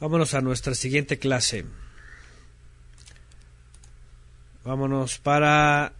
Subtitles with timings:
[0.00, 1.66] Vámonos a nuestra siguiente clase.
[4.64, 5.92] Vámonos para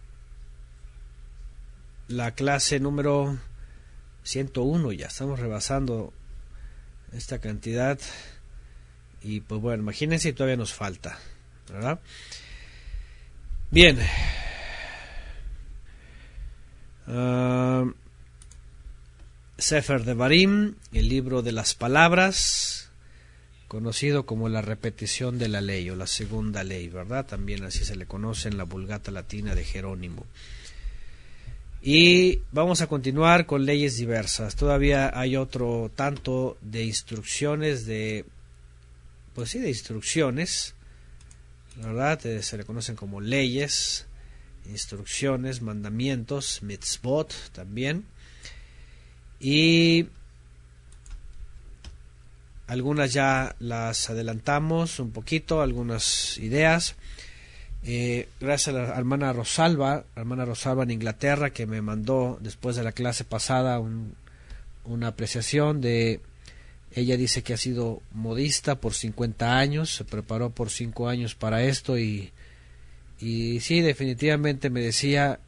[2.07, 3.37] la clase número
[4.23, 4.91] 101.
[4.93, 6.13] Ya estamos rebasando
[7.11, 7.99] esta cantidad.
[9.21, 11.19] Y pues bueno, imagínense, todavía nos falta.
[11.69, 11.99] ¿Verdad?
[13.69, 13.99] Bien.
[17.05, 17.85] Ah,
[19.57, 22.80] Sefer de Barim, el libro de las palabras,
[23.71, 27.25] conocido como la repetición de la ley o la segunda ley, ¿verdad?
[27.25, 30.25] También así se le conoce en la Vulgata Latina de Jerónimo.
[31.81, 34.57] Y vamos a continuar con leyes diversas.
[34.57, 38.25] Todavía hay otro tanto de instrucciones de,
[39.35, 40.75] pues sí, de instrucciones,
[41.77, 42.19] ¿verdad?
[42.41, 44.05] Se le conocen como leyes,
[44.69, 48.03] instrucciones, mandamientos, mitzvot también
[49.39, 50.07] y
[52.71, 56.95] algunas ya las adelantamos un poquito, algunas ideas.
[57.83, 62.83] Eh, gracias a la hermana Rosalba, hermana Rosalba en Inglaterra, que me mandó después de
[62.83, 63.81] la clase pasada
[64.85, 66.21] una apreciación de...
[66.93, 71.63] Ella dice que ha sido modista por 50 años, se preparó por 5 años para
[71.63, 72.31] esto y,
[73.19, 75.41] y sí, definitivamente me decía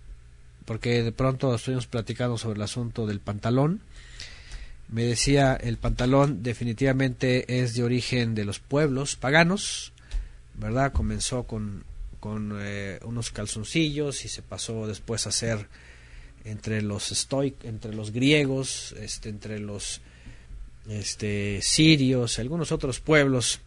[0.65, 3.79] porque de pronto estuvimos platicando sobre el asunto del pantalón.
[4.93, 9.91] Me decía, el pantalón definitivamente es de origen de los pueblos paganos,
[10.53, 10.93] ¿verdad?
[10.93, 11.83] Comenzó con,
[12.19, 15.67] con eh, unos calzoncillos y se pasó después a ser
[16.45, 20.01] entre los estoic, entre los griegos, este, entre los
[20.87, 23.61] este, sirios, algunos otros pueblos.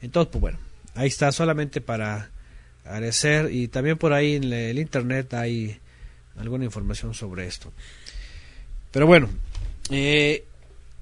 [0.00, 0.58] Entonces, pues bueno,
[0.94, 2.30] ahí está solamente para
[2.84, 5.80] agradecer y también por ahí en el internet hay
[6.36, 7.72] alguna información sobre esto.
[8.92, 9.28] Pero bueno,
[9.90, 10.44] eh,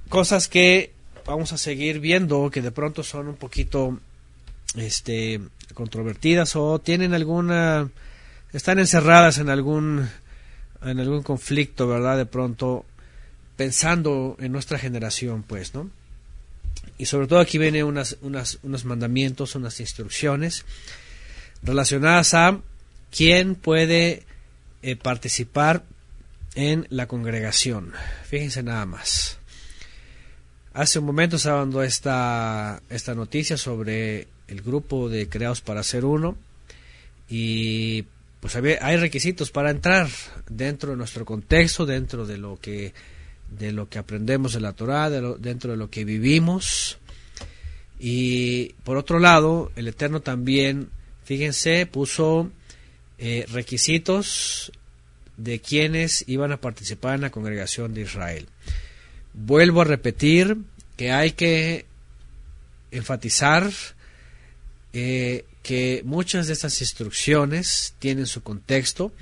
[0.08, 0.92] cosas que
[1.26, 3.98] vamos a seguir viendo que de pronto son un poquito
[4.76, 5.40] este
[5.72, 7.88] controvertidas o tienen alguna
[8.52, 10.08] están encerradas en algún
[10.82, 12.18] en algún conflicto, ¿verdad?
[12.18, 12.84] De pronto
[13.56, 15.90] pensando en nuestra generación, pues, ¿no?
[16.98, 20.64] Y sobre todo aquí vienen unas, unas, unos mandamientos, unas instrucciones
[21.62, 22.60] relacionadas a
[23.10, 24.24] quién puede
[24.82, 25.84] eh, participar
[26.54, 27.92] en la congregación.
[28.24, 29.38] Fíjense nada más.
[30.72, 36.04] Hace un momento estaba dando esta, esta noticia sobre el grupo de Creados para Ser
[36.04, 36.36] Uno
[37.28, 38.04] y
[38.40, 40.08] pues hay requisitos para entrar
[40.48, 42.92] dentro de nuestro contexto, dentro de lo que
[43.50, 46.98] de lo que aprendemos de la Torah, dentro de lo que vivimos.
[47.98, 50.88] Y por otro lado, el Eterno también,
[51.24, 52.50] fíjense, puso
[53.18, 54.72] eh, requisitos
[55.36, 58.46] de quienes iban a participar en la congregación de Israel.
[59.32, 60.58] Vuelvo a repetir
[60.96, 61.86] que hay que
[62.90, 63.70] enfatizar
[64.92, 69.12] eh, que muchas de estas instrucciones tienen su contexto,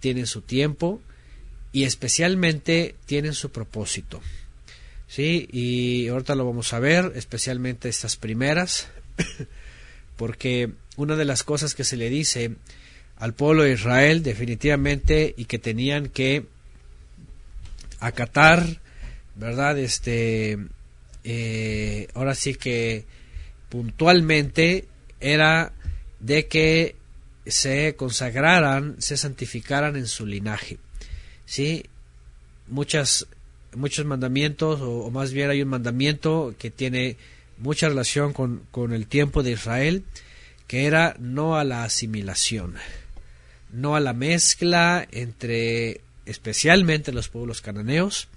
[0.00, 1.00] tienen su tiempo
[1.72, 4.20] y especialmente tienen su propósito.
[5.08, 5.48] ¿Sí?
[5.52, 8.88] Y ahorita lo vamos a ver, especialmente estas primeras,
[10.16, 12.56] porque una de las cosas que se le dice
[13.18, 16.46] al pueblo de Israel definitivamente y que tenían que
[17.98, 18.80] acatar,
[19.34, 19.78] ¿verdad?
[19.78, 20.58] Este,
[21.24, 23.04] eh, ahora sí que
[23.68, 24.86] puntualmente
[25.20, 25.72] era
[26.20, 26.96] de que
[27.46, 30.78] se consagraran, se santificaran en su linaje.
[31.46, 31.84] ¿Sí?
[32.68, 33.28] Muchas,
[33.74, 37.16] muchos mandamientos, o, más bien hay un mandamiento que tiene
[37.58, 40.04] mucha relación con, con el tiempo de Israel,
[40.66, 42.74] que era no a la asimilación
[43.76, 48.28] no a la mezcla entre especialmente los pueblos cananeos,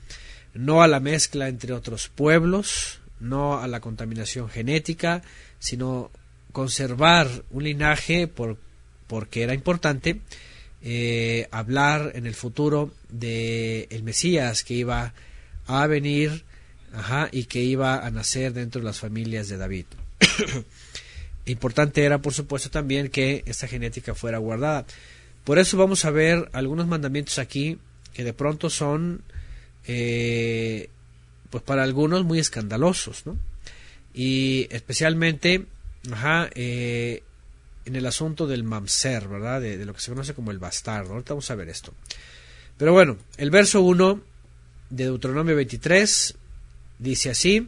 [0.53, 5.23] no a la mezcla entre otros pueblos, no a la contaminación genética,
[5.57, 6.11] sino
[6.51, 8.57] conservar un linaje por,
[9.07, 10.19] porque era importante
[10.81, 15.13] eh, hablar en el futuro de el Mesías que iba
[15.67, 16.43] a venir
[17.31, 19.85] y que iba a nacer dentro de las familias de David.
[21.45, 24.85] importante era, por supuesto, también que esta genética fuera guardada.
[25.49, 27.79] Por eso vamos a ver algunos mandamientos aquí
[28.13, 29.23] que de pronto son,
[29.87, 30.91] eh,
[31.49, 33.35] pues para algunos muy escandalosos, ¿no?
[34.13, 35.65] Y especialmente,
[36.53, 37.23] eh,
[37.83, 39.59] en el asunto del mamser, ¿verdad?
[39.59, 41.13] De, de, lo que se conoce como el bastardo.
[41.13, 41.95] Ahorita vamos a ver esto.
[42.77, 44.21] Pero bueno, el verso 1
[44.91, 46.35] de Deuteronomio 23
[46.99, 47.67] dice así,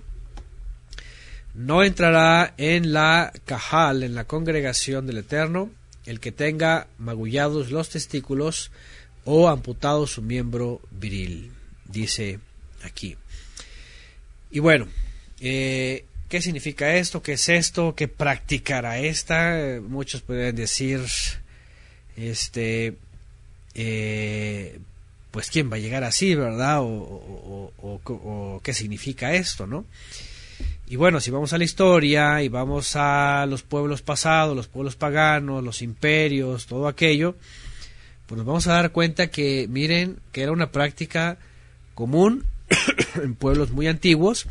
[1.56, 5.72] no entrará en la cajal, en la congregación del Eterno,
[6.12, 8.70] el que tenga magullados los testículos
[9.26, 11.52] o amputado su miembro viril,
[11.86, 12.40] dice
[12.84, 13.18] aquí.
[14.52, 14.88] Y bueno,
[15.40, 17.22] eh, ¿Qué significa esto?
[17.22, 17.94] ¿Qué es esto?
[17.94, 19.82] ¿Qué practicará esta?
[19.82, 21.02] Muchos pueden decir,
[22.16, 22.96] este,
[23.76, 24.80] eh,
[25.32, 26.78] pues quién va a llegar así, ¿verdad?
[26.80, 29.84] O, qué significa esto, ¿no?
[30.92, 34.98] Y bueno, si vamos a la historia y vamos a los pueblos pasados, los pueblos
[34.98, 37.38] paganos, los imperios, todo aquello,
[38.26, 41.38] pues nos vamos a dar cuenta que, miren, que era una práctica
[41.96, 42.44] común
[43.24, 44.48] en pueblos muy antiguos,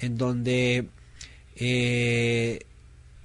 [0.00, 0.88] en donde
[1.54, 2.66] eh,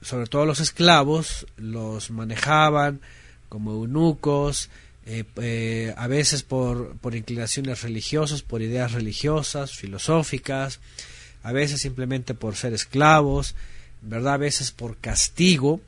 [0.03, 3.01] sobre todo los esclavos los manejaban
[3.49, 4.69] como eunucos,
[5.07, 10.79] eh, eh, a veces por, por inclinaciones religiosas, por ideas religiosas, filosóficas,
[11.43, 13.55] a veces simplemente por ser esclavos,
[14.01, 14.35] ¿verdad?
[14.35, 15.81] A veces por castigo,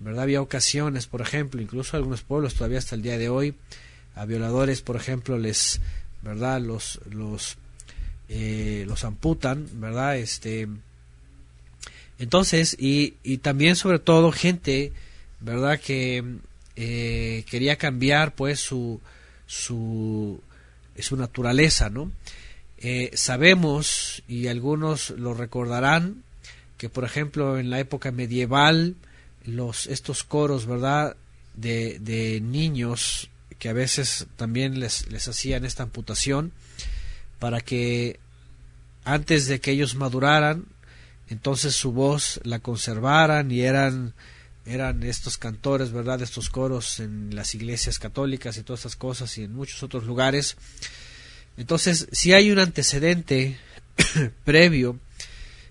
[0.00, 0.24] ¿verdad?
[0.24, 3.54] Había ocasiones, por ejemplo, incluso algunos pueblos todavía hasta el día de hoy,
[4.14, 5.80] a violadores, por ejemplo, les,
[6.22, 6.60] ¿verdad?
[6.60, 7.56] Los, los
[8.28, 10.18] eh, los amputan, ¿verdad?
[10.18, 10.68] Este,
[12.18, 14.92] entonces, y, y también sobre todo gente,
[15.40, 15.80] ¿verdad?
[15.80, 16.22] Que
[16.76, 19.00] eh, quería cambiar pues su,
[19.46, 20.40] su,
[20.98, 22.12] su naturaleza, ¿no?
[22.80, 26.22] Eh, sabemos, y algunos lo recordarán,
[26.76, 28.94] que por ejemplo en la época medieval,
[29.44, 31.16] los, estos coros, ¿verdad?
[31.54, 36.52] De, de niños que a veces también les, les hacían esta amputación,
[37.40, 38.20] para que
[39.04, 40.66] antes de que ellos maduraran,
[41.28, 44.14] entonces su voz la conservaran y eran
[44.68, 46.20] eran estos cantores, ¿verdad?
[46.20, 50.56] Estos coros en las iglesias católicas y todas estas cosas y en muchos otros lugares.
[51.58, 53.58] Entonces, si hay un antecedente
[54.44, 54.98] previo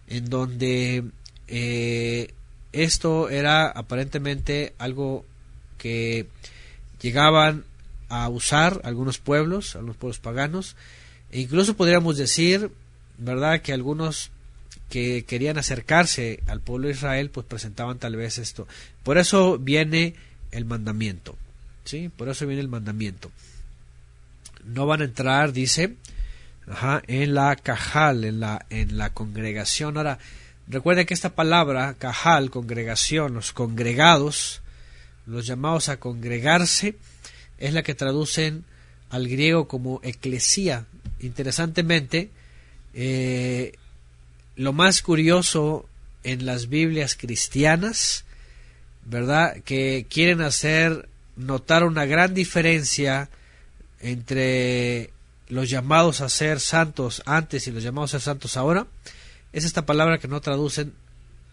[0.08, 1.06] en donde
[1.48, 2.34] eh,
[2.74, 5.26] esto era aparentemente algo
[5.78, 6.28] que
[7.02, 7.64] llegaban
[8.10, 10.76] a usar algunos pueblos, algunos pueblos paganos,
[11.32, 12.70] e incluso podríamos decir,
[13.18, 14.32] ¿verdad?, que algunos
[14.90, 18.68] que querían acercarse al pueblo de Israel, pues presentaban tal vez esto.
[19.04, 20.16] Por eso viene
[20.52, 21.38] el mandamiento,
[21.86, 22.10] ¿sí?
[22.10, 23.32] Por eso viene el mandamiento.
[24.68, 25.96] No van a entrar, dice,
[27.08, 29.98] en la cajal, en la, en la congregación.
[29.98, 30.20] Ahora,
[30.68, 34.62] recuerden que esta palabra, cajal, congregación, los congregados,
[35.26, 36.96] los llamados a congregarse,
[37.58, 38.66] es la que traducen
[39.10, 40.86] al griego como eclesía.
[41.20, 42.30] Interesantemente,
[42.94, 43.74] eh,
[44.56, 45.88] lo más curioso
[46.24, 48.26] en las Biblias cristianas,
[49.06, 49.62] ¿verdad?
[49.64, 53.30] Que quieren hacer notar una gran diferencia
[54.02, 55.12] entre
[55.50, 58.88] los llamados a ser santos antes y los llamados a ser santos ahora,
[59.54, 60.94] es esta palabra que no traducen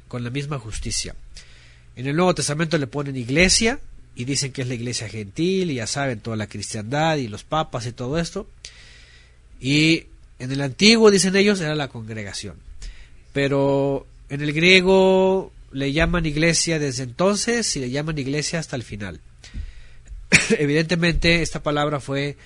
[0.08, 1.14] con la misma justicia.
[1.96, 3.80] En el Nuevo Testamento le ponen iglesia
[4.16, 7.44] y dicen que es la iglesia gentil y ya saben toda la cristiandad y los
[7.44, 8.48] papas y todo esto.
[9.60, 10.06] Y
[10.38, 12.56] en el antiguo, dicen ellos, era la congregación.
[13.32, 18.82] Pero en el griego le llaman iglesia desde entonces y le llaman iglesia hasta el
[18.82, 19.20] final.
[20.58, 22.36] Evidentemente esta palabra fue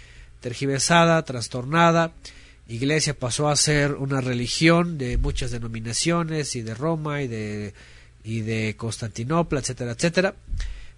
[0.41, 2.13] tergiversada, trastornada.
[2.69, 7.73] Iglesia pasó a ser una religión de muchas denominaciones y de Roma y de,
[8.25, 10.35] y de Constantinopla, etcétera, etcétera.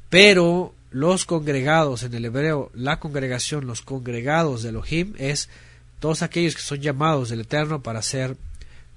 [0.09, 5.49] Pero los congregados en el hebreo, la congregación, los congregados de Elohim es
[6.01, 8.37] todos aquellos que son llamados del Eterno para ser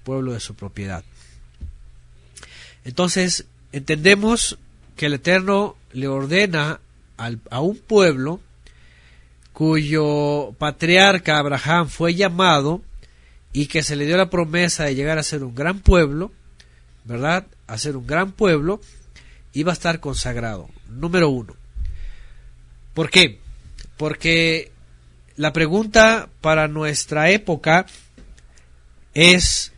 [0.04, 1.04] pueblo de su propiedad.
[2.84, 4.58] Entonces, entendemos
[4.96, 6.80] que el Eterno le ordena
[7.50, 8.40] a un pueblo
[9.54, 12.82] cuyo patriarca Abraham fue llamado
[13.54, 16.32] y que se le dio la promesa de llegar a ser un gran pueblo,
[17.04, 17.46] ¿verdad?
[17.68, 18.82] A ser un gran pueblo,
[19.54, 20.70] iba a estar consagrado.
[20.90, 21.56] Número uno.
[22.96, 23.40] ¿Por qué?
[23.98, 24.72] Porque
[25.36, 27.86] la pregunta para nuestra época
[29.14, 29.72] es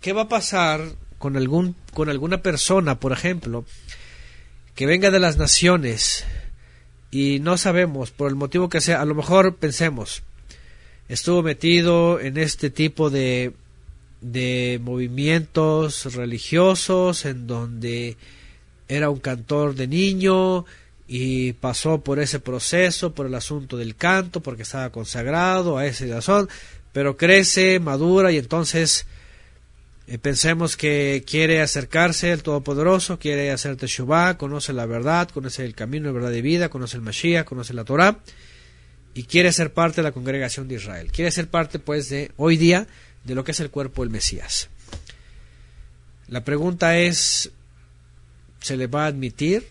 [0.00, 0.82] ¿qué va a pasar
[1.18, 3.64] con algún con alguna persona, por ejemplo,
[4.78, 6.24] que venga de las naciones
[7.10, 10.22] y no sabemos por el motivo que sea, a lo mejor pensemos
[11.08, 13.54] estuvo metido en este tipo de
[14.20, 18.16] de movimientos religiosos en donde
[18.86, 20.64] era un cantor de niño
[21.08, 26.06] y pasó por ese proceso, por el asunto del canto, porque estaba consagrado a ese
[26.06, 26.48] razón,
[26.92, 29.06] pero crece, madura y entonces
[30.10, 35.74] eh, pensemos que quiere acercarse al Todopoderoso, quiere hacer Teshuvah, conoce la verdad, conoce el
[35.74, 38.18] camino de verdad de vida, conoce el Mashiach, conoce la Torah
[39.12, 41.12] y quiere ser parte de la congregación de Israel.
[41.12, 42.86] Quiere ser parte, pues, de hoy día
[43.24, 44.70] de lo que es el cuerpo del Mesías.
[46.26, 47.50] La pregunta es,
[48.60, 49.68] ¿se le va a admitir?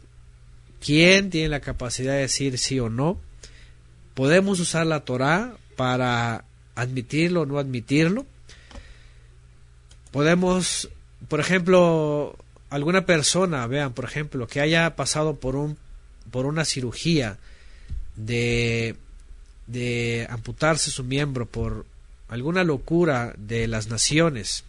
[0.80, 3.20] ¿Quién tiene la capacidad de decir sí o no?
[4.14, 8.28] ¿Podemos usar la Torah para admitirlo o no admitirlo?
[10.12, 10.90] ¿Podemos
[11.28, 12.36] por ejemplo,
[12.70, 15.78] alguna persona, vean, por ejemplo, que haya pasado por un
[16.32, 17.38] por una cirugía
[18.16, 18.96] de
[19.66, 21.86] de amputarse su miembro por
[22.30, 24.64] alguna locura de las naciones,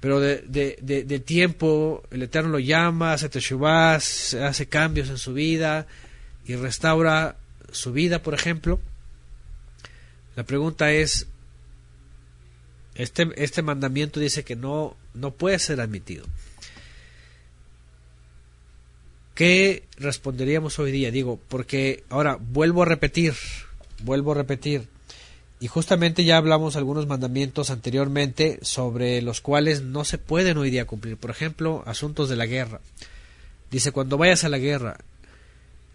[0.00, 5.86] pero de, de, tiempo el Eterno lo llama, hace teshuvah, hace cambios en su vida
[6.46, 7.36] y restaura
[7.70, 8.80] su vida, por ejemplo.
[10.36, 11.26] La pregunta es,
[13.00, 16.26] este, este mandamiento dice que no, no puede ser admitido.
[19.34, 21.10] ¿Qué responderíamos hoy día?
[21.10, 23.34] Digo, porque ahora vuelvo a repetir,
[24.02, 24.88] vuelvo a repetir,
[25.60, 30.86] y justamente ya hablamos algunos mandamientos anteriormente sobre los cuales no se pueden hoy día
[30.86, 31.16] cumplir.
[31.16, 32.80] Por ejemplo, asuntos de la guerra.
[33.70, 34.98] Dice, cuando vayas a la guerra,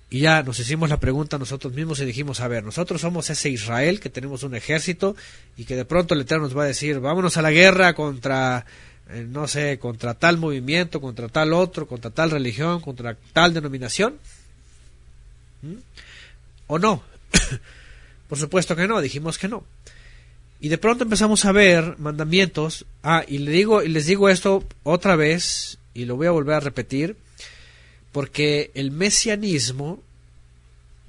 [0.10, 3.50] y ya nos hicimos la pregunta nosotros mismos y dijimos, a ver, nosotros somos ese
[3.50, 5.16] Israel que tenemos un ejército
[5.58, 8.66] y que de pronto el Eterno nos va a decir, vámonos a la guerra contra,
[9.10, 14.18] eh, no sé, contra tal movimiento, contra tal otro, contra tal religión, contra tal denominación.
[15.64, 15.78] ¿Mm?
[16.68, 17.02] ¿O no?
[18.30, 19.64] Por supuesto que no, dijimos que no.
[20.60, 22.86] Y de pronto empezamos a ver mandamientos.
[23.02, 26.56] Ah, y le digo, y les digo esto otra vez, y lo voy a volver
[26.56, 27.18] a repetir
[28.16, 30.02] porque el mesianismo,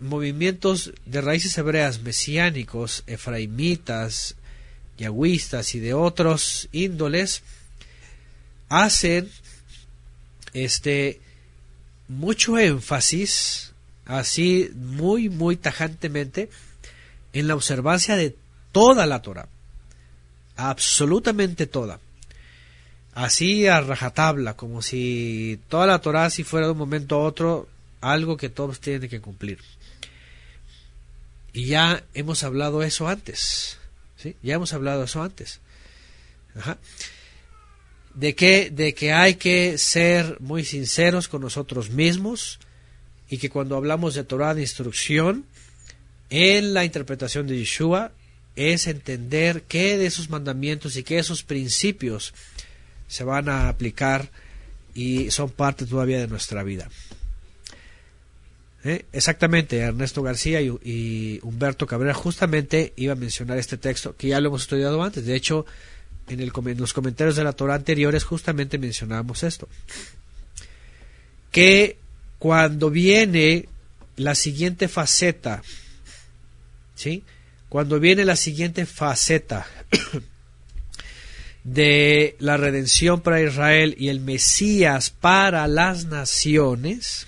[0.00, 4.34] movimientos de raíces hebreas mesiánicos, efraimitas,
[4.98, 7.44] yagüistas y de otros índoles,
[8.68, 9.30] hacen
[10.52, 11.20] este
[12.08, 13.72] mucho énfasis,
[14.04, 16.50] así muy, muy tajantemente,
[17.32, 18.34] en la observancia de
[18.72, 19.48] toda la Torah,
[20.56, 22.00] absolutamente toda
[23.16, 27.66] así a rajatabla, como si toda la Torah si fuera de un momento a otro
[28.02, 29.58] algo que todos tienen que cumplir.
[31.54, 33.78] Y ya hemos hablado eso antes,
[34.18, 34.36] ¿sí?
[34.42, 35.60] Ya hemos hablado eso antes.
[38.14, 42.58] De que, de que hay que ser muy sinceros con nosotros mismos
[43.30, 45.46] y que cuando hablamos de Torah de instrucción,
[46.28, 48.12] en la interpretación de Yeshua,
[48.56, 52.34] es entender qué de esos mandamientos y qué de esos principios
[53.08, 54.30] se van a aplicar
[54.94, 56.88] y son parte todavía de nuestra vida.
[58.84, 59.04] ¿Eh?
[59.12, 64.48] Exactamente, Ernesto García y, Humberto Cabrera justamente iba a mencionar este texto, que ya lo
[64.48, 65.26] hemos estudiado antes.
[65.26, 65.66] De hecho,
[66.28, 69.68] en, el, en los comentarios de la Torah anteriores justamente mencionábamos esto.
[71.50, 71.98] Que
[72.38, 73.68] cuando viene
[74.16, 75.62] la siguiente faceta,
[76.94, 77.24] ¿sí?
[77.68, 79.66] Cuando viene la siguiente faceta
[81.66, 87.26] de la redención para Israel y el Mesías para las naciones,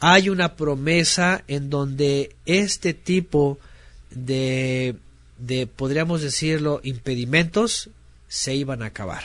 [0.00, 3.60] hay una promesa en donde este tipo
[4.10, 4.96] de,
[5.38, 7.90] de, podríamos decirlo, impedimentos
[8.26, 9.22] se iban a acabar.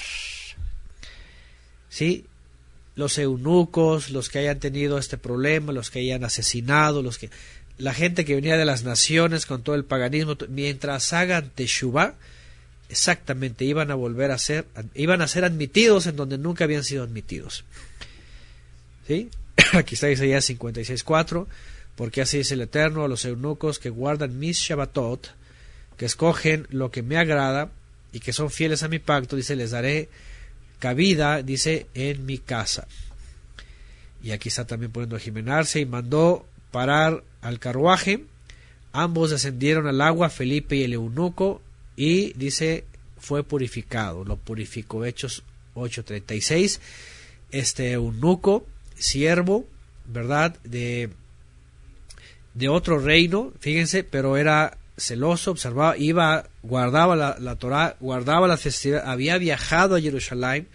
[1.89, 2.25] ¿Sí?
[2.93, 7.31] Los eunucos, los que hayan tenido este problema, los que hayan asesinado, los que
[7.79, 12.13] la gente que venía de las naciones con todo el paganismo, mientras hagan teshuvah,
[12.89, 17.03] exactamente iban a volver a ser, iban a ser admitidos en donde nunca habían sido
[17.03, 17.63] admitidos.
[19.07, 19.29] ¿Sí?
[19.73, 21.47] Aquí está Isaías 56.4,
[21.95, 25.29] porque así dice el Eterno a los eunucos que guardan mis Shabbatot,
[25.97, 27.71] que escogen lo que me agrada
[28.11, 30.09] y que son fieles a mi pacto, dice, les daré
[30.79, 32.87] cabida, dice, en mi casa.
[34.21, 38.23] Y aquí está también poniendo a Jimenarse y mandó parar al carruaje.
[38.91, 41.61] Ambos descendieron al agua, Felipe y el eunuco,
[41.95, 42.85] y dice
[43.17, 45.43] fue purificado, lo purificó Hechos
[45.75, 46.79] 8:36,
[47.51, 49.67] este eunuco, siervo,
[50.05, 50.57] ¿verdad?
[50.63, 51.09] De,
[52.53, 58.57] de otro reino, fíjense, pero era celoso, observaba, iba, guardaba la, la Torah, guardaba la
[58.57, 60.67] festividad, había viajado a Jerusalén,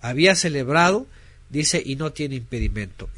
[0.00, 1.06] había celebrado,
[1.50, 3.08] dice, y no tiene impedimento.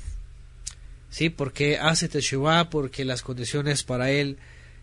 [1.11, 1.29] ¿Sí?
[1.29, 4.39] Porque hace Teshuvah, porque las condiciones para él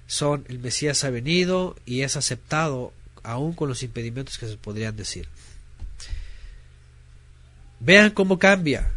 [0.08, 4.96] son el Mesías ha venido y es aceptado aún con los impedimentos que se podrían
[4.96, 5.28] decir.
[7.80, 8.90] Vean cómo cambia.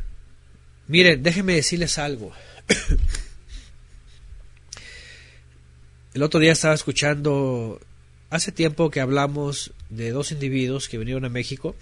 [0.87, 2.33] Miren, déjenme decirles algo.
[6.14, 7.81] El otro día estaba escuchando,
[8.31, 11.76] hace tiempo que hablamos de dos individuos que vinieron a México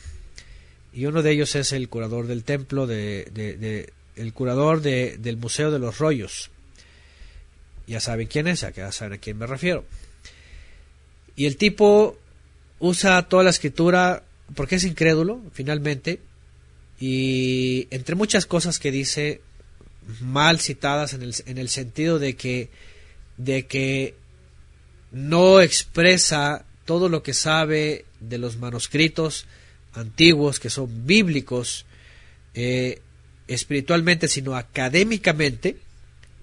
[0.93, 5.79] y uno de ellos es el curador del templo, de, el curador del Museo de
[5.79, 6.51] los Rollos
[7.93, 9.85] ya saben quién es, ya saben a quién me refiero.
[11.37, 12.19] Y el tipo
[12.79, 16.21] usa toda la escritura porque es incrédulo, finalmente,
[17.01, 19.41] y entre muchas cosas que dice
[20.21, 22.71] mal citadas en el, en el sentido de que,
[23.37, 24.15] de que
[25.13, 29.47] no expresa todo lo que sabe de los manuscritos
[29.93, 31.87] antiguos, que son bíblicos,
[32.55, 33.01] eh,
[33.47, 35.77] espiritualmente, sino académicamente,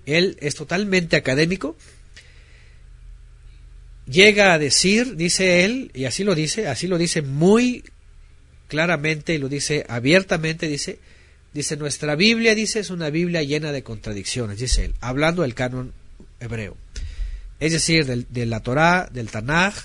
[0.05, 1.75] él es totalmente académico,
[4.07, 7.83] llega a decir, dice él, y así lo dice, así lo dice muy
[8.67, 11.00] claramente y lo dice abiertamente, dice,
[11.53, 15.93] dice nuestra Biblia, dice, es una Biblia llena de contradicciones, dice él, hablando del canon
[16.39, 16.77] hebreo.
[17.59, 19.75] Es decir, de la Torá, del Tanaj,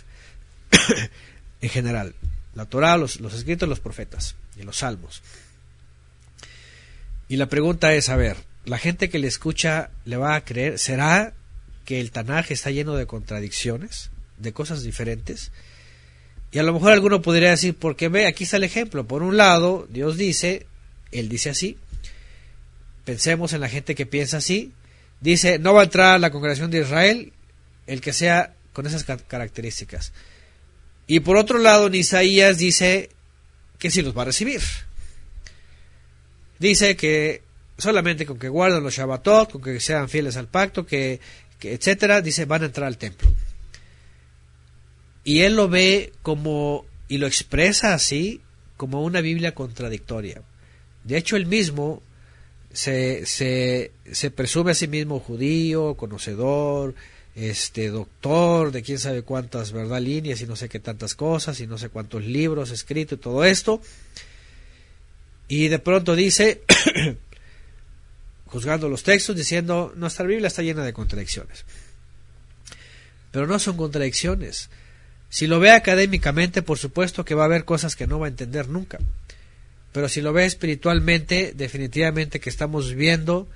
[1.61, 2.15] en general.
[2.55, 5.23] La Torá, los, los escritos los profetas y los salmos.
[7.29, 10.79] Y la pregunta es, a ver, la gente que le escucha le va a creer,
[10.79, 11.33] ¿será
[11.85, 15.51] que el Tanaj está lleno de contradicciones, de cosas diferentes?
[16.53, 19.07] Y a lo mejor alguno podría decir, porque ve, aquí está el ejemplo.
[19.07, 20.67] Por un lado, Dios dice,
[21.13, 21.79] Él dice así.
[23.05, 24.73] Pensemos en la gente que piensa así.
[25.21, 27.33] Dice, no va a entrar a la congregación de Israel
[27.87, 30.13] el que sea con esas características.
[31.07, 33.11] Y por otro lado, en Isaías dice
[33.79, 34.61] que sí los va a recibir.
[36.59, 37.43] Dice que
[37.81, 41.21] solamente con que guarden los Shabbatot, con que sean fieles al pacto, que,
[41.59, 43.29] que etcétera, dice van a entrar al templo.
[45.25, 48.41] Y él lo ve como, y lo expresa así,
[48.77, 50.43] como una Biblia contradictoria.
[51.05, 52.03] De hecho, él mismo
[52.73, 56.95] se, se, se presume a sí mismo judío, conocedor,
[57.35, 61.67] este doctor de quién sabe cuántas verdad líneas y no sé qué tantas cosas y
[61.67, 63.81] no sé cuántos libros escritos y todo esto
[65.49, 66.63] y de pronto dice
[68.51, 71.65] juzgando los textos diciendo nuestra Biblia está llena de contradicciones
[73.31, 74.71] pero no son contradicciones
[75.29, 78.31] si lo ve académicamente por supuesto que va a haber cosas que no va a
[78.31, 78.99] entender nunca
[79.93, 83.49] pero si lo ve espiritualmente definitivamente que estamos viendo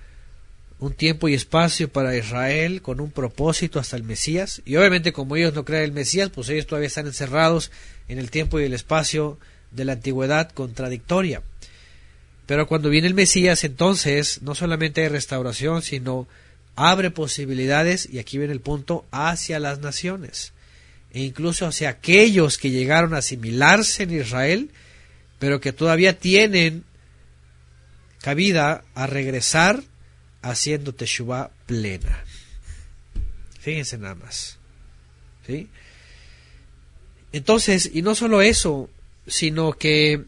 [0.80, 4.60] un tiempo y espacio para Israel con un propósito hasta el Mesías.
[4.64, 7.70] Y obviamente como ellos no creen el Mesías, pues ellos todavía están encerrados
[8.08, 9.38] en el tiempo y el espacio
[9.70, 11.42] de la antigüedad contradictoria.
[12.46, 16.28] Pero cuando viene el Mesías, entonces no solamente hay restauración, sino
[16.76, 20.52] abre posibilidades, y aquí viene el punto, hacia las naciones,
[21.12, 24.70] e incluso hacia aquellos que llegaron a asimilarse en Israel,
[25.38, 26.84] pero que todavía tienen
[28.20, 29.82] cabida a regresar
[30.42, 32.24] haciendo Teshuvah plena.
[33.60, 34.58] Fíjense nada más.
[35.46, 35.68] ¿Sí?
[37.32, 38.90] Entonces, y no solo eso,
[39.26, 40.24] sino que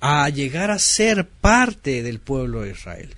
[0.00, 3.14] a llegar a ser parte del pueblo de Israel.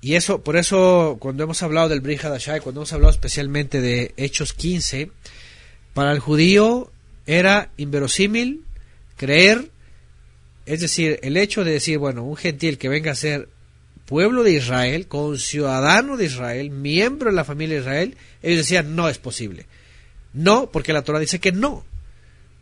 [0.00, 4.14] Y eso, por eso, cuando hemos hablado del Bri Hadashai, cuando hemos hablado especialmente de
[4.16, 5.10] Hechos 15,
[5.94, 6.90] para el judío
[7.26, 8.64] era inverosímil
[9.16, 9.70] creer,
[10.66, 13.48] es decir, el hecho de decir, bueno, un gentil que venga a ser
[14.06, 18.96] pueblo de Israel, con ciudadano de Israel, miembro de la familia de Israel, ellos decían,
[18.96, 19.66] no es posible.
[20.32, 21.84] No, porque la Torah dice que no,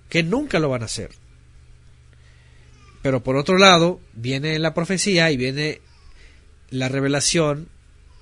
[0.08, 1.10] que nunca lo van a hacer.
[3.02, 5.80] Pero por otro lado, viene la profecía y viene
[6.70, 7.68] la revelación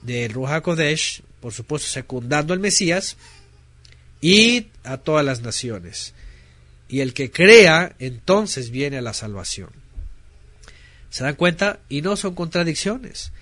[0.02, 3.16] de Ruach Kodesh, por supuesto secundando al Mesías,
[4.20, 6.14] y a todas las naciones.
[6.88, 9.70] Y el que crea, entonces viene a la salvación.
[11.10, 11.80] ¿Se dan cuenta?
[11.88, 13.32] Y no son contradicciones.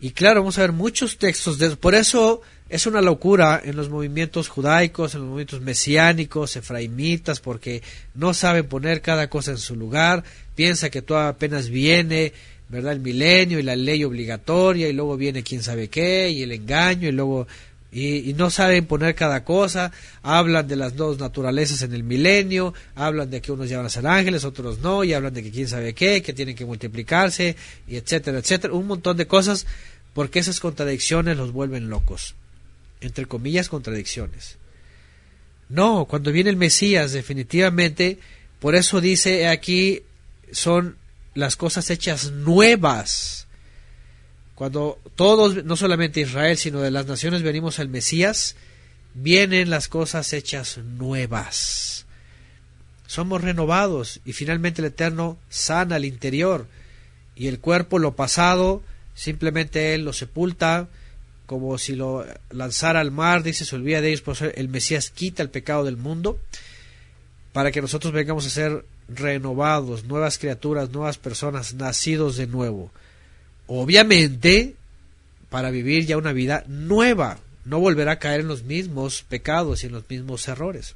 [0.00, 1.58] Y claro, vamos a ver muchos textos.
[1.58, 7.40] De, por eso es una locura en los movimientos judaicos, en los movimientos mesiánicos, efraimitas,
[7.40, 7.82] porque
[8.14, 10.24] no saben poner cada cosa en su lugar.
[10.54, 12.32] Piensa que todo apenas viene,
[12.68, 12.92] ¿verdad?
[12.92, 17.08] El milenio y la ley obligatoria, y luego viene quién sabe qué, y el engaño,
[17.08, 17.46] y luego
[17.94, 23.30] y, no saben poner cada cosa, hablan de las dos naturalezas en el milenio, hablan
[23.30, 25.94] de que unos llevan a ser ángeles, otros no, y hablan de que quién sabe
[25.94, 27.54] qué, que tienen que multiplicarse,
[27.86, 29.66] y etcétera, etcétera, un montón de cosas,
[30.12, 32.34] porque esas contradicciones los vuelven locos,
[33.00, 34.58] entre comillas contradicciones.
[35.68, 38.18] No, cuando viene el Mesías, definitivamente,
[38.60, 40.02] por eso dice aquí,
[40.52, 40.96] son
[41.34, 43.44] las cosas hechas nuevas
[44.54, 48.54] cuando todos, no solamente Israel, sino de las naciones venimos al Mesías,
[49.14, 52.06] vienen las cosas hechas nuevas.
[53.06, 56.66] Somos renovados y finalmente el Eterno sana al interior
[57.34, 58.82] y el cuerpo, lo pasado,
[59.14, 60.88] simplemente Él lo sepulta
[61.46, 65.42] como si lo lanzara al mar, dice, se olvida de ellos, por el Mesías quita
[65.42, 66.38] el pecado del mundo
[67.52, 72.90] para que nosotros vengamos a ser renovados, nuevas criaturas, nuevas personas, nacidos de nuevo
[73.66, 74.74] obviamente
[75.50, 79.86] para vivir ya una vida nueva, no volverá a caer en los mismos pecados y
[79.86, 80.94] en los mismos errores.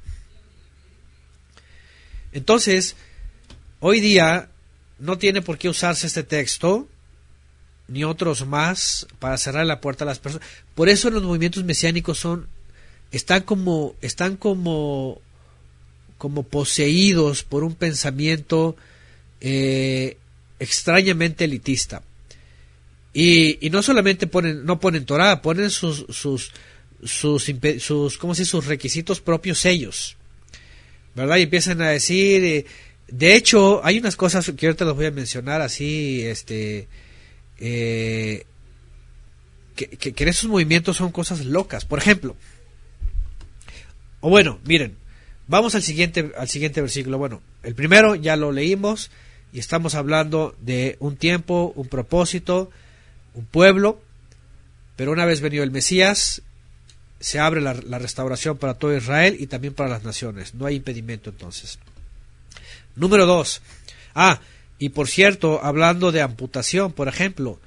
[2.31, 2.95] Entonces,
[3.79, 4.49] hoy día
[4.99, 6.87] no tiene por qué usarse este texto
[7.89, 10.47] ni otros más para cerrar la puerta a las personas.
[10.75, 12.47] Por eso los movimientos mesiánicos son
[13.11, 15.21] están como están como
[16.17, 18.75] como poseídos por un pensamiento
[19.41, 20.17] eh,
[20.59, 22.03] extrañamente elitista.
[23.13, 26.51] Y, y, no solamente ponen, no ponen Torah, ponen sus, sus,
[27.03, 30.15] sus, sus, ¿cómo se sus requisitos propios ellos.
[31.15, 31.37] ¿Verdad?
[31.37, 32.65] Y empiezan a decir, eh,
[33.07, 36.87] de hecho, hay unas cosas que ahorita los voy a mencionar así, este,
[37.59, 38.45] eh,
[39.75, 41.85] que, en esos movimientos son cosas locas.
[41.85, 42.35] Por ejemplo,
[44.21, 44.97] o bueno, miren,
[45.47, 47.17] vamos al siguiente, al siguiente versículo.
[47.17, 49.11] Bueno, el primero ya lo leímos
[49.53, 52.69] y estamos hablando de un tiempo, un propósito,
[53.33, 54.01] un pueblo,
[54.95, 56.41] pero una vez venido el Mesías,
[57.19, 60.53] se abre la, restauración para todo Israel y también para las naciones.
[60.53, 61.79] No hay impedimento entonces.
[62.95, 63.61] Número dos.
[64.15, 64.39] Ah,
[64.79, 67.59] y por cierto, hablando de amputación, por ejemplo,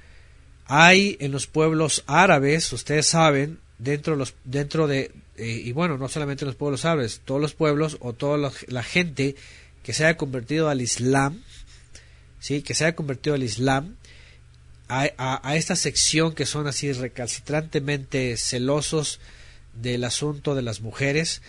[0.66, 6.08] hay en los pueblos árabes, ustedes saben, dentro, los, dentro de, eh, y bueno, no
[6.08, 9.36] solamente en los pueblos árabes, todos los pueblos o toda la gente
[9.82, 11.42] que se haya convertido al Islam,
[12.40, 12.62] ¿sí?
[12.62, 13.96] que se haya convertido al Islam,
[14.88, 19.20] a, esta sección que son así recalcitrantemente celosos
[19.80, 21.40] del asunto de las mujeres,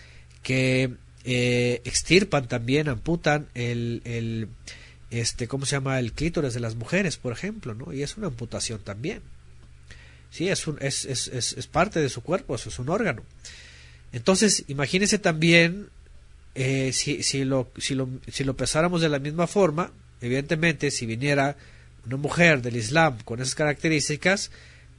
[0.42, 0.92] que
[1.24, 4.48] eh, extirpan también, amputan el,
[5.20, 5.98] este, ¿cómo se llama?
[5.98, 7.92] El clítoris de las mujeres, por ejemplo, ¿no?
[7.92, 9.22] Y es una amputación también.
[10.30, 13.22] Sí, es, es, es, es, parte de su cuerpo, es un órgano.
[14.12, 15.88] Entonces, imagínense también
[16.54, 21.06] eh, si, si, lo, si, lo, si lo pesáramos de la misma forma, evidentemente, si
[21.06, 21.56] viniera
[22.06, 24.50] una mujer del Islam con esas características,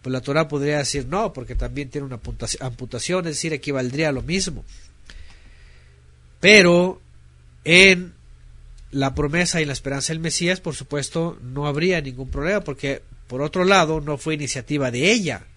[0.01, 2.19] pues la Torah podría decir no, porque también tiene una
[2.59, 4.63] amputación, es decir, equivaldría a lo mismo.
[6.39, 7.01] Pero
[7.63, 8.14] en
[8.95, 13.41] la promesa y la esperanza del Mesías, por supuesto, no habría ningún problema, porque por
[13.41, 15.47] otro lado, no fue iniciativa de ella,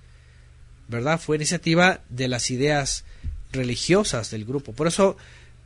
[0.88, 1.20] ¿verdad?
[1.20, 3.04] Fue iniciativa de las ideas
[3.52, 4.72] religiosas del grupo.
[4.72, 5.16] Por eso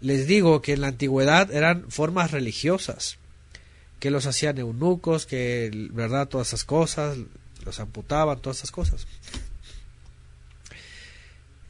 [0.02, 3.16] les digo que en la antigüedad eran formas religiosas
[4.00, 6.28] que los hacían eunucos, que, ¿verdad?
[6.28, 7.16] Todas esas cosas,
[7.64, 9.06] los amputaban, todas esas cosas.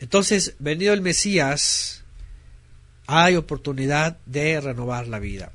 [0.01, 2.03] Entonces, venido el Mesías,
[3.07, 5.53] hay oportunidad de renovar la vida.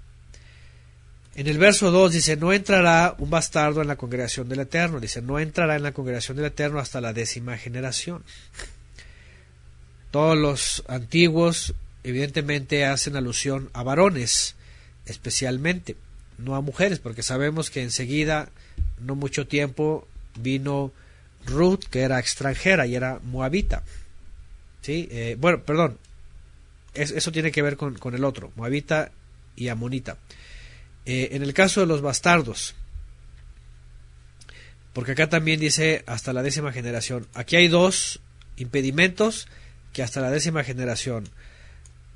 [1.37, 4.99] En el verso 2 dice, no entrará un bastardo en la congregación del Eterno.
[4.99, 8.23] Dice, no entrará en la congregación del Eterno hasta la décima generación.
[10.09, 14.55] Todos los antiguos, evidentemente, hacen alusión a varones,
[15.05, 15.95] especialmente
[16.39, 18.49] no a mujeres, porque sabemos que enseguida,
[18.99, 20.07] no mucho tiempo,
[20.39, 20.91] vino
[21.45, 23.83] Ruth, que era extranjera y era moabita.
[24.81, 25.07] ¿Sí?
[25.11, 25.99] Eh, bueno, perdón,
[26.95, 29.11] eso tiene que ver con, con, el otro, moabita
[29.55, 30.17] y amonita.
[31.07, 32.75] Eh, en el caso de los bastardos,
[34.93, 38.19] porque acá también dice hasta la décima generación, aquí hay dos
[38.57, 39.47] impedimentos
[39.93, 41.29] que hasta la décima generación,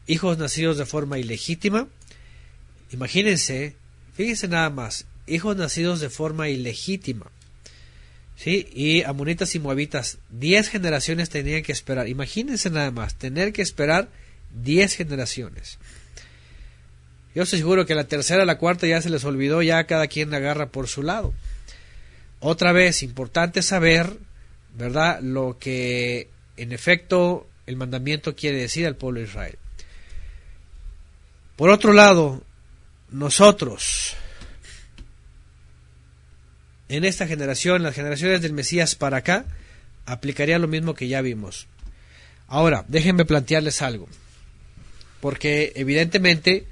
[0.06, 1.88] hijos nacidos de forma ilegítima,
[2.92, 3.76] imagínense
[4.14, 7.32] Fíjense nada más, hijos nacidos de forma ilegítima.
[8.36, 8.68] ¿Sí?
[8.74, 12.08] Y amonitas y moabitas, diez generaciones tenían que esperar.
[12.08, 14.10] Imagínense nada más, tener que esperar
[14.64, 15.78] diez generaciones.
[17.34, 20.34] Yo estoy seguro que la tercera, la cuarta ya se les olvidó, ya cada quien
[20.34, 21.34] agarra por su lado.
[22.40, 24.18] Otra vez, importante saber,
[24.76, 25.22] ¿verdad?
[25.22, 29.58] Lo que en efecto el mandamiento quiere decir al pueblo de Israel.
[31.56, 32.44] Por otro lado,
[33.12, 34.16] nosotros,
[36.90, 39.46] en esta generación, las generaciones del Mesías para acá,
[40.06, 41.68] aplicaría lo mismo que ya vimos.
[42.48, 44.10] Ahora, déjenme plantearles algo,
[45.22, 46.66] porque evidentemente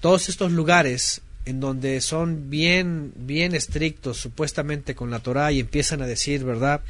[0.00, 6.02] todos estos lugares en donde son bien, bien estrictos supuestamente con la Torah y empiezan
[6.02, 6.80] a decir, ¿verdad?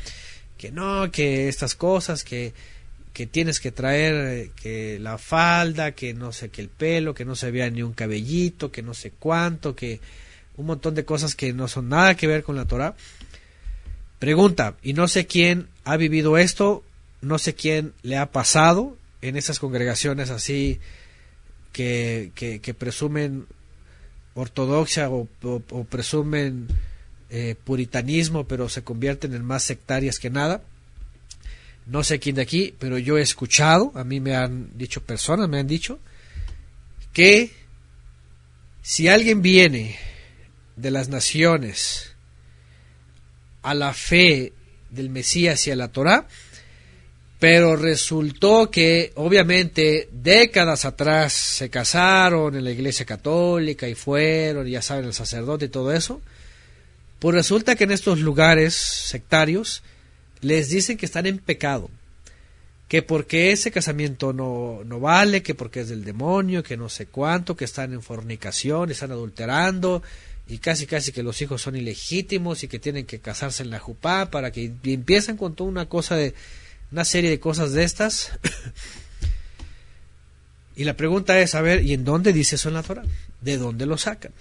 [0.58, 2.52] Que no, que estas cosas, que
[3.12, 7.24] que tienes que traer eh, que la falda, que no sé que el pelo, que
[7.24, 10.00] no se vea ni un cabellito, que no sé cuánto, que
[10.56, 12.94] un montón de cosas que no son nada que ver con la Torah.
[14.18, 16.84] Pregunta, y no sé quién ha vivido esto,
[17.20, 20.78] no sé quién le ha pasado en esas congregaciones así
[21.72, 23.46] que, que, presumen
[24.34, 25.26] ortodoxia o,
[25.88, 26.68] presumen
[27.30, 30.62] eh, puritanismo, pero se convierten en más sectarias que nada.
[31.86, 35.48] No sé quién de aquí, pero yo he escuchado, a mí me han dicho personas,
[35.48, 35.98] me han dicho,
[37.12, 37.52] que
[38.82, 39.98] si alguien viene
[40.76, 42.14] de las naciones
[43.62, 44.52] a la fe
[44.90, 46.26] del Mesías y a la Torá,
[47.40, 54.82] pero resultó que obviamente décadas atrás se casaron en la iglesia católica y fueron, ya
[54.82, 56.20] saben, el sacerdote y todo eso,
[57.18, 59.82] pues resulta que en estos lugares sectarios
[60.42, 61.90] les dicen que están en pecado,
[62.88, 67.06] que porque ese casamiento no, no vale, que porque es del demonio, que no sé
[67.06, 70.02] cuánto, que están en fornicación, están adulterando,
[70.46, 73.78] y casi casi que los hijos son ilegítimos y que tienen que casarse en la
[73.78, 76.34] jupá para que empiezan con toda una cosa de
[76.92, 78.32] una serie de cosas de estas.
[80.76, 83.04] y la pregunta es, a ver, ¿y en dónde dice eso en la Torah?
[83.40, 84.32] ¿De dónde lo sacan?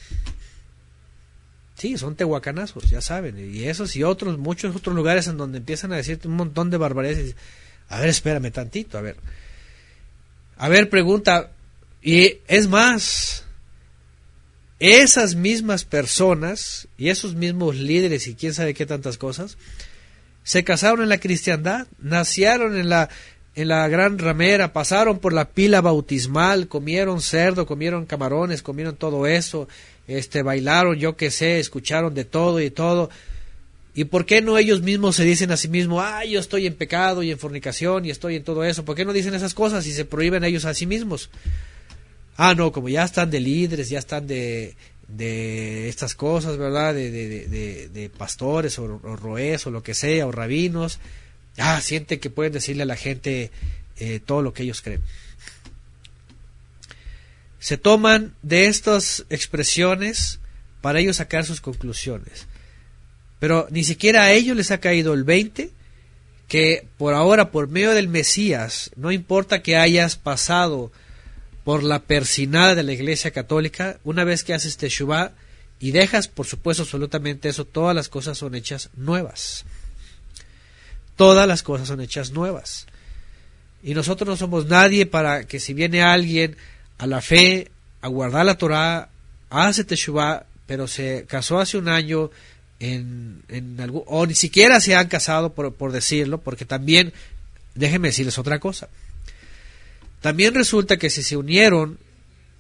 [1.76, 5.94] Sí, son tehuacanazos, ya saben, y esos y otros, muchos otros lugares en donde empiezan
[5.94, 7.36] a decirte un montón de barbaridades.
[7.88, 9.16] A ver, espérame tantito, a ver.
[10.58, 11.52] A ver, pregunta,
[12.02, 13.46] y es más,
[14.80, 19.58] esas mismas personas y esos mismos líderes y quién sabe qué tantas cosas,
[20.50, 23.08] se casaron en la cristiandad, nacieron en la,
[23.54, 29.28] en la gran ramera, pasaron por la pila bautismal, comieron cerdo, comieron camarones, comieron todo
[29.28, 29.68] eso,
[30.08, 33.12] este, bailaron, yo qué sé, escucharon de todo y todo.
[33.94, 36.74] ¿Y por qué no ellos mismos se dicen a sí mismos, ah, yo estoy en
[36.74, 38.84] pecado y en fornicación y estoy en todo eso?
[38.84, 41.30] ¿Por qué no dicen esas cosas y se prohíben ellos a sí mismos?
[42.38, 44.74] Ah, no, como ya están de líderes, ya están de,
[45.10, 46.94] de estas cosas, ¿verdad?
[46.94, 51.00] De, de, de, pastores o, roes o lo que sea, o rabinos.
[51.58, 53.52] Ah, siente que pueden decirle a la gente
[53.98, 55.02] eh, todo lo que ellos creen.
[57.60, 60.40] Se toman de estas expresiones
[60.82, 62.48] para ellos sacar sus conclusiones.
[63.40, 65.72] Pero ni siquiera a ellos les ha caído el 20
[66.48, 70.92] que por ahora, por medio del Mesías, no importa que hayas pasado
[71.70, 75.34] por la persinada de la Iglesia Católica, una vez que haces Teshuvah
[75.80, 79.66] y dejas, por supuesto, absolutamente eso, todas las cosas son hechas nuevas.
[81.16, 82.88] Todas las cosas son hechas nuevas.
[83.84, 86.58] Y nosotros no somos nadie para que si viene alguien
[86.98, 87.70] a la fe,
[88.02, 89.10] a guardar la Torah,
[89.52, 92.32] hace Teshuvah, pero se casó hace un año
[92.80, 97.14] en, en algún, o ni siquiera se han casado por, por decirlo, porque también,
[97.76, 98.90] déjenme decirles otra cosa.
[100.22, 101.98] También resulta que si se unieron,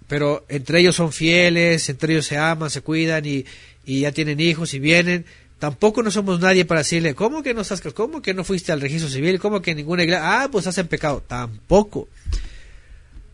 [0.08, 3.45] pero entre ellos son fieles, entre ellos se aman, se cuidan y,
[3.86, 5.26] ya tienen hijos y vienen,
[5.58, 8.82] tampoco no somos nadie para decirle, ¿cómo que no estás, cómo que no fuiste al
[8.82, 9.39] registro civil?
[9.39, 10.43] ¿Cómo que ninguna iglesia?
[10.43, 11.24] Ah, pues hacen pecado.
[11.28, 12.08] Tampoco.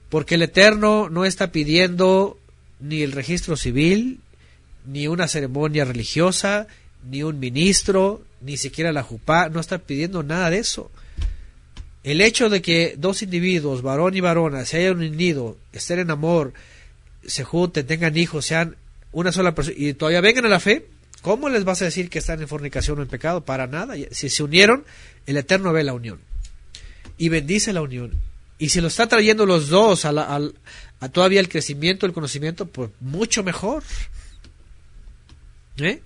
[0.09, 2.37] Porque el Eterno no está pidiendo
[2.79, 4.19] ni el registro civil,
[4.85, 6.67] ni una ceremonia religiosa,
[7.09, 10.91] ni un ministro, ni siquiera la jupá, no está pidiendo nada de eso.
[12.05, 16.53] El hecho de que dos individuos, varón y varona, se hayan unido, estén en amor,
[17.25, 18.75] se junten, tengan hijos, sean
[19.11, 20.85] una sola persona y todavía vengan a la fe,
[21.23, 23.43] ¿cómo les vas a decir que están en fornicación o en pecado?
[23.43, 23.95] Para nada.
[24.11, 24.85] Si se unieron,
[25.25, 26.19] el Eterno ve la unión
[27.17, 28.11] y bendice la unión.
[28.59, 30.11] Y si lo está trayendo los dos a,
[30.99, 33.81] a todavía el crecimiento, el conocimiento, pues mucho mejor.
[35.77, 36.03] ¿Eh?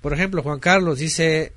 [0.00, 1.54] Por ejemplo, Juan Carlos dice,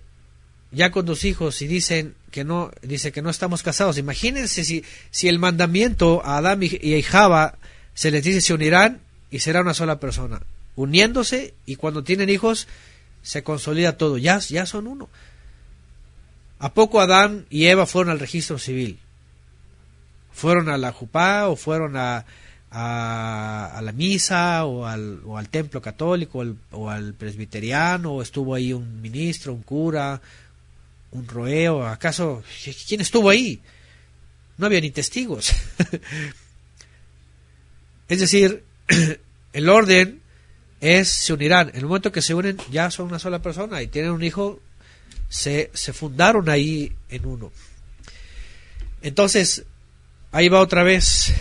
[0.71, 3.97] ya con dos hijos y dicen que no, dice que no estamos casados.
[3.97, 7.57] Imagínense si, si el mandamiento a Adán y a Java
[7.93, 10.41] se les dice se unirán y será una sola persona,
[10.75, 12.67] uniéndose y cuando tienen hijos
[13.21, 15.10] se consolida todo, ya, ya son uno.
[16.60, 18.99] ¿A poco Adán y Eva fueron al registro civil?
[20.31, 22.25] ¿Fueron a la Jupá o fueron a,
[22.71, 28.73] a, la misa o al, o al templo católico o al presbiteriano o estuvo ahí
[28.73, 30.21] un ministro, un cura,
[31.12, 32.43] un roeo, ¿acaso
[32.88, 33.62] quién estuvo ahí?
[34.58, 35.52] No había ni testigos.
[38.08, 38.63] es decir,
[39.54, 40.21] el orden
[40.80, 41.69] es se unirán.
[41.69, 44.60] En el momento que se unen ya son una sola persona y tienen un hijo,
[45.30, 47.52] se, se fundaron ahí en uno.
[49.02, 49.65] Entonces,
[50.32, 51.34] ahí va otra vez.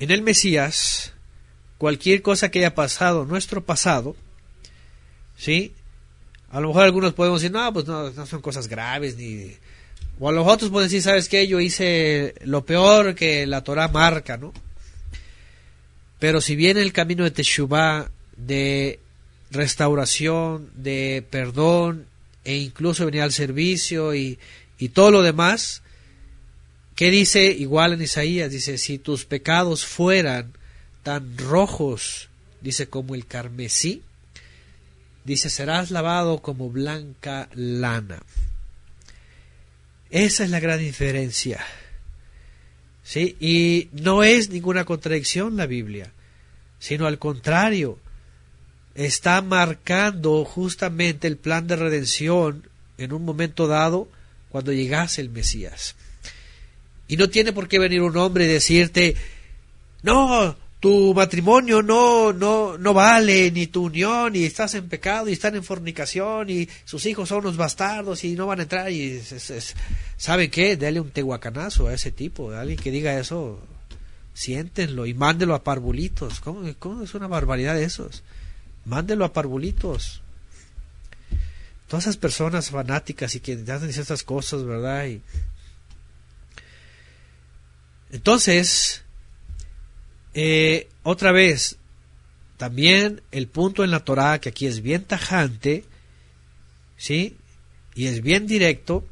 [0.00, 1.12] En el Mesías,
[1.76, 4.16] cualquier cosa que haya pasado, nuestro pasado,
[5.36, 5.74] ¿sí?
[6.50, 9.54] A lo mejor algunos podemos decir, no, pues no, no son cosas graves, ni...
[10.20, 11.46] O a los otros pueden decir, ¿sabes qué?
[11.46, 14.52] Yo hice lo peor que la Torah marca, ¿no?
[16.18, 18.98] Pero si viene el camino de Teshuvah, de
[19.50, 22.06] restauración, de perdón,
[22.44, 24.38] e incluso venir al servicio y,
[24.78, 25.82] y todo lo demás,
[26.96, 28.50] ¿qué dice igual en Isaías?
[28.50, 30.52] Dice, si tus pecados fueran
[31.02, 32.28] tan rojos,
[32.60, 34.02] dice, como el carmesí,
[35.24, 38.22] Dice, serás lavado como blanca lana.
[40.10, 41.64] Esa es la gran diferencia.
[43.02, 43.36] ¿Sí?
[43.40, 46.12] Y no es ninguna contradicción la Biblia,
[46.78, 47.98] sino al contrario,
[48.94, 54.08] está marcando justamente el plan de redención en un momento dado
[54.50, 55.94] cuando llegase el Mesías.
[57.06, 59.16] Y no tiene por qué venir un hombre y decirte,
[60.02, 65.32] no, tu matrimonio no, no, no vale, ni tu unión, y estás en pecado, y
[65.32, 69.20] están en fornicación, y sus hijos son unos bastardos, y no van a entrar, y
[70.16, 70.76] ¿sabe qué?
[70.76, 73.60] Dele un tehuacanazo a ese tipo, alguien que diga eso,
[74.34, 78.22] siéntenlo, y mándelo a parvulitos, ¿cómo, cómo es una barbaridad de esos?
[78.84, 80.22] Mándelo a parvulitos.
[81.88, 85.06] Todas esas personas fanáticas y que hacen estas cosas, ¿verdad?
[85.06, 85.22] Y...
[88.12, 89.02] Entonces,
[90.40, 91.78] eh, otra vez,
[92.58, 95.82] también el punto en la Torah, que aquí es bien tajante,
[96.96, 97.36] ¿sí?
[97.96, 99.04] Y es bien directo,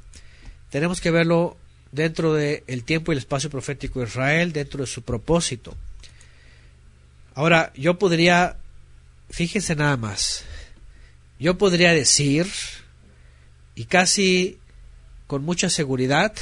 [0.71, 1.57] tenemos que verlo
[1.91, 5.77] dentro del tiempo y el espacio profético de Israel, dentro de su propósito.
[7.35, 8.57] Ahora, yo podría,
[9.29, 10.45] fíjense nada más,
[11.41, 12.47] yo podría decir,
[13.75, 14.61] y casi
[15.27, 16.35] con mucha seguridad,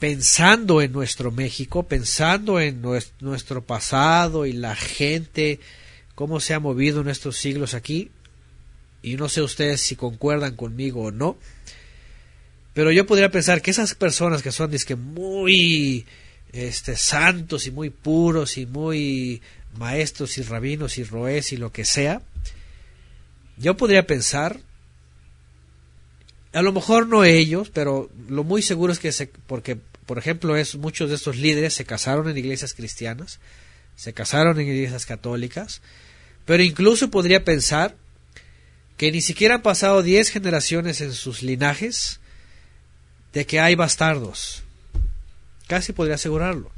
[0.00, 2.82] pensando en nuestro México, pensando en
[3.20, 5.60] nuestro pasado y la gente,
[6.14, 8.10] cómo se ha movido en estos siglos aquí,
[9.02, 11.36] y no sé ustedes si concuerdan conmigo o no,
[12.72, 16.06] pero yo podría pensar que esas personas que son que muy
[16.52, 19.42] este, santos y muy puros y muy
[19.76, 22.22] maestros y rabinos y roes y lo que sea,
[23.58, 24.60] yo podría pensar,
[26.54, 30.56] a lo mejor no ellos, pero lo muy seguro es que se, porque por ejemplo,
[30.56, 33.38] es, muchos de estos líderes se casaron en iglesias cristianas,
[33.96, 35.82] se casaron en iglesias católicas,
[36.46, 37.96] pero incluso podría pensar
[38.96, 42.20] que ni siquiera han pasado diez generaciones en sus linajes
[43.32, 44.62] de que hay bastardos.
[45.68, 46.70] Casi podría asegurarlo.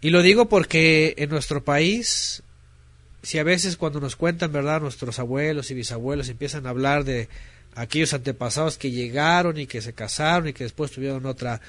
[0.00, 2.42] Y lo digo porque en nuestro país,
[3.22, 7.28] si a veces cuando nos cuentan, ¿verdad?, nuestros abuelos y bisabuelos empiezan a hablar de
[7.74, 11.60] aquellos antepasados que llegaron y que se casaron y que después tuvieron otra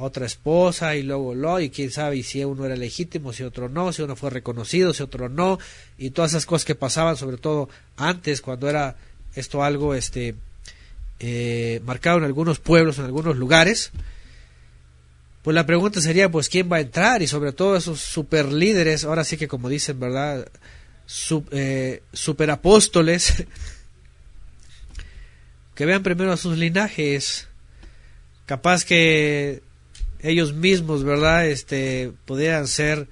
[0.00, 3.92] otra esposa y luego lo y quién sabe si uno era legítimo, si otro no,
[3.92, 5.58] si uno fue reconocido, si otro no
[5.98, 8.96] y todas esas cosas que pasaban sobre todo antes cuando era
[9.34, 10.34] esto algo este
[11.20, 13.92] eh, marcado en algunos pueblos, en algunos lugares.
[15.42, 17.22] Pues la pregunta sería, pues, ¿quién va a entrar?
[17.22, 20.48] Y sobre todo esos super líderes, ahora sí que como dicen, ¿verdad?
[21.50, 23.34] Eh, super apóstoles,
[25.74, 27.48] que vean primero a sus linajes.
[28.46, 29.62] Capaz que
[30.22, 31.46] ellos mismos, ¿verdad?
[31.46, 33.08] Este, pudieran ser,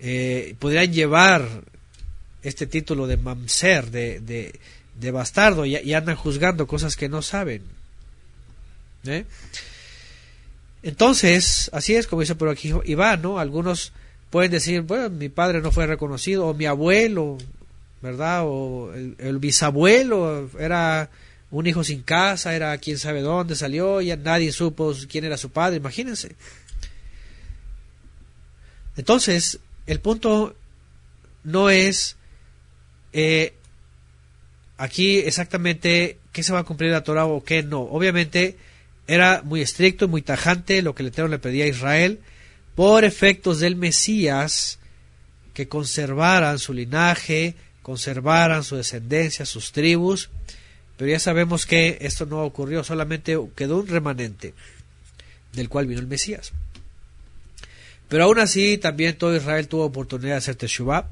[0.00, 1.46] eh, pudieran llevar
[2.42, 4.20] este título de mamser, de,
[4.94, 7.62] de, bastardo, y, andan juzgando cosas que no saben.
[9.04, 9.24] ¿eh?
[10.82, 13.38] Entonces, así es como dice por aquí Iván, ¿no?
[13.38, 13.92] Algunos
[14.30, 17.38] pueden decir, bueno, mi padre no fue reconocido, o mi abuelo,
[18.00, 18.42] ¿verdad?
[18.44, 21.10] O el bisabuelo era
[21.50, 25.50] un hijo sin casa, era quién sabe dónde salió, ya nadie supo quién era su
[25.50, 26.36] padre, imagínense.
[28.96, 30.54] Entonces, el punto
[31.44, 32.16] no es
[33.12, 33.54] eh,
[34.76, 37.80] aquí exactamente qué se va a cumplir la Torah o qué no.
[37.80, 38.56] Obviamente
[39.06, 42.20] era muy estricto y muy tajante lo que el Eterno le pedía a Israel
[42.74, 44.78] por efectos del Mesías
[45.54, 50.30] que conservaran su linaje, conservaran su descendencia, sus tribus,
[50.98, 54.52] pero ya sabemos que esto no ocurrió, solamente quedó un remanente
[55.52, 56.52] del cual vino el Mesías.
[58.08, 61.08] Pero aún así, también todo Israel tuvo oportunidad de hacer Teshuvah.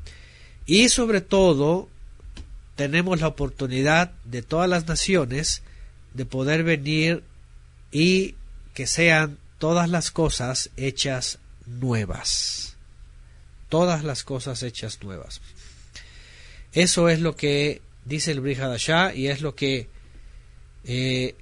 [0.67, 1.89] Y sobre todo,
[2.75, 5.63] tenemos la oportunidad de todas las naciones
[6.15, 7.23] de poder venir
[7.93, 8.35] y
[8.75, 12.77] que sean todas las cosas hechas nuevas.
[13.69, 15.41] Todas las cosas hechas nuevas.
[16.73, 19.89] Eso es lo que dice el Brihadashah y es lo que
[20.85, 21.35] eh,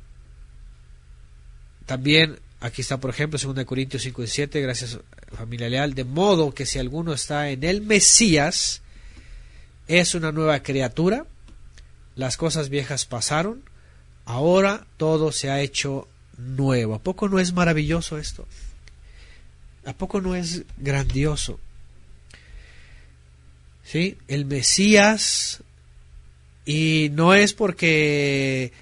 [1.87, 4.99] también aquí está por ejemplo 2 Corintios 5 y 7 gracias
[5.37, 8.81] familia leal de modo que si alguno está en el Mesías
[9.87, 11.27] es una nueva criatura
[12.17, 13.63] las cosas viejas pasaron
[14.25, 18.49] ahora todo se ha hecho nuevo ¿a poco no es maravilloso esto?
[19.85, 21.61] ¿a poco no es grandioso?
[23.85, 24.17] ¿Sí?
[24.29, 25.63] El Mesías
[26.65, 28.73] y no es porque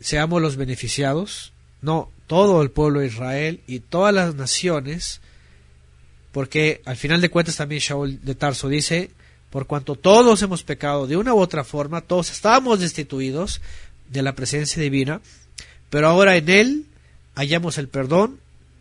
[0.00, 5.20] seamos los beneficiados, no, todo el pueblo de Israel y todas las naciones,
[6.32, 9.10] porque al final de cuentas también Shaul de Tarso dice,
[9.50, 13.60] por cuanto todos hemos pecado de una u otra forma, todos estábamos destituidos
[14.10, 15.20] de la presencia divina,
[15.90, 16.86] pero ahora en Él
[17.34, 18.40] hallamos el perdón,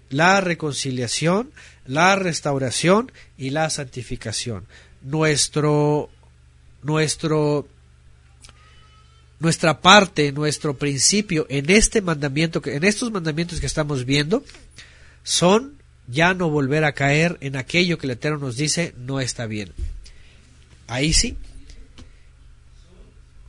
[0.10, 1.51] la reconciliación,
[1.86, 4.66] la restauración y la santificación.
[5.01, 6.10] Nuestro,
[6.82, 7.68] nuestro
[9.40, 14.44] nuestra parte, nuestro principio en este mandamiento, en estos mandamientos que estamos viendo,
[15.24, 15.78] son
[16.08, 19.74] ya no volver a caer en aquello que el Eterno nos dice no está bien.
[20.88, 21.38] Ahí sí.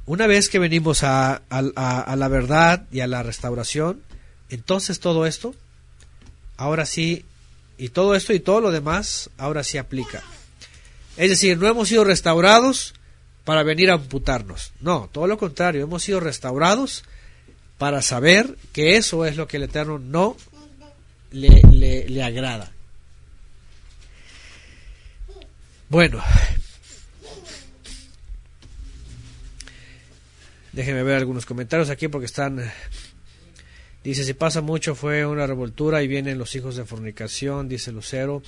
[0.07, 4.03] Una vez que venimos a, a la verdad y a la restauración,
[4.49, 5.55] entonces todo esto,
[6.57, 7.25] ahora sí,
[7.77, 10.23] y todo esto y todo lo demás, ahora sí aplica.
[11.17, 12.95] Es decir, no hemos sido restaurados
[13.49, 14.73] para venir a amputarnos.
[14.83, 17.03] No, todo lo contrario, hemos sido restaurados
[17.79, 20.37] para saber que eso es lo que el Eterno no
[21.31, 21.63] le,
[22.07, 22.71] le, agrada.
[25.89, 26.23] Bueno,
[30.75, 32.71] déjenme ver algunos comentarios aquí porque están...
[34.05, 38.43] Dice, si pasa mucho fue una revoltura y vienen los hijos de fornicación, dice Lucero.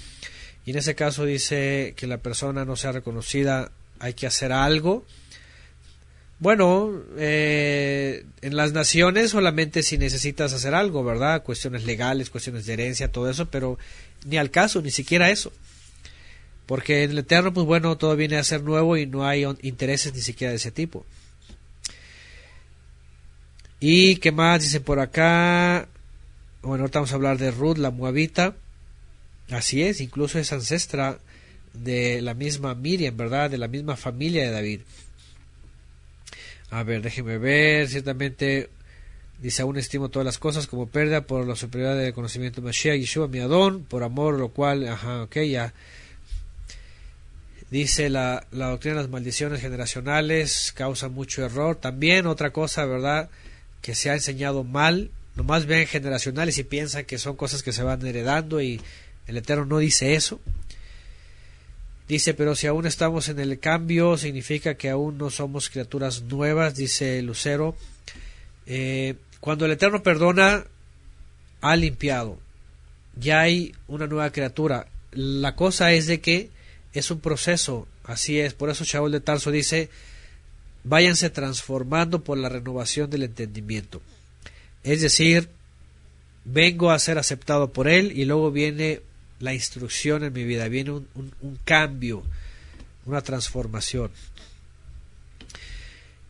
[0.66, 5.04] Y en ese caso dice que la persona no sea reconocida, hay que hacer algo.
[6.40, 11.42] Bueno, eh, en las naciones solamente si necesitas hacer algo, ¿verdad?
[11.42, 13.78] Cuestiones legales, cuestiones de herencia, todo eso, pero
[14.24, 15.52] ni al caso, ni siquiera eso.
[16.64, 20.14] Porque en el Eterno, pues bueno, todo viene a ser nuevo y no hay intereses
[20.14, 21.04] ni siquiera de ese tipo.
[23.78, 25.88] ¿Y qué más dice por acá?
[26.62, 28.56] Bueno, ahorita vamos a hablar de Ruth, la Moabita.
[29.50, 31.18] Así es, incluso es ancestra
[31.72, 33.50] de la misma Miriam, ¿verdad?
[33.50, 34.80] De la misma familia de David.
[36.70, 37.88] A ver, déjeme ver.
[37.88, 38.70] Ciertamente
[39.40, 42.98] dice, aún estimo todas las cosas como pérdida por la superioridad del conocimiento de Mashiach,
[42.98, 45.72] Yeshua, mi Adón, por amor, lo cual, ajá, ok, ya.
[47.70, 51.76] Dice la, la doctrina de las maldiciones generacionales causa mucho error.
[51.76, 53.30] También otra cosa, ¿verdad?
[53.80, 55.10] Que se ha enseñado mal.
[55.36, 58.80] Nomás ven generacionales y piensan que son cosas que se van heredando y
[59.28, 60.40] el Eterno no dice eso.
[62.10, 66.74] Dice, pero si aún estamos en el cambio, significa que aún no somos criaturas nuevas,
[66.74, 67.76] dice Lucero.
[68.66, 70.64] Eh, cuando el Eterno perdona,
[71.60, 72.40] ha limpiado.
[73.14, 74.88] Ya hay una nueva criatura.
[75.12, 76.50] La cosa es de que
[76.94, 78.54] es un proceso, así es.
[78.54, 79.88] Por eso Shaul de Tarso dice,
[80.82, 84.02] váyanse transformando por la renovación del entendimiento.
[84.82, 85.48] Es decir,
[86.44, 89.00] vengo a ser aceptado por Él y luego viene
[89.40, 92.22] la instrucción en mi vida, viene un, un, cambio,
[93.06, 94.10] una transformación.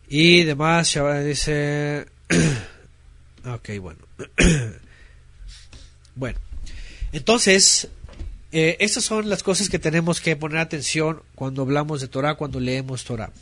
[0.08, 2.06] Y demás, dice,
[3.44, 4.00] ok, bueno.
[6.14, 6.38] bueno,
[7.12, 7.88] entonces,
[8.52, 12.60] eh, estas son las cosas que tenemos que poner atención cuando hablamos de Torah, cuando
[12.60, 13.32] leemos Torah.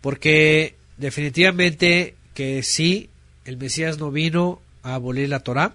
[0.00, 3.10] Porque definitivamente que sí,
[3.44, 5.74] el Mesías no vino a abolir la Torah,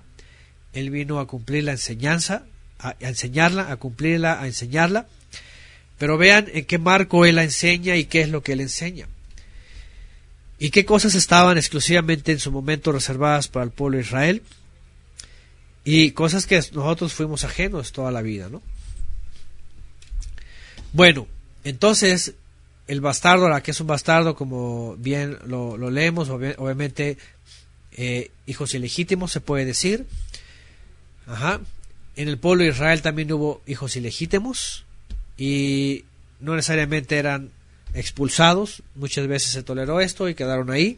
[0.73, 2.45] él vino a cumplir la enseñanza,
[2.79, 5.07] a, enseñarla, a cumplirla, a enseñarla.
[5.97, 9.07] Pero vean en qué marco él la enseña y qué es lo que él enseña.
[10.59, 14.41] Y qué cosas estaban exclusivamente en su momento reservadas para el pueblo de Israel.
[15.83, 18.61] Y cosas que nosotros fuimos ajenos toda la vida, ¿no?
[20.93, 21.27] Bueno,
[21.63, 22.33] entonces
[22.87, 27.17] el bastardo, la que es un bastardo, como bien lo, leemos, obviamente
[27.91, 30.05] eh, hijos ilegítimos se puede decir.
[31.27, 31.61] Ajá
[32.15, 34.85] en el pueblo de Israel también hubo hijos ilegítimos
[35.37, 36.05] y
[36.39, 37.51] no necesariamente eran
[37.93, 40.97] expulsados, muchas veces se toleró esto y quedaron ahí.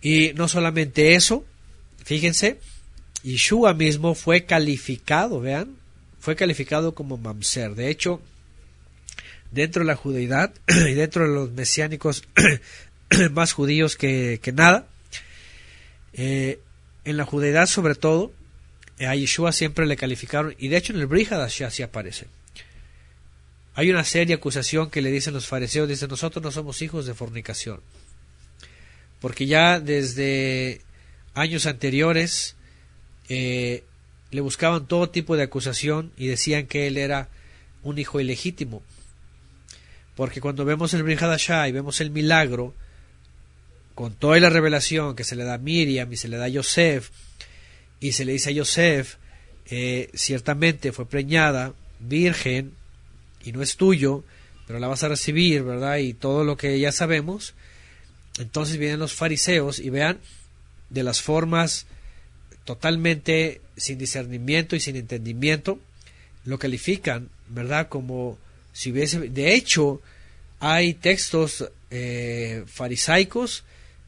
[0.00, 1.44] Y no solamente eso,
[2.04, 2.58] fíjense,
[3.22, 5.76] Yeshua mismo fue calificado, vean,
[6.18, 7.74] fue calificado como mamser.
[7.74, 8.20] De hecho,
[9.50, 12.24] dentro de la judeidad y dentro de los mesiánicos
[13.32, 14.86] más judíos que, nada,
[16.14, 16.58] eh,
[17.04, 18.32] en la judeidad sobre todo,
[19.00, 22.26] a Yeshua siempre le calificaron, y de hecho en el Brihadash así aparece.
[23.74, 27.14] Hay una seria acusación que le dicen los fariseos, dicen nosotros no somos hijos de
[27.14, 27.80] fornicación.
[29.20, 30.82] Porque ya desde
[31.34, 32.56] años anteriores
[33.28, 33.84] eh,
[34.30, 37.28] le buscaban todo tipo de acusación y decían que él era
[37.82, 38.82] un hijo ilegítimo.
[40.16, 42.74] Porque cuando vemos el Brihadashah y vemos el milagro,
[43.94, 46.48] con toda la revelación que se le da a Miriam y se le da a
[46.48, 47.10] Yosef,
[48.02, 49.14] y se le dice a Yosef,
[49.70, 52.72] eh, ciertamente fue preñada, virgen,
[53.44, 54.24] y no es tuyo,
[54.66, 55.98] pero la vas a recibir, ¿verdad?
[55.98, 57.54] Y todo lo que ya sabemos.
[58.40, 60.18] Entonces vienen los fariseos y vean
[60.90, 61.86] de las formas
[62.64, 65.78] totalmente sin discernimiento y sin entendimiento,
[66.44, 67.88] lo califican, ¿verdad?
[67.88, 68.36] Como
[68.72, 69.28] si hubiese...
[69.28, 70.02] De hecho,
[70.58, 73.62] hay textos eh, farisaicos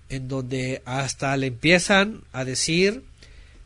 [0.08, 3.04] en donde hasta le empiezan a decir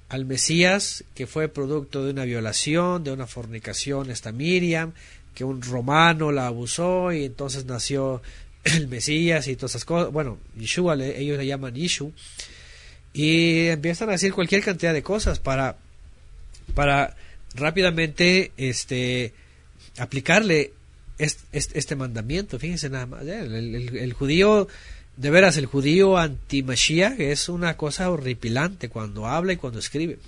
[0.08, 4.92] al Mesías que fue producto de una violación, de una fornicación, esta Miriam,
[5.34, 8.22] que un romano la abusó y entonces nació
[8.64, 10.12] el Mesías y todas esas cosas.
[10.12, 12.12] Bueno, Yeshua, ellos le llaman Yishu.
[13.12, 15.76] Y empiezan a decir cualquier cantidad de cosas para,
[16.74, 17.16] para
[17.54, 19.32] rápidamente este,
[19.98, 20.72] aplicarle
[21.18, 22.58] este, este, mandamiento.
[22.58, 23.24] Fíjense nada más.
[23.26, 23.40] ¿eh?
[23.40, 24.68] El, judío,
[25.18, 26.64] de veras, el judío anti
[27.18, 30.18] es una cosa horripilante cuando habla y cuando escribe.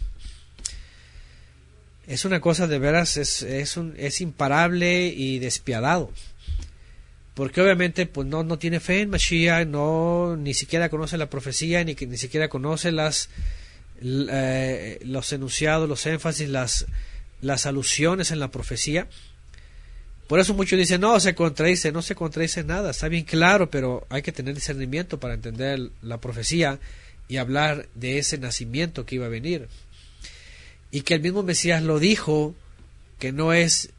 [2.07, 6.11] Es una cosa de veras, es, es, un, es imparable y despiadado
[7.41, 11.83] porque obviamente pues no, no tiene fe en Mashiach, no ni siquiera conoce la profecía,
[11.85, 13.31] ni, ni siquiera conoce las
[14.03, 16.87] eh, los enunciados, los énfasis, las,
[17.41, 19.09] las alusiones en la profecía.
[20.31, 24.07] Por eso muchos dicen, no, se contradice, no se contradice nada, está bien claro, pero
[24.11, 26.79] hay que tener discernimiento para entender la profecía
[27.27, 29.67] y hablar de ese nacimiento que iba a venir.
[30.93, 32.55] Y que el mismo Mesías lo dijo,
[33.19, 33.91] que no es,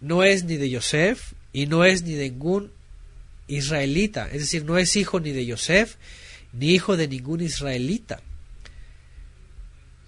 [0.00, 2.72] no es ni de Yosef, y no es ni de ningún
[3.46, 5.94] israelita, es decir, no es hijo ni de Yosef,
[6.52, 8.20] ni hijo de ningún israelita.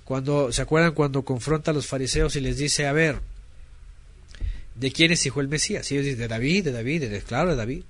[0.02, 3.20] Cuando, ¿se acuerdan cuando confronta a los fariseos y les dice, a ver,
[4.74, 5.90] ¿de quién es hijo el Mesías?
[5.90, 7.82] Y ellos de David, de David, de, claro, de David.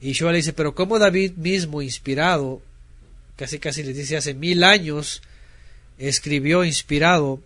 [0.00, 2.62] Y Shua le dice, pero ¿cómo David mismo, inspirado,
[3.36, 5.22] casi casi les dice, hace mil años,
[5.98, 7.40] escribió inspirado,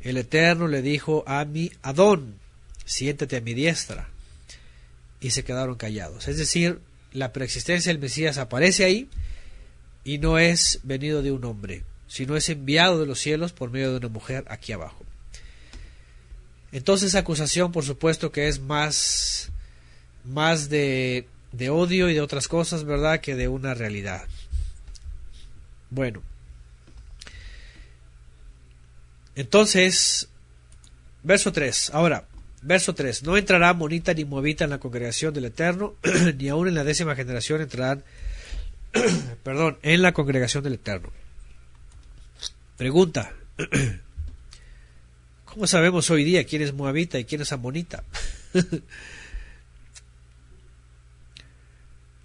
[0.00, 2.36] el Eterno le dijo a mi Adón,
[2.84, 4.08] siéntate a mi diestra
[5.20, 6.28] y se quedaron callados.
[6.28, 6.80] Es decir,
[7.12, 9.08] la preexistencia del Mesías aparece ahí
[10.04, 13.90] y no es venido de un hombre, sino es enviado de los cielos por medio
[13.90, 14.99] de una mujer aquí abajo.
[16.72, 19.50] Entonces esa acusación, por supuesto, que es más,
[20.24, 24.24] más de, de odio y de otras cosas, ¿verdad?, que de una realidad.
[25.90, 26.22] Bueno.
[29.34, 30.28] Entonces,
[31.22, 31.90] verso 3.
[31.94, 32.24] Ahora,
[32.62, 33.22] Verso 3.
[33.22, 35.94] No entrará monita ni moabita en la congregación del Eterno,
[36.38, 38.04] ni aún en la décima generación entrarán,
[39.42, 41.10] perdón, en la congregación del Eterno.
[42.76, 43.32] Pregunta.
[45.60, 48.02] ¿Cómo sabemos hoy día quién es moabita y quién es amonita?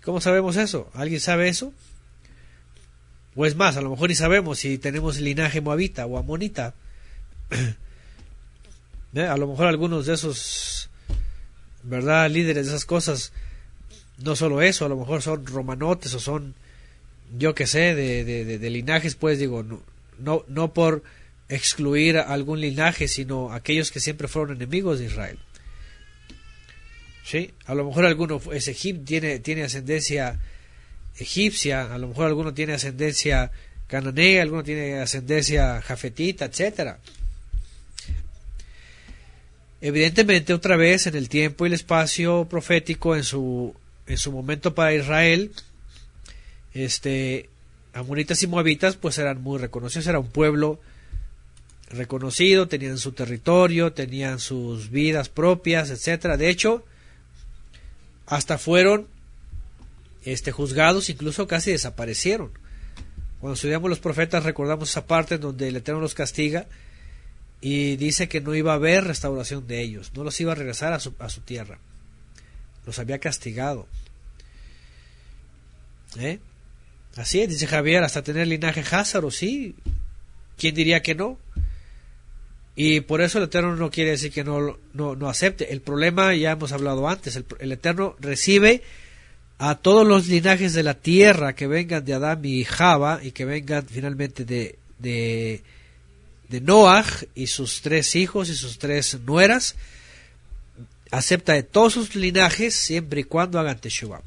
[0.05, 0.89] ¿Cómo sabemos eso?
[0.93, 1.73] ¿Alguien sabe eso?
[3.35, 6.75] O es más, a lo mejor ni sabemos si tenemos linaje moabita o amonita.
[9.13, 9.25] ¿eh?
[9.25, 10.89] A lo mejor algunos de esos,
[11.83, 12.29] ¿verdad?
[12.29, 13.33] Líderes de esas cosas,
[14.17, 16.55] no solo eso, a lo mejor son romanotes o son,
[17.37, 19.81] yo que sé, de, de, linajes, pues digo, no,
[20.19, 21.03] no, no por
[21.49, 25.37] excluir algún linaje, sino aquellos que siempre fueron enemigos de Israel.
[27.23, 27.51] ¿Sí?
[27.65, 30.39] A lo mejor alguno es egipcio, tiene, tiene ascendencia
[31.17, 33.51] egipcia, a lo mejor alguno tiene ascendencia
[33.87, 36.99] cananea, alguno tiene ascendencia jafetita, etcétera.
[39.81, 43.75] Evidentemente, otra vez, en el tiempo y el espacio profético, en su,
[44.07, 45.51] en su momento para Israel,
[46.73, 47.49] este,
[47.93, 50.79] amonitas y moabitas, pues eran muy reconocidos, era un pueblo
[51.89, 56.37] reconocido, tenían su territorio, tenían sus vidas propias, etcétera.
[56.37, 56.83] De hecho,
[58.25, 59.07] hasta fueron
[60.23, 62.51] este, juzgados, incluso casi desaparecieron.
[63.39, 66.65] Cuando estudiamos los profetas recordamos esa parte donde el Eterno los castiga
[67.61, 70.93] y dice que no iba a haber restauración de ellos, no los iba a regresar
[70.93, 71.77] a su, a su tierra,
[72.85, 73.87] los había castigado.
[76.17, 76.39] ¿Eh?
[77.15, 79.75] Así es, dice Javier, hasta tener linaje Házaro, sí.
[80.57, 81.37] ¿Quién diría que no?
[82.75, 85.71] Y por eso el Eterno no quiere decir que no, no, acepte.
[85.71, 88.83] El problema, ya hemos hablado antes, el, Eterno recibe
[89.57, 93.45] a todos los linajes de la tierra que vengan de Adán y Java y que
[93.45, 95.63] vengan finalmente de, de
[96.49, 99.75] de Noah y sus tres hijos y sus tres nueras,
[101.11, 104.21] acepta de todos sus linajes siempre y cuando hagan Teshuvah.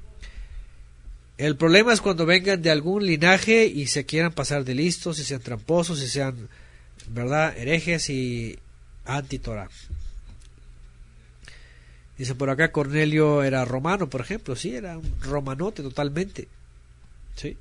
[1.37, 5.25] El problema es cuando vengan de algún linaje y se quieran pasar de listos y
[5.25, 6.49] sean tramposos y sean,
[7.11, 8.59] ¿verdad?, herejes y
[9.05, 9.69] anti-Torah.
[12.17, 16.49] Dice por acá Cornelio era romano, por ejemplo, sí, era un romanote totalmente.
[17.37, 17.57] ¿Sí?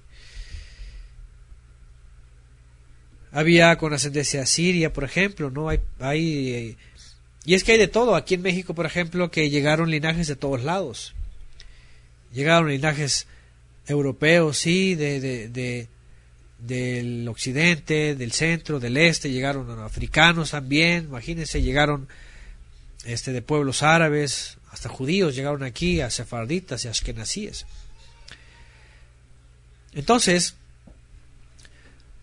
[3.31, 5.69] había con ascendencia siria, por ejemplo, ¿no?
[5.69, 6.77] Hay, hay,
[7.45, 8.15] y es que hay de todo.
[8.15, 11.13] Aquí en México, por ejemplo, que llegaron linajes de todos lados.
[12.33, 13.27] Llegaron linajes
[13.85, 15.87] europeos, sí, de, de,
[16.59, 22.07] del occidente, del centro, del este, llegaron africanos también, imagínense, llegaron
[23.05, 27.65] este, de pueblos árabes, hasta judíos llegaron aquí, a sefarditas y ashkenazíes.
[29.93, 30.55] Entonces,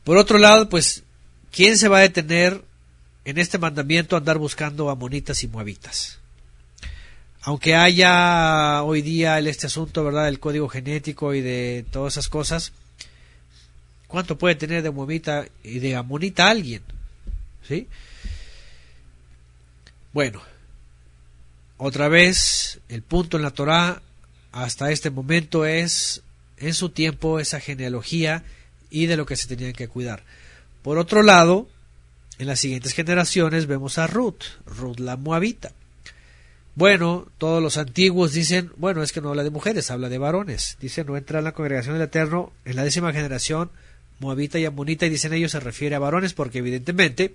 [0.04, 1.02] por otro lado, pues,
[1.50, 2.62] ¿quién se va a detener
[3.24, 6.18] en este mandamiento a andar buscando amonitas y moabitas?
[7.40, 12.72] Aunque haya hoy día este asunto, ¿verdad?, del código genético y de todas esas cosas,
[14.14, 16.82] ¿cuánto puede tener de moabita y de amonita alguien?
[17.66, 17.88] ¿Sí?
[20.12, 20.40] Bueno,
[21.78, 24.02] otra vez el punto en la Torá
[24.52, 26.22] hasta este momento es
[26.58, 28.44] en su tiempo esa genealogía
[28.88, 30.22] y de lo que se tenían que cuidar.
[30.82, 31.68] Por otro lado,
[32.38, 35.72] en las siguientes generaciones vemos a Ruth, Ruth la Moabita.
[36.76, 40.76] Bueno, todos los antiguos dicen, bueno, es que no habla de mujeres, habla de varones.
[40.80, 43.72] Dice, no entra en la congregación del Eterno en la décima generación,
[44.20, 47.34] Moabita y Amonita, y dicen ellos se refiere a varones porque evidentemente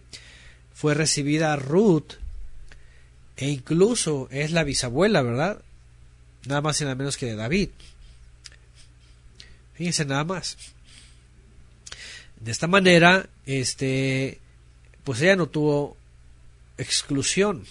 [0.73, 2.13] fue recibida Ruth
[3.37, 5.61] e incluso es la bisabuela, ¿verdad?
[6.45, 7.69] Nada más y nada menos que de David.
[9.75, 10.57] Fíjense nada más.
[12.39, 14.39] De esta manera, este,
[15.03, 15.97] pues ella no tuvo
[16.77, 17.65] exclusión.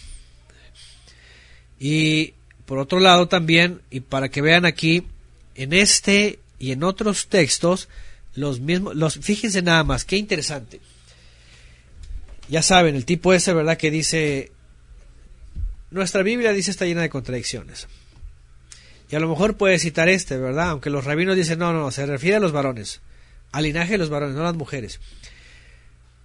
[1.78, 2.34] Y
[2.66, 5.06] por otro lado también, y para que vean aquí,
[5.54, 7.88] en este y en otros textos,
[8.39, 10.80] los mismos, los, fíjense nada más, qué interesante.
[12.49, 13.76] Ya saben, el tipo ese, ¿verdad?
[13.76, 14.53] Que dice,
[15.91, 17.89] nuestra Biblia dice está llena de contradicciones.
[19.11, 20.70] Y a lo mejor puede citar este, ¿verdad?
[20.70, 23.01] Aunque los rabinos dicen, no, no, se refiere a los varones,
[23.53, 25.01] al linaje de los varones, no a las mujeres.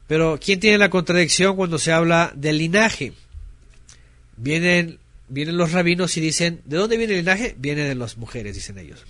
[0.08, 3.14] Pero ¿quién tiene la contradicción cuando se habla del linaje?
[4.38, 5.00] Vienen,
[5.30, 7.56] vienen los rabinos y dicen, ¿de dónde viene el linaje?
[7.58, 9.04] Viene de las mujeres, dicen ellos.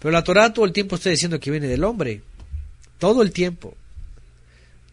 [0.00, 2.22] Pero la Torah todo el tiempo está diciendo que viene del hombre.
[2.98, 3.74] Todo el tiempo.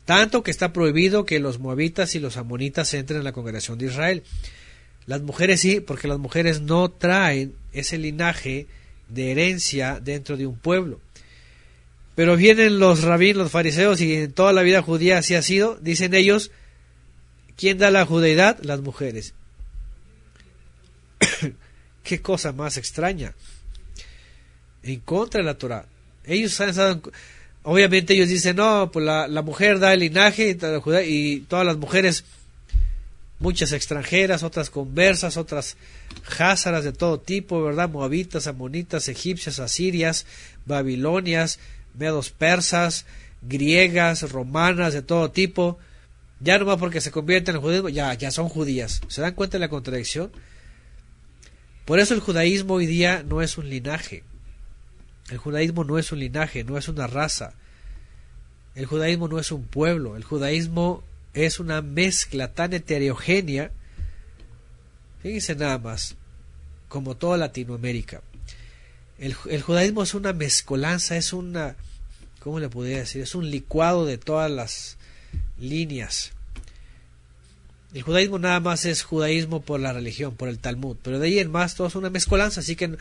[0.06, 3.88] Tanto que está prohibido que los moabitas y los amonitas entren en la congregación de
[3.88, 4.24] Israel.
[5.08, 8.68] Las mujeres sí, porque las mujeres no traen ese linaje
[9.10, 11.00] de herencia dentro de un pueblo.
[12.16, 15.78] Pero vienen los rabinos, los fariseos, y en toda la vida judía así ha sido,
[15.82, 16.52] dicen ellos,
[17.58, 18.58] ¿quién da la judeidad?
[18.62, 19.34] Las mujeres.
[22.04, 23.34] Qué cosa más extraña.
[24.86, 25.86] En contra de la Torah.
[26.24, 27.02] Ellos han
[27.64, 30.56] obviamente ellos dicen, no, pues la, mujer da el linaje
[31.08, 32.24] y, todas las mujeres,
[33.40, 35.76] muchas extranjeras, otras conversas, otras
[36.38, 37.90] házaras de todo tipo, ¿verdad?
[37.90, 40.28] Moabitas, amonitas, egipcias, asirias,
[40.66, 41.60] babilonias,
[41.98, 43.06] medos persas,
[43.42, 45.80] griegas, romanas, de todo tipo,
[46.40, 49.02] ya nomás porque se convierten en judaísmo, ya, ya son judías.
[49.08, 50.32] ¿Se dan cuenta de la contradicción?
[51.86, 54.24] Por eso el judaísmo hoy día no es un linaje.
[55.30, 57.54] El judaísmo no es un linaje, no es una raza.
[58.76, 60.16] El judaísmo no es un pueblo.
[60.16, 61.04] El judaísmo
[61.34, 63.72] es una mezcla tan heterogénea.
[65.24, 66.16] Fíjense nada más,
[66.88, 68.22] como toda Latinoamérica.
[69.18, 71.76] El, judaísmo es una mezcolanza, es una,
[72.40, 73.22] ¿cómo le podría decir?
[73.22, 74.98] Es un licuado de todas las
[75.58, 76.32] líneas.
[77.94, 81.40] El judaísmo nada más es judaísmo por la religión, por el Talmud, pero de ahí
[81.40, 82.98] en más todo es una mezcolanza, así que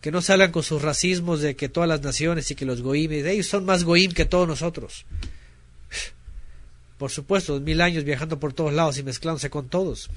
[0.00, 3.10] que no salgan con sus racismos de que todas las naciones y que los goim,
[3.12, 5.04] ellos son más goim que todos nosotros.
[6.98, 10.10] Por supuesto, dos mil años viajando por todos lados y mezclándose con todos.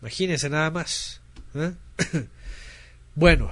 [0.00, 1.20] Imagínense nada más.
[1.54, 1.72] ¿eh?
[3.14, 3.50] bueno.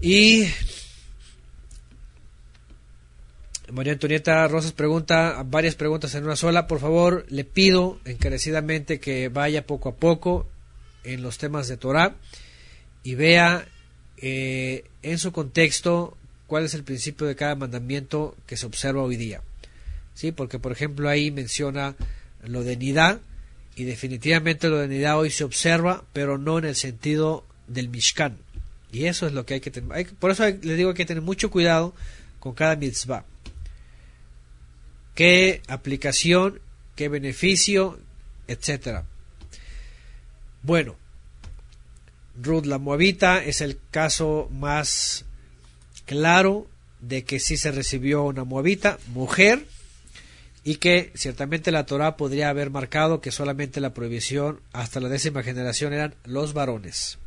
[0.00, 0.48] Y
[3.72, 6.66] María Antonieta Rosas pregunta varias preguntas en una sola.
[6.66, 10.48] Por favor, le pido encarecidamente que vaya poco a poco
[11.04, 12.14] en los temas de Torah
[13.02, 13.66] y vea
[14.18, 19.16] eh, en su contexto cuál es el principio de cada mandamiento que se observa hoy
[19.16, 19.42] día.
[20.14, 20.32] ¿Sí?
[20.32, 21.96] Porque, por ejemplo, ahí menciona
[22.44, 23.20] lo de Nidá
[23.74, 28.36] y definitivamente lo de Nidá hoy se observa, pero no en el sentido del Mishkan.
[28.92, 30.14] Y eso es lo que hay que tener.
[30.16, 31.94] por eso les digo que hay que tener mucho cuidado
[32.38, 33.24] con cada mitzvah.
[35.14, 36.60] Qué aplicación,
[36.94, 37.98] qué beneficio,
[38.46, 39.06] etcétera.
[40.62, 40.96] Bueno,
[42.40, 45.24] Ruth la Moabita es el caso más
[46.06, 46.66] claro
[47.00, 49.66] de que sí se recibió una Moabita, mujer,
[50.64, 55.42] y que ciertamente la Torah podría haber marcado que solamente la prohibición hasta la décima
[55.42, 57.18] generación eran los varones.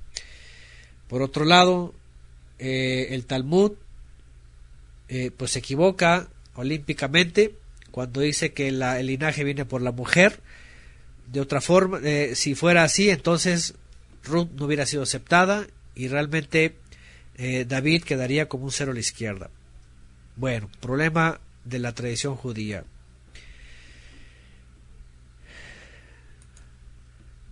[1.10, 1.94] Por otro lado,
[2.58, 3.74] eh, el Talmud
[5.10, 7.56] eh, pues se equivoca olímpicamente
[7.92, 10.40] cuando dice que el linaje viene por la mujer
[11.28, 13.76] de otra forma, eh, si fuera así, entonces
[14.24, 16.76] Ruth no hubiera sido aceptada y realmente
[17.38, 19.50] eh, David quedaría como un cero a la izquierda.
[20.36, 22.84] Bueno, problema de la tradición judía.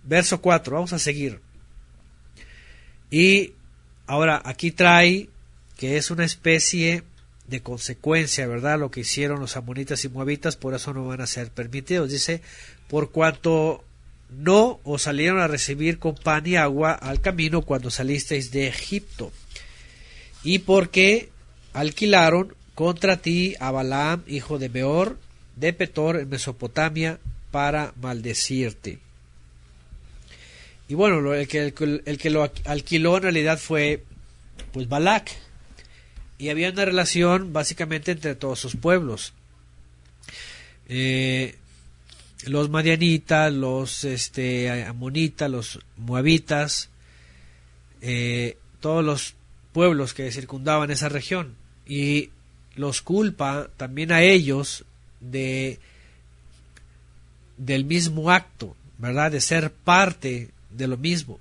[0.04, 1.40] Verso 4, vamos a seguir.
[3.10, 3.54] Y
[4.06, 5.28] ahora aquí trae
[5.76, 7.04] que es una especie
[7.46, 8.78] de consecuencia, ¿verdad?
[8.78, 12.10] Lo que hicieron los amonitas y moabitas, por eso no van a ser permitidos.
[12.10, 12.42] Dice,
[12.88, 13.84] por cuanto
[14.30, 19.32] no os salieron a recibir con pan y agua al camino cuando salisteis de Egipto,
[20.42, 21.30] y porque
[21.72, 25.18] alquilaron contra ti a Balaam, hijo de Beor,
[25.56, 27.18] de Petor en Mesopotamia
[27.50, 28.98] para maldecirte.
[30.88, 31.72] Y bueno, el que,
[32.04, 34.02] el, que lo alquiló en realidad fue
[34.72, 35.30] pues Balak.
[36.36, 39.32] Y había una relación básicamente entre todos sus pueblos.
[40.88, 41.54] Eh,
[42.46, 46.90] los madianitas, los este, amonitas, los moabitas,
[48.00, 49.34] eh, todos los
[49.72, 51.54] pueblos que circundaban esa región.
[51.86, 52.30] Y
[52.76, 54.84] los culpa también a ellos
[55.20, 55.78] de
[57.56, 59.30] del mismo acto, ¿verdad?
[59.30, 61.38] De ser parte de lo mismo.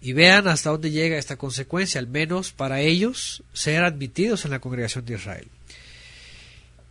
[0.00, 4.60] Y vean hasta dónde llega esta consecuencia, al menos para ellos ser admitidos en la
[4.60, 5.48] congregación de Israel.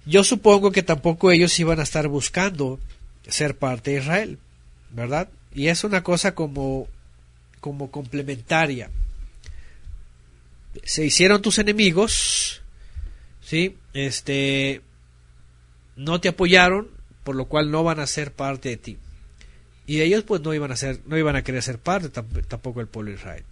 [0.07, 2.79] Yo supongo que tampoco ellos iban a estar buscando
[3.27, 4.39] ser parte de Israel,
[4.91, 5.29] ¿verdad?
[5.53, 6.87] Y es una cosa como,
[7.59, 8.89] como complementaria.
[10.83, 12.61] Se hicieron tus enemigos,
[13.41, 13.75] ¿sí?
[13.93, 14.81] Este,
[15.97, 16.87] no te apoyaron,
[17.25, 18.97] por lo cual no van a ser parte de ti.
[19.87, 22.87] Y ellos pues no iban a ser, no iban a querer ser parte tampoco el
[22.87, 23.43] pueblo de Israel.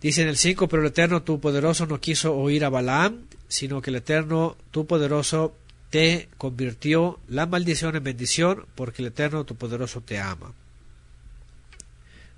[0.00, 3.82] Dice en el 5, pero el Eterno tu poderoso no quiso oír a Balaam, sino
[3.82, 5.56] que el Eterno tu poderoso
[5.90, 10.52] te convirtió la maldición en bendición, porque el Eterno tu poderoso te ama.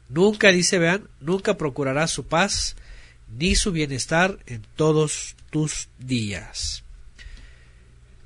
[0.08, 2.76] Nunca, dice, vean, nunca procurarás su paz
[3.38, 6.82] ni su bienestar en todos tus días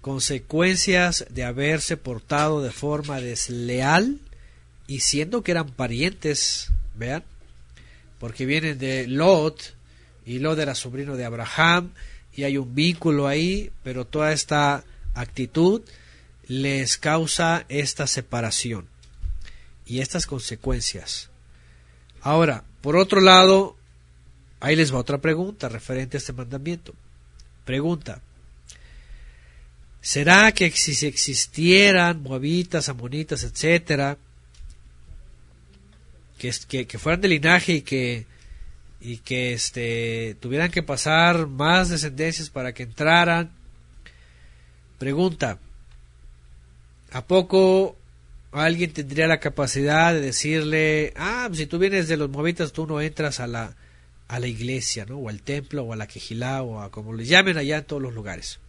[0.05, 4.21] consecuencias de haberse portado de forma desleal
[4.87, 7.25] y siendo que eran parientes, vean,
[8.19, 9.75] porque vienen de Lot
[10.27, 11.93] y Lot era sobrino de Abraham
[12.35, 14.85] y hay un vínculo ahí, pero toda esta
[15.15, 15.83] actitud
[16.47, 18.87] les causa esta separación
[19.87, 21.31] y estas consecuencias.
[22.21, 23.77] Ahora, por otro lado,
[24.61, 26.95] ahí les va otra pregunta referente a este mandamiento.
[27.65, 28.21] Pregunta,
[30.05, 34.19] ¿Será que si existieran moabitas, amonitas, etcétera,
[36.69, 38.27] que, fueran de linaje y que,
[39.01, 43.51] y que este, tuvieran que pasar más descendencias para que entraran?
[44.99, 45.59] Pregunta,
[47.13, 47.97] ¿a poco
[48.53, 53.01] alguien tendría la capacidad de decirle, ah, si tú vienes de los moabitas, tú no
[53.01, 53.77] entras a la,
[54.29, 55.19] a la iglesia, ¿no?
[55.19, 58.03] O al templo, o a la quejilá, o a como le llamen allá en todos
[58.03, 58.61] los lugares?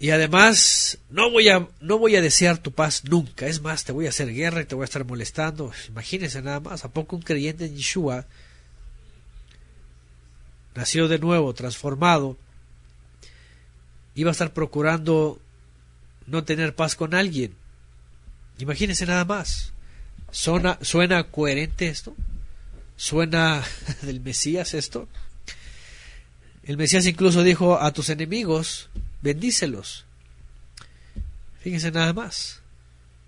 [0.00, 3.46] Y además, no voy a, no voy a desear tu paz nunca.
[3.46, 5.72] Es más, te voy a hacer guerra y te voy a estar molestando.
[5.88, 6.84] Imagínense nada más.
[6.84, 8.26] ¿A poco un creyente en Yeshua,
[10.76, 12.36] nació de nuevo, transformado,
[14.14, 15.40] iba a estar procurando
[16.26, 17.54] no tener paz con alguien?
[18.58, 19.72] Imagínense nada más.
[20.30, 22.14] ¿Suena, ¿Suena coherente esto?
[22.96, 23.64] ¿Suena
[24.02, 25.08] del Mesías esto?
[26.62, 28.90] El Mesías incluso dijo a tus enemigos,
[29.22, 30.04] bendícelos.
[31.60, 32.60] Fíjense nada más.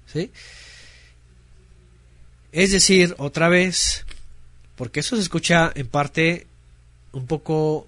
[0.06, 0.30] ¿Sí?
[2.52, 4.04] Es decir, otra vez,
[4.76, 6.46] porque eso se escucha en parte
[7.12, 7.86] un poco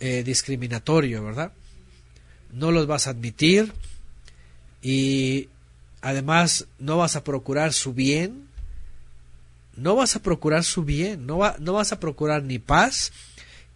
[0.00, 1.52] eh, discriminatorio, ¿verdad?
[2.52, 3.72] No los vas a admitir
[4.82, 5.48] y
[6.00, 8.48] además no vas a procurar su bien,
[9.76, 13.12] no vas a procurar su bien, no, va, no vas a procurar ni paz,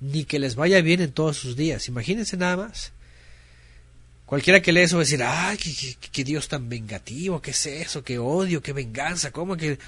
[0.01, 1.89] ni que les vaya bien en todos sus días.
[1.89, 2.93] Imagínense nada más.
[4.27, 5.59] Cualquiera que lee eso va a decir, ay,
[6.11, 9.79] qué, Dios tan vengativo, qué es eso, qué odio, qué venganza, cómo que...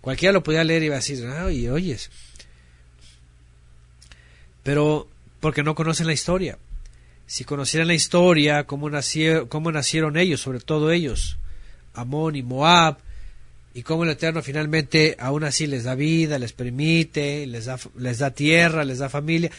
[0.00, 2.10] Cualquiera lo podía leer y va a decir, ay, oyes.
[4.62, 5.08] Pero
[5.40, 6.58] porque no conocen la historia.
[7.26, 11.38] Si conocieran la historia, cómo, nacieron, cómo nacieron ellos, sobre todo ellos,
[11.94, 12.98] Amón y Moab,
[13.74, 18.18] y cómo el Eterno finalmente aún así les da vida, les permite, les da, les
[18.18, 19.50] da tierra, les da familia,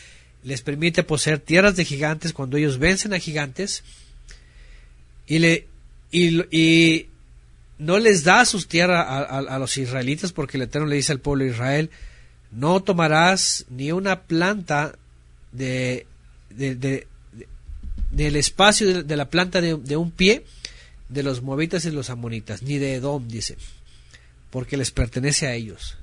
[0.43, 3.83] les permite poseer tierras de gigantes cuando ellos vencen a gigantes
[5.25, 5.67] y, le,
[6.11, 7.07] y,
[7.77, 11.43] no les da sus tierras a, los israelitas porque el Eterno le dice al pueblo
[11.43, 11.89] de Israel,
[12.51, 14.97] no tomarás ni una planta
[15.51, 16.07] de,
[16.49, 17.07] de,
[18.11, 20.45] del espacio de, la planta de, un pie
[21.09, 23.57] de los moabitas y los amonitas, ni de Edom, dice,
[24.49, 25.97] porque les pertenece a ellos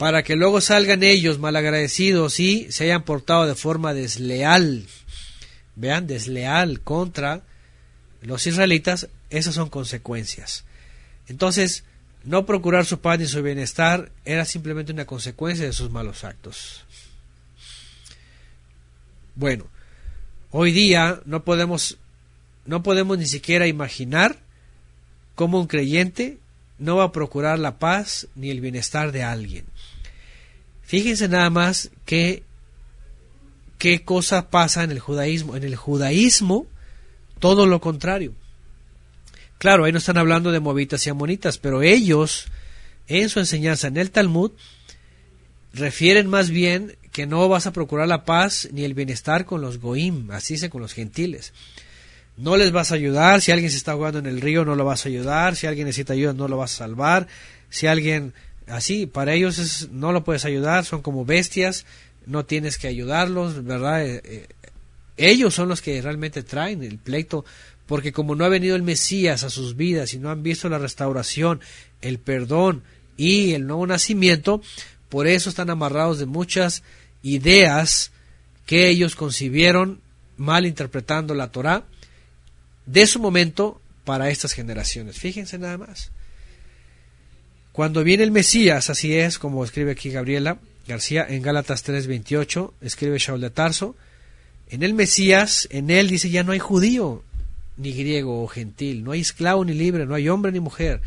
[0.00, 4.86] para que luego salgan ellos malagradecidos y se hayan portado de forma desleal,
[5.76, 7.42] vean, desleal contra
[8.22, 10.64] los israelitas, esas son consecuencias.
[11.28, 11.84] Entonces,
[12.24, 16.82] no procurar su paz ni su bienestar era simplemente una consecuencia de sus malos actos.
[19.34, 19.66] Bueno,
[20.50, 21.98] hoy día no podemos
[22.64, 24.38] no podemos ni siquiera imaginar
[25.34, 26.38] cómo un creyente
[26.78, 29.69] no va a procurar la paz ni el bienestar de alguien.
[30.90, 32.42] Fíjense nada más qué,
[33.78, 35.54] ¿qué cosa pasa en el judaísmo?
[35.54, 36.66] En el judaísmo,
[37.38, 38.32] todo lo contrario.
[39.58, 42.46] Claro, ahí no están hablando de moabitas y amonitas, pero ellos,
[43.06, 44.50] en su enseñanza en el Talmud,
[45.72, 49.78] refieren más bien que no vas a procurar la paz ni el bienestar con los
[49.78, 51.52] goim, así se con los gentiles.
[52.36, 54.84] No les vas a ayudar, si alguien se está jugando en el río no lo
[54.84, 57.28] vas a ayudar, si alguien necesita ayuda no lo vas a salvar,
[57.68, 58.34] si alguien
[58.70, 61.86] así, para ellos es, no lo puedes ayudar, son como bestias,
[62.26, 64.06] no tienes que ayudarlos, ¿verdad?
[64.06, 64.48] Eh, eh,
[65.16, 67.44] ellos son los que realmente traen el pleito,
[67.86, 70.78] porque como no ha venido el Mesías a sus vidas y no han visto la
[70.78, 71.60] restauración,
[72.00, 72.82] el perdón
[73.16, 74.62] y el nuevo nacimiento,
[75.08, 76.82] por eso están amarrados de muchas
[77.22, 78.12] ideas
[78.64, 80.00] que ellos concibieron
[80.36, 81.84] mal interpretando la Torá
[82.86, 85.18] de su momento para estas generaciones.
[85.18, 86.12] Fíjense nada más.
[87.80, 93.16] Cuando viene el Mesías, así es como escribe aquí Gabriela García en Gálatas 3:28, escribe
[93.18, 93.96] Shaul de Tarso,
[94.68, 97.24] en el Mesías, en él dice ya no hay judío,
[97.78, 101.00] ni griego o gentil, no hay esclavo ni libre, no hay hombre ni mujer,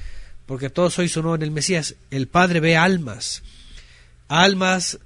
[0.48, 1.94] porque todos sois uno en el Mesías.
[2.10, 3.44] El Padre ve almas
[4.28, 4.98] almas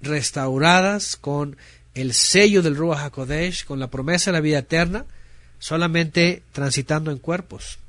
[0.00, 1.56] restauradas con
[1.94, 5.06] el sello del Ruach HaKodesh, con la promesa de la vida eterna,
[5.58, 7.79] solamente transitando en cuerpos.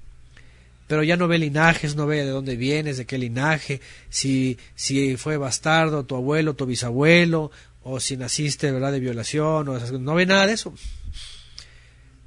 [0.91, 3.79] Pero ya no ve linajes, no ve de dónde vienes, de qué linaje,
[4.09, 7.49] si, si fue bastardo tu abuelo, tu bisabuelo,
[7.81, 8.91] o si naciste ¿verdad?
[8.91, 10.73] de violación, o no ve nada de eso.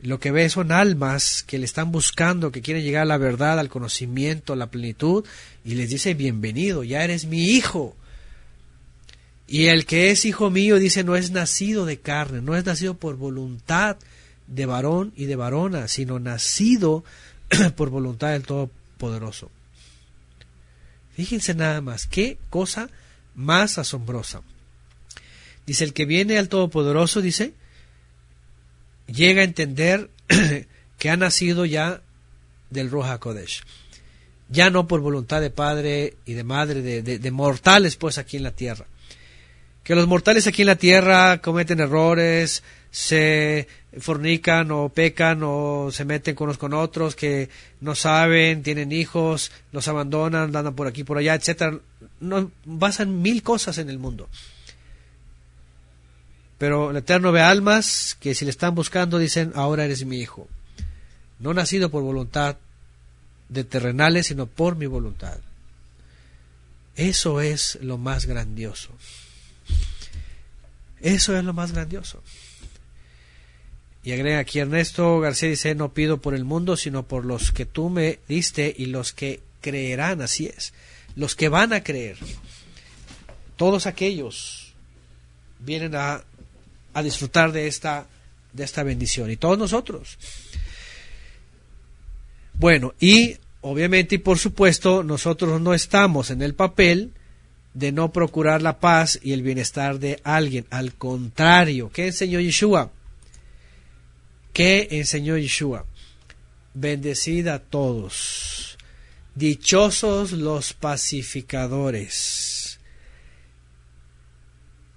[0.01, 3.59] Lo que ve son almas que le están buscando, que quieren llegar a la verdad,
[3.59, 5.27] al conocimiento, a la plenitud,
[5.63, 7.95] y les dice, bienvenido, ya eres mi hijo.
[9.47, 12.95] Y el que es hijo mío dice, no es nacido de carne, no es nacido
[12.95, 13.99] por voluntad
[14.47, 17.05] de varón y de varona, sino nacido
[17.77, 19.51] por voluntad del Todopoderoso.
[21.15, 22.91] Fíjense nada más, qué cosa
[23.35, 24.43] más asombrosa.
[25.67, 27.55] Dice, el que viene al Todopoderoso, dice,
[29.07, 30.11] llega a entender
[30.99, 32.03] que ha nacido ya
[32.71, 33.63] del Roja Kodesh.
[34.49, 38.43] Ya no por voluntad de padre y de madre, de, de, mortales pues aquí en
[38.43, 38.87] la tierra.
[39.83, 42.63] Que los mortales aquí en la tierra cometen errores,
[42.95, 43.67] se
[43.99, 49.89] fornican o pecan o se meten unos con otros, que no saben, tienen hijos, los
[49.89, 51.81] abandonan, andan por aquí por allá, etcétera.
[52.21, 54.29] No, pasan mil cosas en el mundo.
[56.57, 60.47] Pero el Eterno ve almas que si le están buscando dicen, ahora eres mi hijo.
[61.41, 62.59] No nacido por voluntad
[63.49, 65.41] de terrenales, sino por mi voluntad.
[66.95, 68.91] Eso es lo más grandioso.
[71.01, 72.23] Eso es lo más grandioso.
[74.05, 77.67] Y agrega aquí Ernesto García dice, no pido por el mundo, sino por los que
[77.67, 80.75] tú me diste y los que creerán, así es.
[81.17, 82.19] Los que van a creer.
[83.57, 84.75] Todos aquellos
[85.61, 86.23] vienen a
[86.95, 88.07] a disfrutar de esta,
[88.53, 89.31] de esta bendición.
[89.31, 90.17] Y todos nosotros.
[92.55, 97.11] Bueno, y obviamente y por supuesto nosotros no estamos en el papel
[97.75, 100.67] de no procurar la paz y el bienestar de alguien.
[100.71, 102.93] Al contrario, ¿qué enseñó Yeshua?
[104.55, 105.85] ¿Qué enseñó Yeshua?
[106.75, 108.79] Bendecida a todos.
[109.35, 112.79] Dichosos los pacificadores.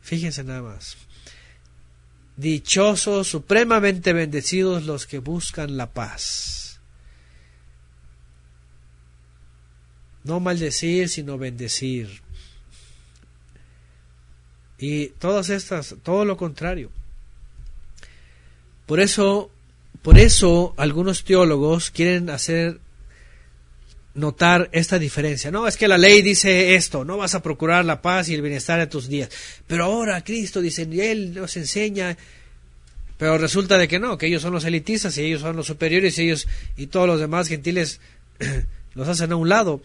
[0.01, 0.95] Fíjense nada más.
[2.35, 6.79] Dichosos, supremamente bendecidos los que buscan la paz.
[10.23, 12.21] No maldecir, sino bendecir.
[14.77, 16.91] Y todas estas, todo lo contrario.
[18.87, 19.51] Por eso,
[20.01, 22.79] por eso algunos teólogos quieren hacer
[24.15, 25.51] notar esta diferencia.
[25.51, 28.41] No, es que la ley dice esto, no vas a procurar la paz y el
[28.41, 29.29] bienestar de tus días.
[29.67, 32.17] Pero ahora Cristo dice, Él nos enseña,
[33.17, 36.17] pero resulta de que no, que ellos son los elitistas y ellos son los superiores
[36.17, 37.99] y ellos y todos los demás gentiles
[38.95, 39.81] los hacen a un lado.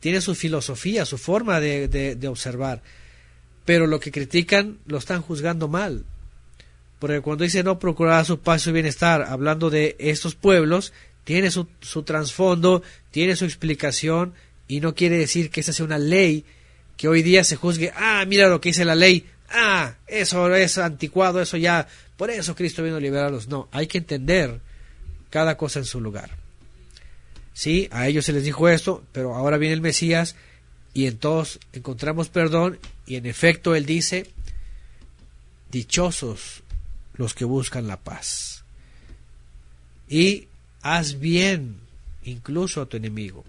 [0.00, 2.82] Tiene su filosofía, su forma de, de observar.
[3.66, 6.04] Pero lo que critican lo están juzgando mal.
[6.98, 10.92] Porque cuando dice no procurar su paz y su bienestar, hablando de estos pueblos,
[11.24, 14.34] tiene su, su trasfondo, tiene su explicación
[14.66, 16.44] y no quiere decir que esa sea una ley
[16.96, 20.78] que hoy día se juzgue, ah, mira lo que dice la ley, ah, eso es
[20.78, 21.86] anticuado, eso ya,
[22.16, 23.48] por eso Cristo vino a liberarlos.
[23.48, 24.60] No, hay que entender
[25.30, 26.30] cada cosa en su lugar.
[27.54, 30.36] Sí, a ellos se les dijo esto, pero ahora viene el Mesías
[30.92, 34.26] y entonces encontramos perdón y en efecto él dice,
[35.70, 36.62] dichosos
[37.18, 38.64] los que buscan la paz.
[40.08, 40.48] Y
[40.82, 41.80] Haz bien
[42.22, 43.44] incluso a tu enemigo.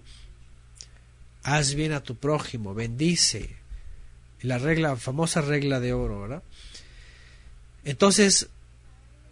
[1.42, 3.56] Haz bien a tu prójimo, bendice.
[4.42, 6.42] la regla, famosa regla de oro, ¿verdad?
[7.84, 8.48] Entonces,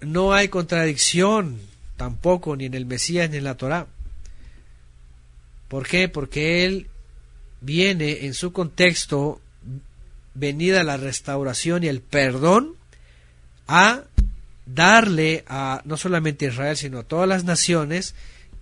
[0.00, 1.58] no hay contradicción
[1.96, 3.86] tampoco ni en el Mesías ni en la Torá.
[5.68, 6.08] ¿Por qué?
[6.08, 6.88] Porque él
[7.60, 9.40] viene en su contexto
[10.34, 12.74] venida la restauración y el perdón
[13.66, 14.04] a
[14.74, 18.14] darle a no solamente a Israel sino a todas las naciones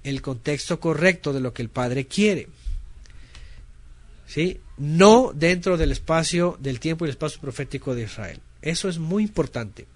[0.04, 2.48] el contexto correcto de lo que el Padre quiere.
[4.26, 4.60] ¿Sí?
[4.78, 8.40] No dentro del espacio del tiempo y el espacio profético de Israel.
[8.62, 9.86] Eso es muy importante.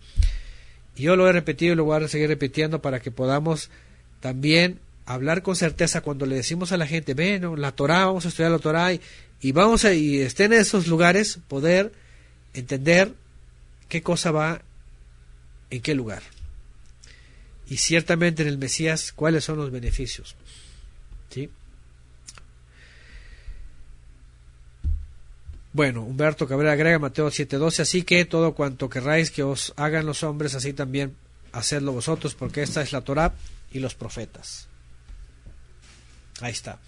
[0.97, 3.71] Yo lo he repetido y lo voy a seguir repitiendo para que podamos
[4.21, 8.29] también hablar con certeza cuando le decimos a la gente, ven, la Torah, vamos a
[8.29, 11.93] estudiar la Torah y, vamos a, y estén en esos lugares, poder
[12.53, 13.15] entender
[13.89, 14.63] qué cosa va
[15.71, 16.23] en qué lugar.
[17.69, 20.35] Y ciertamente en el Mesías, cuáles son los beneficios.
[21.31, 21.49] ¿Sí?
[25.73, 30.25] Bueno, Humberto Cabrera agrega Mateo 7:12, así que todo cuanto querráis que os hagan los
[30.25, 31.15] hombres, así también
[31.53, 33.35] hacedlo vosotros, porque esta es la Torá
[33.71, 34.67] y los profetas.
[36.41, 36.79] Ahí está.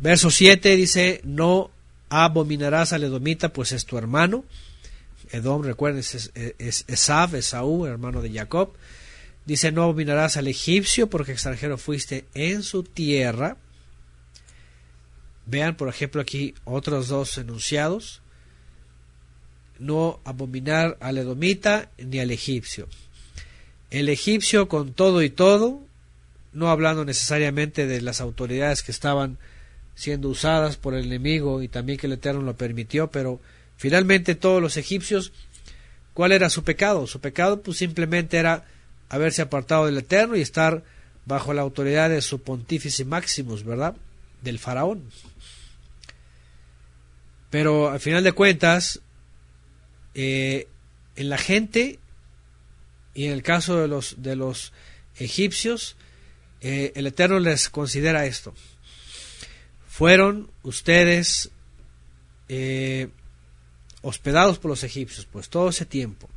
[0.00, 1.70] Verso 7 dice, no
[2.12, 4.44] abominarás al edomita, pues es tu hermano.
[5.30, 8.74] Edom, recuerden, es, es Esaú, hermano de Jacob.
[9.46, 13.56] Dice, no abominarás al egipcio, porque extranjero fuiste en su tierra.
[15.46, 18.20] Vean, por ejemplo, aquí otros dos enunciados.
[19.78, 22.88] No abominar al edomita ni al egipcio.
[23.90, 25.80] El egipcio con todo y todo,
[26.52, 29.38] no hablando necesariamente de las autoridades que estaban
[29.94, 33.40] siendo usadas por el enemigo y también que el Eterno lo permitió, pero
[33.76, 35.32] finalmente todos los egipcios,
[36.14, 37.06] ¿cuál era su pecado?
[37.06, 38.64] Su pecado pues simplemente era
[39.08, 40.82] haberse apartado del Eterno y estar
[41.26, 43.94] bajo la autoridad de su pontífice Maximus, ¿verdad?
[44.42, 45.04] Del faraón.
[47.50, 49.00] Pero al final de cuentas,
[50.14, 50.68] eh,
[51.16, 51.98] en la gente
[53.14, 54.72] y en el caso de los, de los
[55.18, 55.96] egipcios,
[56.62, 58.54] eh, el Eterno les considera esto.
[59.92, 61.50] Fueron ustedes
[62.48, 63.10] eh,
[64.00, 66.30] hospedados por los egipcios, pues todo ese tiempo.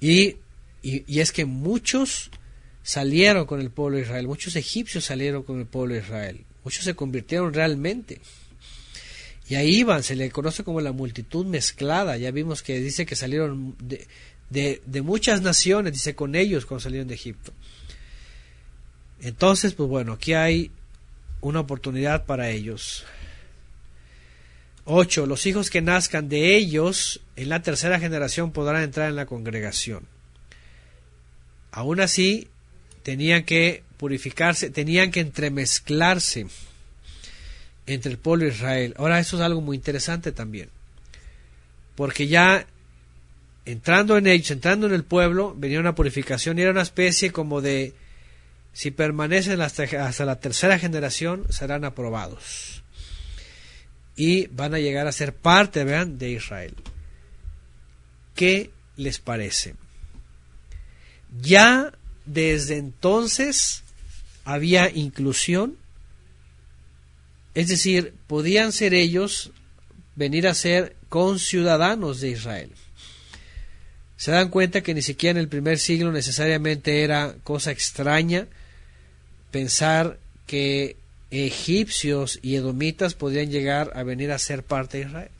[0.00, 0.36] Y,
[0.82, 2.30] y, es que muchos
[2.84, 6.84] salieron con el pueblo de Israel, muchos egipcios salieron con el pueblo de Israel, muchos
[6.84, 8.20] se convirtieron realmente.
[9.48, 12.16] Y ahí iban, se le conoce como la multitud mezclada.
[12.16, 14.06] Ya vimos que dice que salieron de,
[14.48, 17.52] de, de, muchas naciones, dice con ellos cuando salieron de Egipto.
[19.20, 20.70] Entonces, pues bueno, aquí hay
[21.40, 23.04] una oportunidad para ellos.
[24.84, 25.26] 8.
[25.26, 30.04] Los hijos que nazcan de ellos en la tercera generación podrán entrar en la congregación.
[31.72, 32.48] Aún así,
[33.02, 36.46] tenían que purificarse, tenían que entremezclarse
[37.86, 38.94] entre el pueblo de Israel.
[38.96, 40.68] Ahora eso es algo muy interesante también,
[41.94, 42.66] porque ya
[43.64, 47.60] entrando en ellos, entrando en el pueblo, venía una purificación y era una especie como
[47.60, 47.94] de,
[48.72, 52.82] si permanecen hasta, la tercera generación, serán aprobados.
[54.16, 56.74] Y van a llegar a ser parte, vean, de Israel.
[58.34, 59.74] ¿Qué les parece?
[61.40, 61.92] Ya
[62.26, 63.82] desde entonces
[64.44, 65.76] había inclusión
[67.54, 69.50] es decir, podían ser ellos
[70.14, 72.70] venir a ser conciudadanos de Israel.
[74.16, 78.46] Se dan cuenta que ni siquiera en el primer siglo necesariamente era cosa extraña
[79.50, 80.96] pensar que
[81.30, 85.30] egipcios y edomitas podían llegar a venir a ser parte de Israel.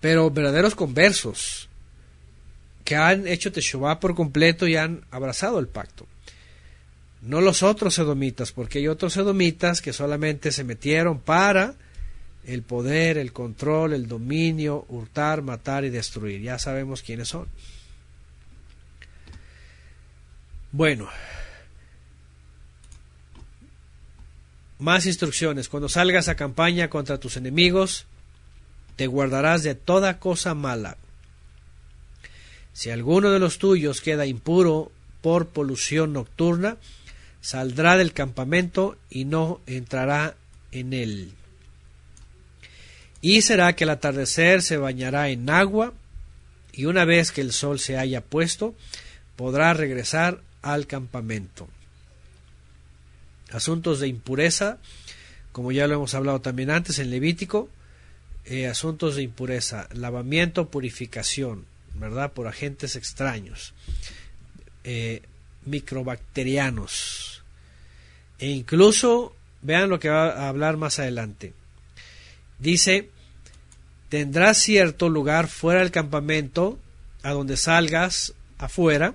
[0.00, 1.68] Pero verdaderos conversos
[2.84, 6.06] que han hecho Teshuvah por completo y han abrazado el pacto
[7.24, 11.74] no los otros edomitas, porque hay otros edomitas que solamente se metieron para
[12.46, 16.42] el poder, el control, el dominio, hurtar, matar y destruir.
[16.42, 17.48] Ya sabemos quiénes son.
[20.70, 21.08] Bueno,
[24.78, 25.68] más instrucciones.
[25.68, 28.06] Cuando salgas a campaña contra tus enemigos,
[28.96, 30.96] te guardarás de toda cosa mala.
[32.72, 36.76] Si alguno de los tuyos queda impuro por polución nocturna,
[37.40, 40.34] saldrá del campamento y no entrará
[40.72, 41.32] en él.
[43.20, 45.94] Y será que al atardecer se bañará en agua,
[46.72, 48.74] y una vez que el sol se haya puesto,
[49.36, 51.68] podrá regresar al campamento.
[53.54, 54.78] Asuntos de impureza,
[55.52, 57.70] como ya lo hemos hablado también antes en Levítico,
[58.44, 62.32] eh, asuntos de impureza, lavamiento, purificación, ¿verdad?
[62.32, 63.72] Por agentes extraños,
[64.82, 65.22] eh,
[65.64, 67.44] microbacterianos,
[68.40, 71.52] e incluso vean lo que va a hablar más adelante.
[72.58, 73.10] Dice,
[74.08, 76.78] tendrás cierto lugar fuera del campamento,
[77.22, 79.14] a donde salgas afuera,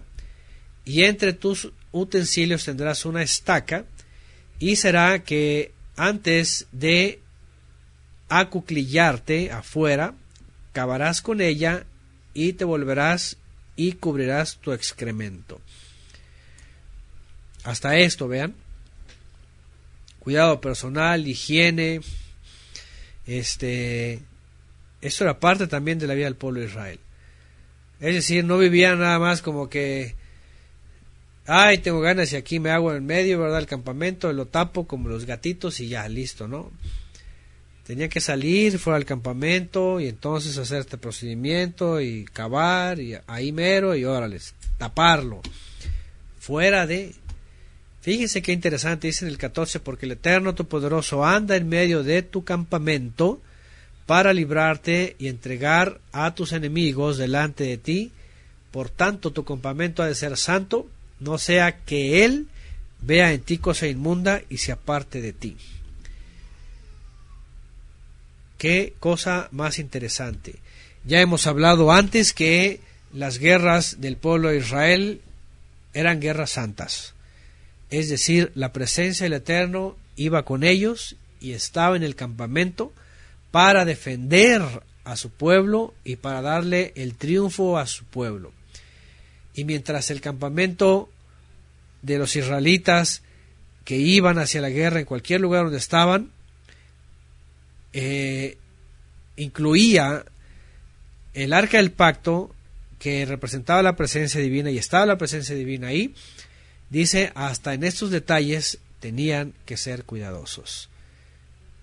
[0.85, 3.85] y entre tus utensilios tendrás una estaca,
[4.59, 7.19] y será que antes de
[8.27, 10.13] acuclillarte afuera,
[10.73, 11.85] cavarás con ella
[12.33, 13.37] y te volverás
[13.75, 15.59] y cubrirás tu excremento.
[17.63, 18.55] Hasta esto, vean.
[20.19, 22.01] Cuidado personal, higiene.
[23.25, 24.19] Este.
[25.01, 26.99] Esto era parte también de la vida del pueblo de Israel.
[27.99, 30.15] Es decir, no vivían nada más como que.
[31.51, 33.57] Ay, tengo ganas y aquí me hago en medio, ¿verdad?
[33.57, 36.71] El campamento, lo tapo como los gatitos y ya, listo, ¿no?
[37.85, 43.51] Tenía que salir fuera del campamento y entonces hacer este procedimiento y cavar y ahí
[43.51, 44.37] mero y órale,
[44.77, 45.41] taparlo.
[46.37, 47.15] Fuera de
[48.01, 52.03] Fíjense qué interesante, dice en el 14, porque el Eterno tu poderoso anda en medio
[52.03, 53.41] de tu campamento
[54.05, 58.11] para librarte y entregar a tus enemigos delante de ti.
[58.69, 60.87] Por tanto, tu campamento ha de ser santo,
[61.19, 62.47] no sea que Él
[63.01, 65.57] vea en ti cosa inmunda y se aparte de ti.
[68.57, 70.55] Qué cosa más interesante.
[71.05, 72.81] Ya hemos hablado antes que
[73.13, 75.21] las guerras del pueblo de Israel
[75.93, 77.13] eran guerras santas
[77.89, 82.93] es decir, la presencia del Eterno iba con ellos y estaba en el campamento
[83.51, 84.61] para defender
[85.03, 88.51] a su pueblo y para darle el triunfo a su pueblo.
[89.59, 91.09] Y mientras el campamento
[92.01, 93.23] de los israelitas
[93.83, 96.31] que iban hacia la guerra en cualquier lugar donde estaban,
[97.91, 98.57] eh,
[99.35, 100.23] incluía
[101.33, 102.55] el arca del pacto
[102.99, 106.15] que representaba la presencia divina y estaba la presencia divina ahí,
[106.89, 110.89] Dice, hasta en estos detalles tenían que ser cuidadosos.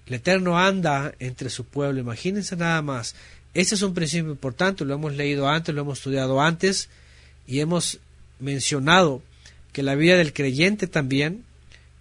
[0.07, 3.15] El Eterno anda entre su pueblo, imagínense nada más.
[3.53, 6.89] Este es un principio importante, lo hemos leído antes, lo hemos estudiado antes
[7.47, 7.99] y hemos
[8.39, 9.23] mencionado
[9.73, 11.45] que la vida del creyente también,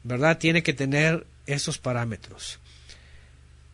[0.04, 2.60] ¿verdad?, tiene que tener esos parámetros.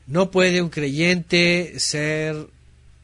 [0.07, 2.47] No puede un creyente ser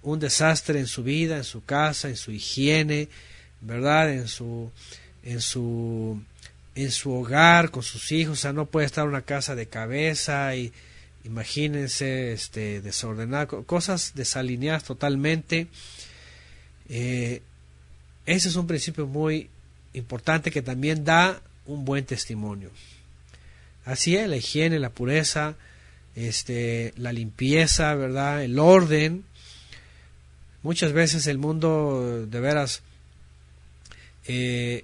[0.02, 3.10] un desastre en su vida, en su casa, en su higiene,
[3.62, 4.72] ¿verdad?, en su
[5.24, 6.22] en su
[6.76, 10.56] en su hogar con sus hijos, o sea, no puede estar una casa de cabeza
[10.56, 10.72] y
[11.24, 15.68] imagínense este desordenado, cosas desalineadas totalmente.
[16.88, 17.42] Eh,
[18.28, 19.50] ese es un principio muy
[19.94, 22.70] importante que también da un buen testimonio.
[23.86, 25.56] Así es, la higiene, la pureza,
[26.16, 28.44] este, la limpieza, ¿verdad?
[28.44, 29.24] El orden.
[30.62, 32.82] Muchas veces el mundo de veras
[34.28, 34.84] eh,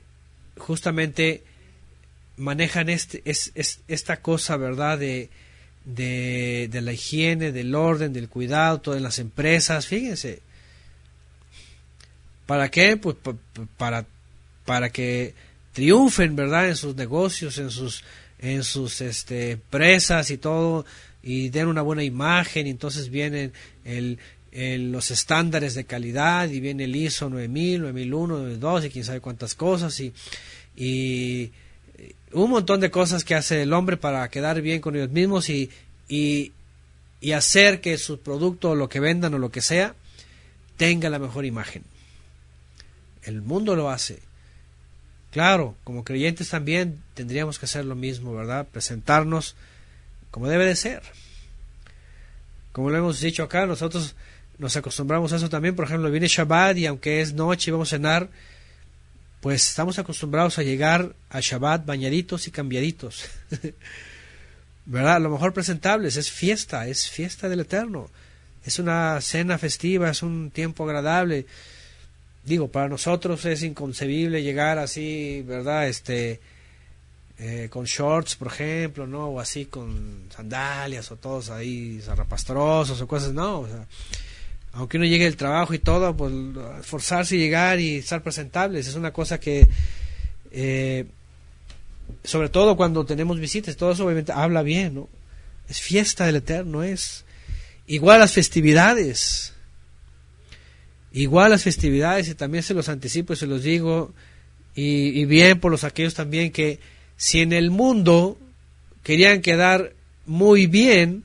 [0.57, 1.43] justamente
[2.37, 3.51] manejan este, es,
[3.89, 4.97] esta cosa, ¿verdad?
[4.99, 5.29] De,
[5.83, 10.41] de, la higiene, del orden, del cuidado, todas las empresas, fíjense.
[12.45, 12.97] ¿Para qué?
[12.97, 13.15] Pues
[13.77, 14.05] para,
[14.65, 15.33] para que
[15.73, 16.69] triunfen, ¿verdad?
[16.69, 18.03] En sus negocios, en sus,
[18.39, 20.85] en sus este, empresas y todo,
[21.21, 23.53] y den una buena imagen, y entonces vienen
[23.85, 24.19] el,
[24.91, 29.55] los estándares de calidad y viene el ISO 9000, 9001, 9002 y quién sabe cuántas
[29.55, 30.13] cosas y,
[30.75, 31.51] y
[32.33, 35.71] un montón de cosas que hace el hombre para quedar bien con ellos mismos y,
[36.07, 36.51] y,
[37.19, 39.95] y hacer que su producto lo que vendan o lo que sea
[40.77, 41.83] tenga la mejor imagen.
[43.25, 44.19] El mundo lo hace.
[45.31, 48.67] Claro, como creyentes también tendríamos que hacer lo mismo, ¿verdad?
[48.71, 49.55] Presentarnos
[50.29, 51.01] como debe de ser.
[52.71, 54.15] Como lo hemos dicho acá, nosotros
[54.57, 55.75] nos acostumbramos a eso también.
[55.75, 58.29] Por ejemplo, viene Shabbat y aunque es noche y vamos a cenar,
[59.41, 63.25] pues estamos acostumbrados a llegar a Shabbat bañaditos y cambiaditos.
[64.85, 65.21] ¿Verdad?
[65.21, 68.09] lo mejor presentables, es fiesta, es fiesta del Eterno.
[68.65, 71.45] Es una cena festiva, es un tiempo agradable.
[72.45, 75.87] Digo, para nosotros es inconcebible llegar así, ¿verdad?
[75.87, 76.41] Este,
[77.39, 79.27] eh, con shorts, por ejemplo, ¿no?
[79.27, 83.61] O así con sandalias o todos ahí zarrapastrosos o cosas, no.
[83.61, 83.87] O sea,
[84.73, 86.33] aunque uno llegue del trabajo y todo, pues
[86.81, 89.67] forzarse y llegar y estar presentables es una cosa que,
[90.51, 91.05] eh,
[92.23, 95.09] sobre todo cuando tenemos visitas, todo eso obviamente habla bien, ¿no?
[95.69, 97.23] Es fiesta del Eterno, es
[97.87, 99.52] igual las festividades,
[101.13, 104.13] igual las festividades, y también se los anticipo y se los digo,
[104.75, 106.79] y, bien por los aquellos también que
[107.15, 108.37] si en el mundo
[109.03, 109.93] querían quedar
[110.25, 111.23] muy bien,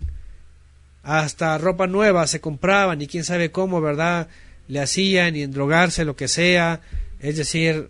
[1.02, 4.28] hasta ropa nueva se compraban y quién sabe cómo, ¿verdad?
[4.68, 6.82] Le hacían y en drogarse, lo que sea,
[7.20, 7.88] es decir,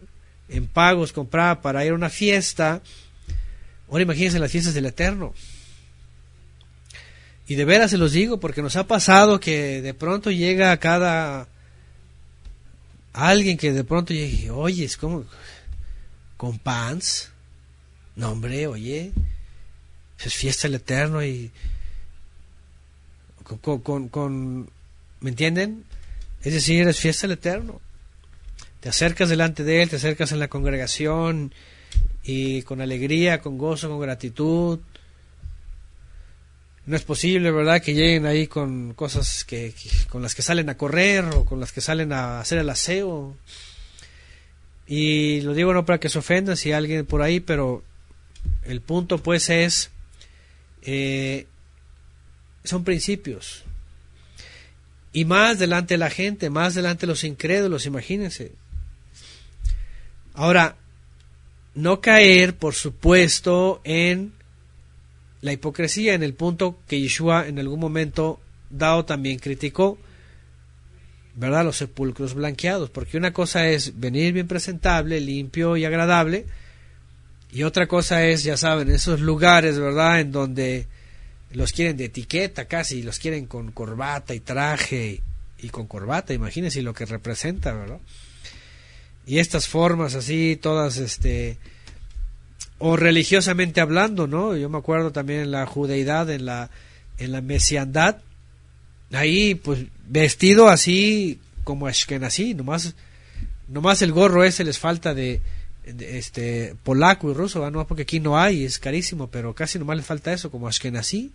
[0.48, 2.80] en pagos compraba para ir a una fiesta.
[3.90, 5.34] Ahora imagínense las fiestas del Eterno.
[7.48, 11.48] Y de veras se los digo porque nos ha pasado que de pronto llega cada
[13.12, 15.24] alguien que de pronto llegue, oye, es como
[16.36, 17.30] con pants.
[18.16, 19.12] No, hombre, oye,
[20.18, 21.50] es fiesta el eterno y
[23.60, 24.70] con, con, con,
[25.20, 25.84] ¿me entienden?
[26.42, 27.80] Es decir, es fiesta el eterno.
[28.80, 31.52] Te acercas delante de él, te acercas en la congregación
[32.22, 34.80] y con alegría, con gozo, con gratitud,
[36.88, 39.74] no es posible, ¿verdad?, que lleguen ahí con cosas que,
[40.08, 43.36] con las que salen a correr o con las que salen a hacer el aseo.
[44.86, 47.84] Y lo digo no para que se ofendan si alguien por ahí, pero
[48.64, 49.90] el punto pues es,
[50.80, 51.44] eh,
[52.64, 53.64] son principios.
[55.12, 58.52] Y más delante de la gente, más delante de los incrédulos, imagínense.
[60.32, 60.76] Ahora,
[61.74, 64.37] no caer, por supuesto, en
[65.40, 68.40] la hipocresía en el punto que Yeshua en algún momento
[68.70, 69.98] dado también criticó,
[71.36, 71.64] ¿verdad?
[71.64, 76.46] Los sepulcros blanqueados, porque una cosa es venir bien presentable, limpio y agradable,
[77.52, 80.20] y otra cosa es, ya saben, esos lugares, ¿verdad?
[80.20, 80.86] En donde
[81.52, 85.22] los quieren de etiqueta casi, los quieren con corbata y traje
[85.58, 88.00] y, con corbata, imagínense lo que representa, ¿verdad?
[89.26, 91.58] Y estas formas así, todas, este,
[92.78, 94.56] o religiosamente hablando, ¿no?
[94.56, 96.70] Yo me acuerdo también en la judeidad, en la,
[97.18, 98.18] en la mesiandad,
[99.12, 102.94] ahí pues vestido así como Ashkenazi, nomás,
[103.66, 105.40] nomás el gorro ese les falta de,
[105.84, 110.06] este polaco y ruso, no porque aquí no hay, es carísimo, pero casi nomás les
[110.06, 111.32] falta eso, como Ashkenazi.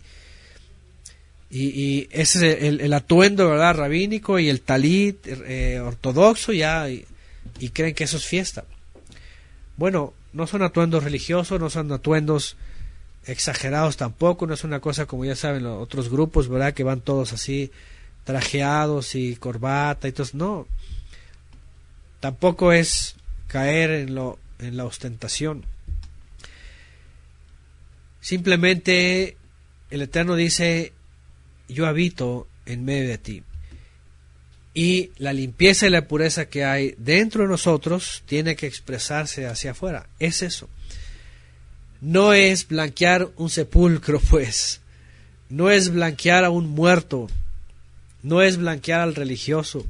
[1.50, 3.76] Y, y ese es el, atuendo, ¿verdad?
[3.76, 8.64] Rabínico y el talit eh, ortodoxo ya, y creen que eso es fiesta.
[9.76, 12.56] Bueno, no son atuendos religiosos, no son atuendos
[13.24, 16.74] exagerados tampoco, no es una cosa como ya saben los otros grupos, ¿verdad?
[16.74, 17.70] Que van todos así
[18.24, 20.66] trajeados y corbata y todo, no.
[22.20, 23.16] Tampoco es
[23.46, 25.64] caer en lo en la ostentación.
[28.20, 29.36] Simplemente
[29.90, 30.92] el Eterno dice,
[31.68, 33.42] yo habito en medio de ti.
[34.74, 39.70] Y la limpieza y la pureza que hay dentro de nosotros tiene que expresarse hacia
[39.70, 40.08] afuera.
[40.18, 40.68] Es eso.
[42.00, 44.80] No es blanquear un sepulcro, pues.
[45.48, 47.30] No es blanquear a un muerto.
[48.22, 49.86] No es blanquear al religioso.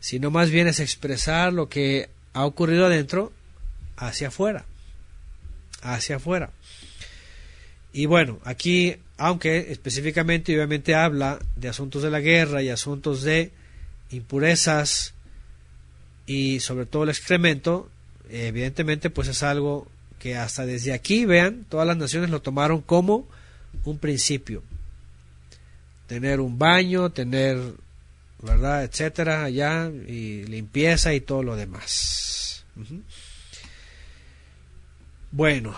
[0.00, 3.32] Sino más bien es expresar lo que ha ocurrido adentro
[3.96, 4.64] hacia afuera.
[5.82, 6.50] Hacia afuera.
[7.92, 13.50] Y bueno, aquí, aunque específicamente obviamente habla de asuntos de la guerra y asuntos de
[14.10, 15.14] impurezas
[16.26, 17.90] y sobre todo el excremento,
[18.28, 19.88] evidentemente pues es algo
[20.18, 23.26] que hasta desde aquí, vean, todas las naciones lo tomaron como
[23.84, 24.62] un principio.
[26.06, 27.58] Tener un baño, tener,
[28.42, 32.64] ¿verdad?, etcétera, allá, y limpieza y todo lo demás.
[35.30, 35.74] Bueno,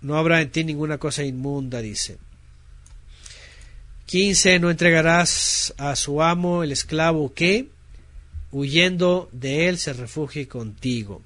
[0.00, 2.18] no habrá en ti ninguna cosa inmunda, dice.
[4.10, 4.58] 15.
[4.58, 7.68] No entregarás a su amo el esclavo que,
[8.50, 11.22] huyendo de él, se refugie contigo.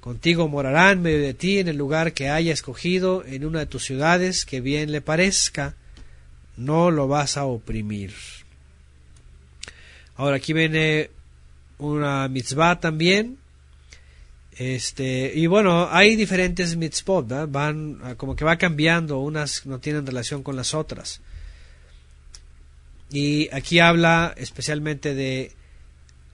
[0.00, 3.66] Contigo morará en medio de ti en el lugar que haya escogido en una de
[3.66, 5.76] tus ciudades que bien le parezca.
[6.56, 8.12] No lo vas a oprimir.
[10.16, 11.10] Ahora aquí viene
[11.78, 13.38] una mitzvah también.
[14.58, 20.42] Este, y bueno, hay diferentes mitzvot, van como que va cambiando, unas no tienen relación
[20.42, 21.20] con las otras.
[23.10, 25.52] Y aquí habla especialmente de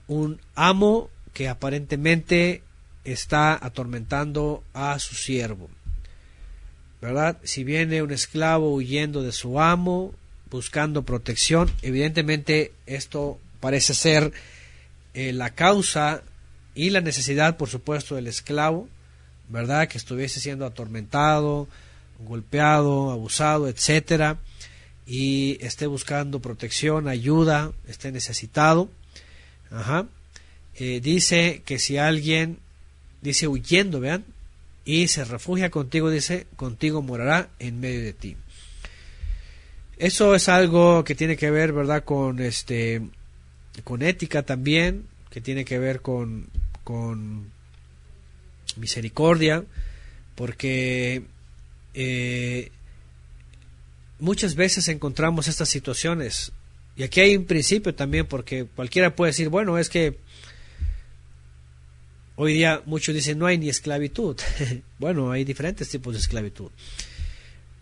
[0.07, 2.61] un amo que aparentemente
[3.03, 5.69] está atormentando a su siervo.
[7.01, 7.37] ¿Verdad?
[7.43, 10.13] Si viene un esclavo huyendo de su amo,
[10.49, 14.31] buscando protección, evidentemente esto parece ser
[15.13, 16.23] eh, la causa
[16.73, 18.87] y la necesidad, por supuesto, del esclavo,
[19.49, 19.87] ¿verdad?
[19.87, 21.67] Que estuviese siendo atormentado,
[22.19, 24.37] golpeado, abusado, etcétera
[25.07, 28.89] y esté buscando protección, ayuda, esté necesitado.
[30.75, 32.59] Eh, dice que si alguien
[33.21, 34.25] dice huyendo, vean,
[34.83, 38.37] y se refugia contigo, dice, contigo morará en medio de ti.
[39.97, 43.01] Eso es algo que tiene que ver, ¿verdad?, con este
[43.83, 46.47] con ética también, que tiene que ver con,
[46.83, 47.51] con
[48.75, 49.63] misericordia,
[50.35, 51.23] porque
[51.93, 52.71] eh,
[54.19, 56.51] muchas veces encontramos estas situaciones.
[56.95, 60.17] Y aquí hay un principio también, porque cualquiera puede decir, bueno, es que
[62.35, 64.37] hoy día muchos dicen no hay ni esclavitud.
[64.99, 66.71] bueno, hay diferentes tipos de esclavitud.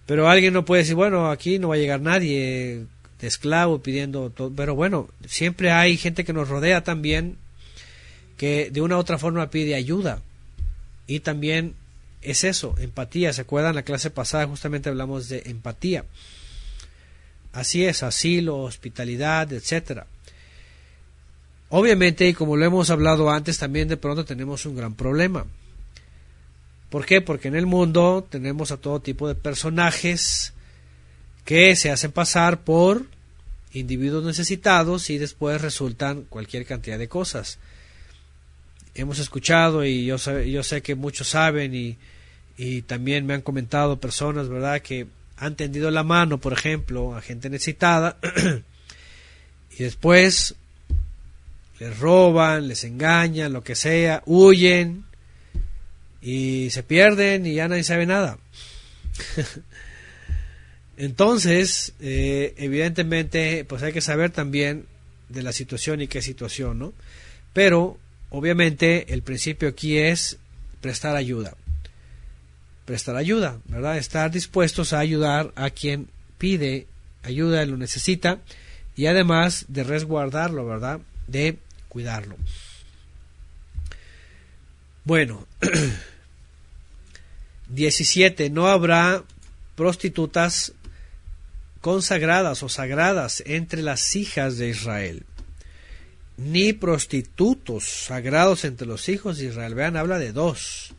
[0.05, 2.85] Pero alguien no puede decir, bueno, aquí no va a llegar nadie
[3.19, 4.51] de esclavo pidiendo todo.
[4.55, 7.37] Pero bueno, siempre hay gente que nos rodea también
[8.37, 10.21] que de una u otra forma pide ayuda.
[11.07, 11.75] Y también
[12.25, 13.33] es eso, empatía.
[13.33, 13.75] ¿Se acuerdan?
[13.75, 16.05] La clase pasada justamente hablamos de empatía.
[17.53, 20.07] Así es, asilo, hospitalidad, etcétera.
[21.69, 25.45] Obviamente, y como lo hemos hablado antes, también de pronto tenemos un gran problema.
[26.89, 27.21] ¿Por qué?
[27.21, 30.53] Porque en el mundo tenemos a todo tipo de personajes
[31.45, 33.05] que se hacen pasar por
[33.73, 37.59] individuos necesitados y después resultan cualquier cantidad de cosas.
[38.93, 41.97] Hemos escuchado y yo yo sé que muchos saben y,
[42.57, 45.07] y también me han comentado personas, ¿verdad?, que
[45.37, 48.17] han tendido la mano, por ejemplo, a gente necesitada
[49.77, 50.55] y después
[51.79, 55.03] les roban, les engañan, lo que sea, huyen
[56.21, 58.37] y se pierden y ya nadie sabe nada.
[60.97, 64.85] Entonces, eh, evidentemente, pues hay que saber también
[65.27, 66.93] de la situación y qué situación, ¿no?
[67.51, 67.97] Pero,
[68.29, 70.37] obviamente, el principio aquí es
[70.79, 71.55] prestar ayuda.
[72.85, 73.97] Prestar ayuda, ¿verdad?
[73.97, 76.07] Estar dispuestos a ayudar a quien
[76.37, 76.87] pide
[77.23, 78.39] ayuda, y lo necesita,
[78.95, 80.99] y además de resguardarlo, ¿verdad?
[81.27, 81.57] De
[81.89, 82.37] cuidarlo.
[85.03, 85.47] Bueno,
[87.69, 88.49] 17.
[88.49, 89.23] No habrá
[89.75, 90.73] prostitutas
[91.81, 95.23] consagradas o sagradas entre las hijas de Israel,
[96.37, 99.75] ni prostitutos sagrados entre los hijos de Israel.
[99.75, 100.95] Vean, habla de dos,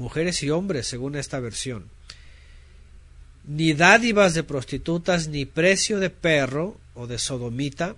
[0.00, 1.84] mujeres y hombres, según esta versión.
[3.46, 7.96] Ni dádivas de prostitutas, ni precio de perro o de sodomita,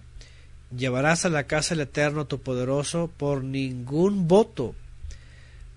[0.76, 4.74] llevarás a la casa del Eterno tu poderoso por ningún voto,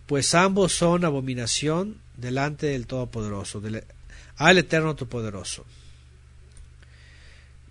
[0.05, 3.61] pues ambos son abominación delante del Todopoderoso,
[4.37, 5.65] al Eterno tu poderoso.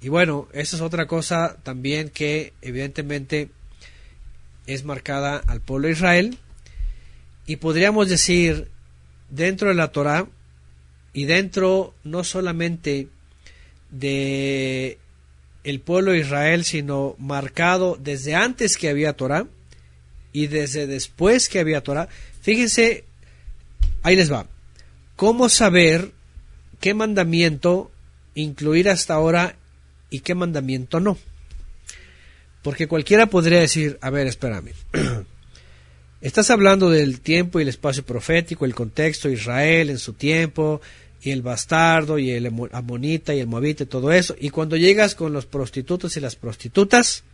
[0.01, 3.49] Y bueno, esa es otra cosa también que evidentemente
[4.67, 6.39] es marcada al pueblo de Israel.
[7.47, 8.69] Y podríamos decir,
[9.31, 10.27] dentro de la Torah,
[11.13, 13.09] y dentro no solamente
[13.91, 14.99] de
[15.63, 19.47] el pueblo de Israel, sino marcado desde antes que había Torah
[20.33, 22.09] y desde después que había Torah.
[22.43, 23.05] Fíjense,
[24.03, 24.47] ahí les va.
[25.17, 26.13] ¿Cómo saber
[26.81, 27.93] qué mandamiento
[28.35, 29.57] incluir hasta ahora
[30.11, 31.17] y qué mandamiento no.
[32.63, 34.73] Porque cualquiera podría decir, a ver, espérame,
[36.27, 40.81] estás hablando del tiempo y el espacio profético, el contexto Israel en su tiempo,
[41.23, 45.33] y el bastardo, y el amonita, y el moabita, todo eso, y cuando llegas con
[45.33, 47.25] los prostitutos y las prostitutas,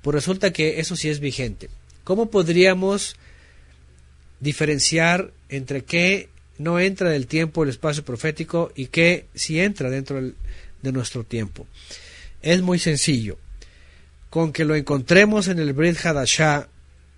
[0.00, 1.68] pues resulta que eso sí es vigente.
[2.04, 3.16] ¿Cómo podríamos
[4.40, 6.28] diferenciar entre qué
[6.58, 10.34] no entra del tiempo, el espacio profético, y qué sí entra dentro del,
[10.82, 11.66] de nuestro tiempo.
[12.42, 13.38] Es muy sencillo.
[14.30, 16.68] Con que lo encontremos en el Brit Hadashah,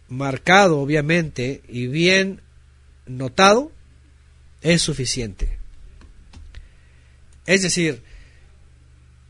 [0.08, 2.40] marcado obviamente y bien
[3.06, 3.72] notado,
[4.62, 5.58] es suficiente.
[7.46, 8.02] Es decir,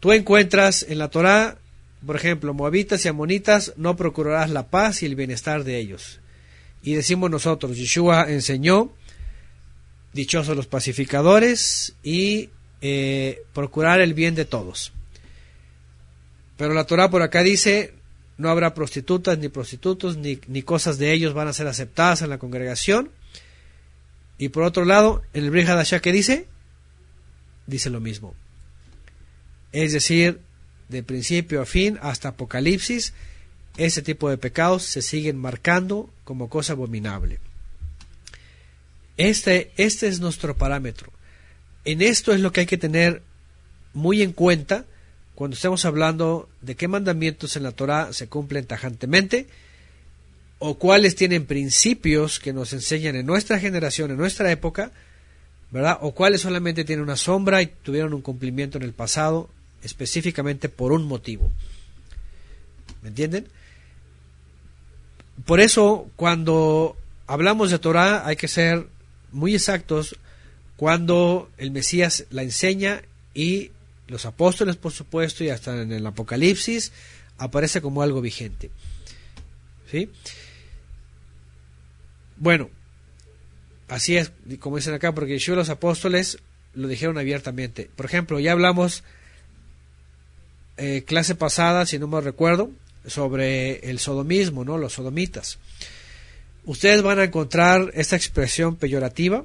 [0.01, 1.59] tú encuentras en la Torá,
[2.07, 6.21] por ejemplo, moabitas y amonitas, no procurarás la paz y el bienestar de ellos.
[6.83, 8.93] Y decimos nosotros, Yeshua enseñó,
[10.13, 14.93] dichosos los pacificadores y eh, procurar el bien de todos.
[16.57, 17.95] Pero la Torah por acá dice,
[18.37, 22.31] no habrá prostitutas ni prostitutos, ni, ni, cosas de ellos van a ser aceptadas en
[22.31, 23.11] la congregación.
[24.39, 26.47] Y por otro lado, en el Brihadashah que dice,
[27.67, 28.35] dice lo mismo.
[29.73, 30.41] Es decir,
[30.89, 33.13] de principio a fin hasta Apocalipsis,
[33.77, 37.39] ese tipo de pecados se siguen marcando como cosa abominable.
[39.17, 41.13] Este, este es nuestro parámetro.
[41.85, 43.23] En esto es lo que hay que tener
[43.93, 44.85] muy en cuenta
[45.35, 49.47] cuando estemos hablando de qué mandamientos en la Torah se cumplen tajantemente
[50.59, 54.93] o cuáles tienen principios que nos enseñan en nuestra generación, en nuestra época,
[55.71, 55.99] ¿verdad?
[56.03, 59.51] O cuáles solamente tienen una sombra y tuvieron un cumplimiento en el pasado,
[59.83, 61.51] específicamente por un motivo.
[63.03, 63.49] ¿Me entienden?
[65.45, 66.97] Por eso, cuando
[67.27, 68.87] hablamos de Torah, hay que ser
[69.33, 70.17] muy exactos
[70.77, 73.03] cuando el Mesías la enseña
[73.35, 73.73] y
[74.09, 76.93] los apóstoles, por supuesto, y hasta en el Apocalipsis,
[77.39, 78.71] aparece como algo vigente.
[79.91, 80.11] ¿Sí?
[82.37, 82.71] Bueno,
[83.89, 86.39] así es, como dicen acá, porque yo los apóstoles
[86.75, 87.89] lo dijeron abiertamente.
[87.95, 89.05] Por ejemplo, ya hablamos
[90.77, 92.71] eh, clase pasada, si no me recuerdo,
[93.07, 94.79] sobre el sodomismo, ¿no?
[94.79, 95.59] Los sodomitas.
[96.65, 99.45] Ustedes van a encontrar esta expresión peyorativa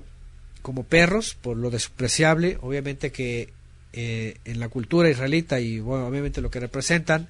[0.61, 3.53] como perros por lo despreciable, obviamente que
[3.93, 7.27] eh, en la cultura israelita y bueno, obviamente lo que representan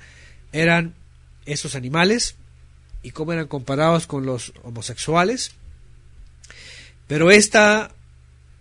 [0.52, 0.94] eran
[1.45, 2.36] esos animales
[3.02, 5.52] y cómo eran comparados con los homosexuales.
[7.07, 7.91] Pero esta,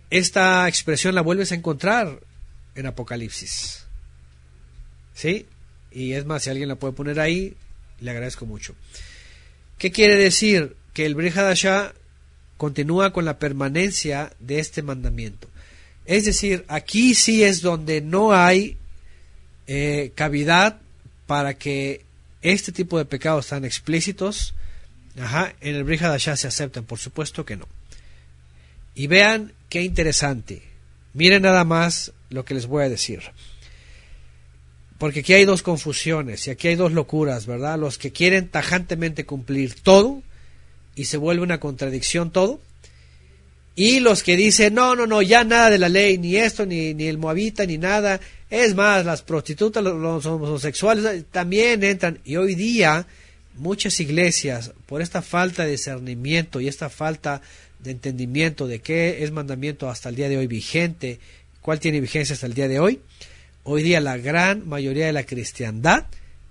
[0.09, 2.21] esta expresión la vuelves a encontrar
[2.75, 3.85] en Apocalipsis.
[5.13, 5.45] ¿Sí?
[5.91, 7.55] Y es más, si alguien la puede poner ahí,
[7.99, 8.75] le agradezco mucho.
[9.77, 10.75] ¿Qué quiere decir?
[10.93, 11.93] Que el Brihadashah
[12.57, 15.49] continúa con la permanencia de este mandamiento.
[16.09, 18.77] Es decir, aquí sí es donde no hay
[19.67, 20.81] eh, cavidad
[21.27, 22.03] para que
[22.41, 24.55] este tipo de pecados tan explícitos
[25.21, 26.83] ajá, en el Brihadashah se acepten.
[26.83, 27.67] Por supuesto que no.
[28.95, 30.63] Y vean qué interesante.
[31.13, 33.21] Miren nada más lo que les voy a decir.
[34.97, 37.77] Porque aquí hay dos confusiones y aquí hay dos locuras, ¿verdad?
[37.77, 40.23] Los que quieren tajantemente cumplir todo
[40.95, 42.59] y se vuelve una contradicción todo.
[43.79, 46.93] Y los que dicen, no, no, no, ya nada de la ley, ni esto, ni,
[46.93, 48.19] ni el moabita, ni nada.
[48.49, 52.19] Es más, las prostitutas, los, homosexuales también entran.
[52.25, 53.07] Y hoy día
[53.55, 57.41] muchas iglesias, por esta falta de discernimiento y esta falta
[57.79, 61.21] de entendimiento de qué es mandamiento hasta el día de hoy vigente,
[61.61, 62.99] cuál tiene vigencia hasta el día de hoy,
[63.63, 66.03] hoy día la gran mayoría de la cristiandad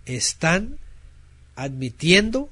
[0.07, 0.79] están
[1.57, 2.49] admitiendo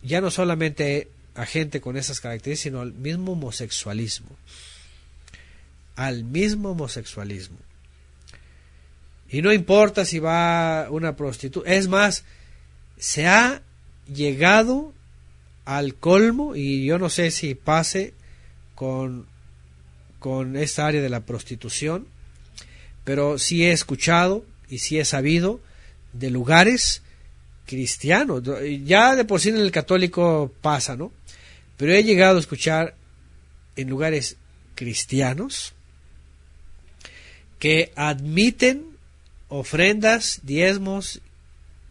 [0.00, 4.36] ya no solamente a gente con esas características, sino al mismo homosexualismo.
[5.96, 7.58] Al mismo homosexualismo.
[9.30, 12.24] Y no importa si va una prostituta, es más,
[12.98, 13.62] se ha
[14.12, 14.92] llegado
[15.64, 18.12] al colmo, y yo no sé si pase
[18.74, 19.26] con,
[20.18, 22.06] con esta área de la prostitución,
[23.04, 25.60] pero sí he escuchado y sí he sabido
[26.12, 27.02] de lugares
[27.66, 28.42] cristianos.
[28.84, 31.10] Ya de por sí en el católico pasa, ¿no?
[31.82, 32.94] Pero he llegado a escuchar
[33.74, 34.36] en lugares
[34.76, 35.72] cristianos
[37.58, 38.84] que admiten
[39.48, 41.20] ofrendas, diezmos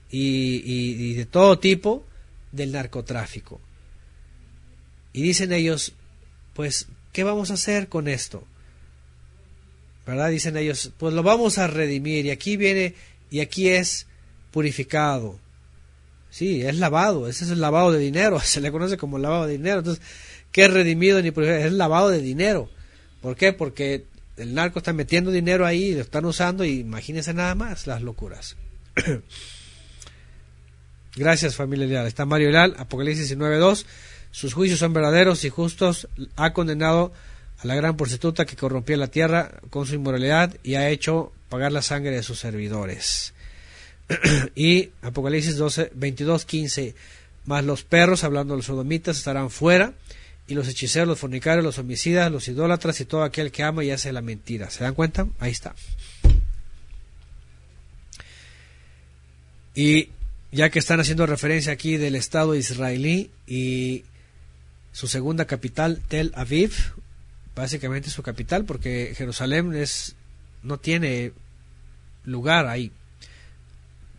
[0.10, 2.06] y, de todo tipo
[2.54, 3.60] del narcotráfico.
[5.12, 5.92] Y dicen ellos,
[6.54, 8.48] pues, ¿qué vamos a hacer con esto?
[10.08, 10.30] ¿Verdad?
[10.30, 12.96] Dicen ellos, pues lo vamos a redimir y aquí viene
[13.30, 14.08] y aquí es
[14.52, 15.38] purificado.
[16.32, 19.52] Sí, es lavado, ese es el lavado de dinero, se le conoce como lavado de
[19.52, 19.80] dinero.
[19.80, 20.04] Entonces,
[20.52, 21.28] ¿qué es redimido ni?
[21.30, 22.70] Es lavado de dinero.
[23.22, 23.54] ¿Por qué?
[23.54, 24.06] Porque
[24.38, 28.56] el narco está metiendo dinero ahí, lo están usando y imagínense nada más las locuras.
[31.16, 32.08] Gracias familia leal.
[32.08, 33.86] Está Mario Leal, Apocalipsis 19.2.
[34.32, 36.08] Sus juicios son verdaderos y justos.
[36.38, 37.12] Ha condenado
[37.60, 41.74] a la gran prostituta que corrompía la tierra con su inmoralidad y ha hecho pagar
[41.74, 43.34] la sangre de sus servidores.
[44.56, 46.96] Y Apocalipsis 12, 22, 15.
[47.46, 49.94] Más los perros, hablando de los sodomitas, estarán fuera.
[50.48, 53.92] Y los hechiceros, los fornicarios, los homicidas, los idólatras y todo aquel que ama y
[53.92, 54.70] hace la mentira.
[54.70, 55.28] ¿Se dan cuenta?
[55.40, 55.76] Ahí está.
[59.74, 60.10] Y
[60.52, 64.04] ya que están haciendo referencia aquí del Estado israelí y
[64.92, 66.74] su segunda capital, Tel Aviv,
[67.56, 70.16] básicamente su capital, porque Jerusalén es,
[70.64, 71.32] no tiene
[72.26, 72.92] lugar ahí,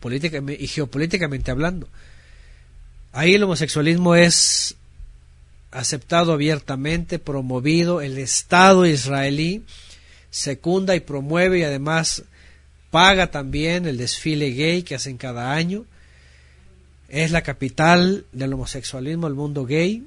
[0.03, 1.87] políticamente y geopolíticamente hablando.
[3.13, 4.75] Ahí el homosexualismo es
[5.71, 9.63] aceptado abiertamente, promovido, el Estado israelí
[10.29, 12.23] secunda y promueve y además
[12.91, 15.85] paga también el desfile gay que hacen cada año
[17.07, 20.05] es la capital del homosexualismo, el mundo gay,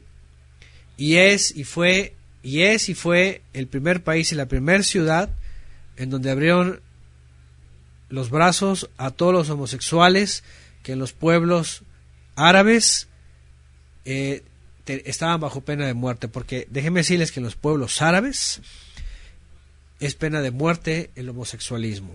[0.98, 2.12] y es y fue
[2.42, 5.30] y es y fue el primer país y la primera ciudad
[5.96, 6.80] en donde abrieron
[8.08, 10.44] los brazos a todos los homosexuales
[10.82, 11.82] que en los pueblos
[12.36, 13.08] árabes
[14.04, 14.42] eh,
[14.86, 18.60] estaban bajo pena de muerte, porque déjenme decirles que en los pueblos árabes
[19.98, 22.14] es pena de muerte el homosexualismo.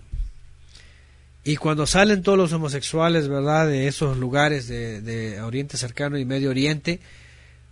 [1.44, 6.50] Y cuando salen todos los homosexuales, ¿verdad?, de esos lugares de, Oriente Cercano y Medio
[6.50, 7.00] Oriente,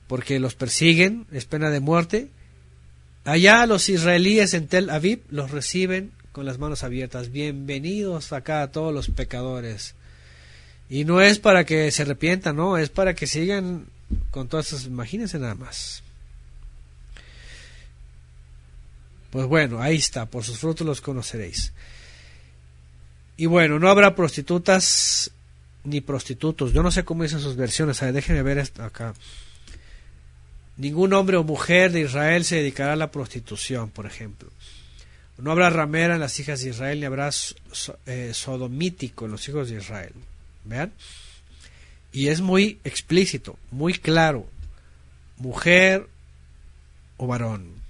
[0.09, 2.29] porque los persiguen, es pena de muerte,
[3.25, 7.31] allá los israelíes en Tel Aviv los reciben con las manos abiertas.
[7.31, 9.95] Bienvenidos acá a todos los pecadores.
[10.89, 13.87] Y no es para que se arrepientan, no, es para que sigan
[14.31, 16.03] con todas esas, imagínense nada más.
[19.31, 21.73] Pues bueno, ahí está, por sus frutos los conoceréis.
[23.37, 25.31] Y bueno, no habrá prostitutas
[25.85, 26.73] ni prostitutos.
[26.73, 28.01] Yo no sé cómo dicen sus versiones.
[28.01, 29.15] déjenme ver esto acá.
[30.77, 34.51] Ningún hombre o mujer de Israel se dedicará a la prostitución, por ejemplo.
[35.41, 37.31] No habrá ramera en las hijas de Israel, ni habrá
[38.07, 40.13] eh, sodomítico en los hijos de Israel.
[40.65, 40.93] ¿Vean?
[42.13, 44.47] Y es muy explícito, muy claro.
[45.37, 46.09] Mujer
[47.17, 47.81] o varón.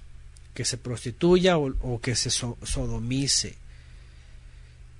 [0.53, 3.55] que se prostituya o, que se sodomice.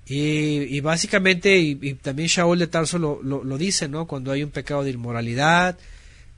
[0.06, 4.06] Y, básicamente, y, también Shaul de Tarso lo, lo, dice, ¿no?
[4.06, 5.78] Cuando hay un pecado de inmoralidad,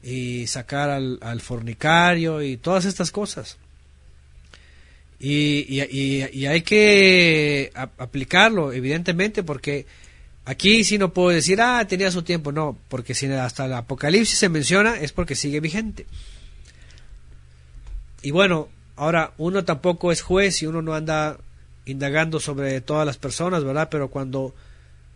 [0.04, 3.56] y sacar al, al fornicario y todas estas cosas.
[5.18, 9.86] Y, y, hay que aplicarlo, evidentemente, porque
[10.44, 14.38] aquí sí no puedo decir, ah, tenía su tiempo, no, porque si hasta el Apocalipsis
[14.38, 16.06] se menciona es porque sigue vigente.
[18.22, 21.38] Y bueno, ahora uno tampoco es juez y uno no anda
[21.86, 23.88] indagando sobre todas las personas, ¿verdad?
[23.90, 24.54] Pero cuando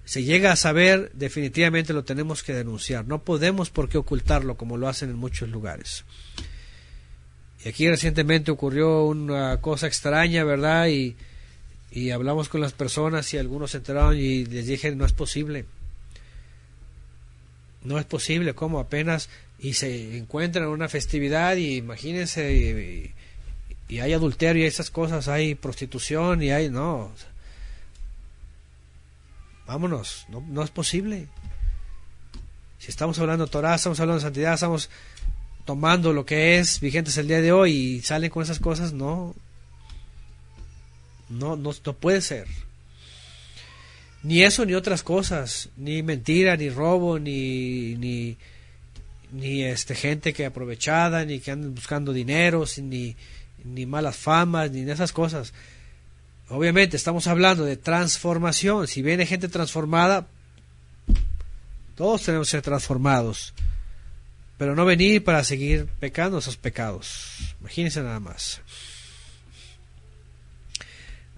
[0.05, 3.07] se llega a saber, definitivamente lo tenemos que denunciar.
[3.07, 6.05] No podemos por qué ocultarlo como lo hacen en muchos lugares.
[7.65, 10.89] Y aquí recientemente ocurrió una cosa extraña, ¿verdad?
[10.89, 11.17] Y,
[11.91, 13.83] y hablamos con las personas y algunos se
[14.15, 15.65] y les dije, no es posible.
[17.83, 19.29] No es posible, como apenas
[19.59, 23.15] y se encuentran en una festividad y imagínense y,
[23.89, 27.13] y hay adulterio y esas cosas, hay prostitución y hay, no,
[29.69, 31.29] Vámonos, no, no es posible.
[32.79, 34.89] Si estamos hablando de Torah, estamos hablando de santidad, estamos
[35.69, 39.35] tomando lo que es vigentes el día de hoy y salen con esas cosas, no.
[41.29, 42.47] No, no, no puede ser.
[44.23, 48.39] Ni eso ni otras cosas, ni mentira, ni robo, ni, ni,
[49.31, 53.15] ni este gente que aprovechada, ni que andan buscando dinero, ni,
[53.63, 55.53] ni malas famas, ni esas cosas.
[56.49, 58.87] Obviamente estamos hablando de transformación.
[58.87, 60.29] Si viene gente transformada,
[61.95, 63.53] todos tenemos que ser transformados.
[64.59, 67.55] Pero no venir para seguir pecando esos pecados.
[67.61, 68.61] Imagínense nada más.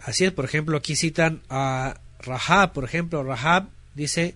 [0.01, 4.35] Así es, por ejemplo, aquí citan a Rahab, por ejemplo, Rahab dice,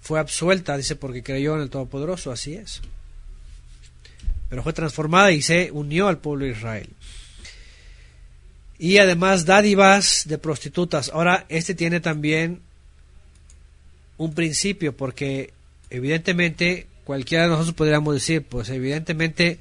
[0.00, 2.80] fue absuelta, dice, porque creyó en el Todopoderoso, así es.
[4.48, 6.88] Pero fue transformada y se unió al pueblo de Israel
[8.82, 11.08] y además dádivas de prostitutas.
[11.14, 12.62] Ahora, este tiene también
[14.18, 15.52] un principio, porque
[15.88, 19.58] evidentemente cualquiera de nosotros podríamos decir, pues evidentemente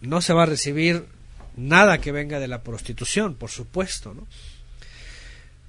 [0.00, 1.04] no se va a recibir
[1.56, 4.26] nada que venga de la prostitución, por supuesto, ¿no?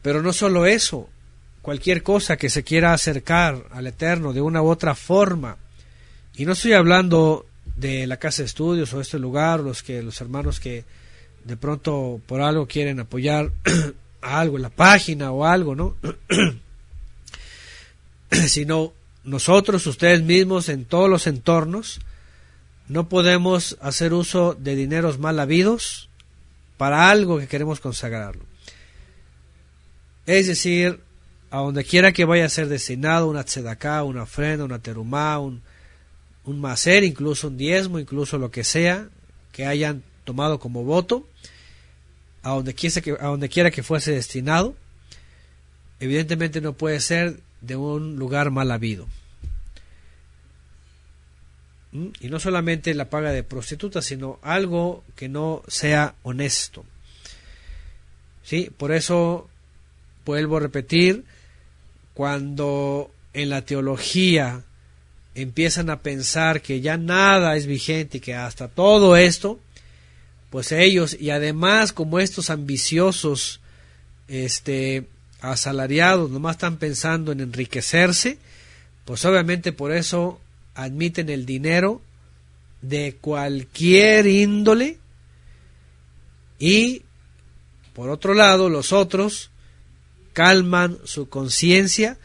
[0.02, 1.12] Pero no solo eso,
[1.62, 5.58] cualquier cosa que se quiera acercar al Eterno de una u otra forma,
[6.36, 7.46] y no estoy hablando
[7.76, 10.86] de la casa de estudios o este lugar, los que los hermanos que
[11.44, 13.52] de pronto por algo quieren apoyar
[14.22, 15.98] algo en la página o algo, ¿no?
[18.48, 18.94] Sino
[19.24, 22.00] nosotros, ustedes mismos, en todos los entornos,
[22.88, 26.10] no podemos hacer uso de dineros mal habidos
[26.78, 28.44] para algo que queremos consagrarlo.
[30.26, 31.00] Es decir,
[31.50, 35.62] a donde quiera que vaya a ser destinado una tzedaká, una ofrenda, una terumá, un,
[36.46, 39.08] un macer, incluso un diezmo, incluso lo que sea
[39.52, 41.28] que hayan tomado como voto,
[42.42, 44.76] a donde, quiera que, a donde quiera que fuese destinado,
[46.00, 49.08] evidentemente no puede ser de un lugar mal habido.
[51.92, 52.10] ¿Mm?
[52.20, 56.86] Y no solamente la paga de prostituta, sino algo que no sea honesto.
[58.44, 58.70] ¿Sí?
[58.78, 59.50] Por eso
[60.26, 61.24] vuelvo a repetir,
[62.14, 64.64] cuando en la teología
[65.36, 69.60] empiezan a pensar que ya nada es vigente y que hasta todo esto
[70.52, 73.60] pues ellos y además como estos ambiciosos
[74.28, 75.08] este
[75.44, 78.40] asalariados nomás están pensando en enriquecerse
[79.06, 80.40] pues obviamente por eso
[80.74, 82.02] admiten el dinero
[82.82, 84.98] de cualquier índole
[86.58, 87.04] y
[87.94, 89.52] por otro lado los otros
[90.34, 92.18] calman su conciencia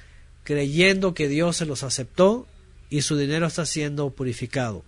[0.45, 2.47] creyendo que Dios se los aceptó
[2.89, 4.85] y su dinero está siendo purificado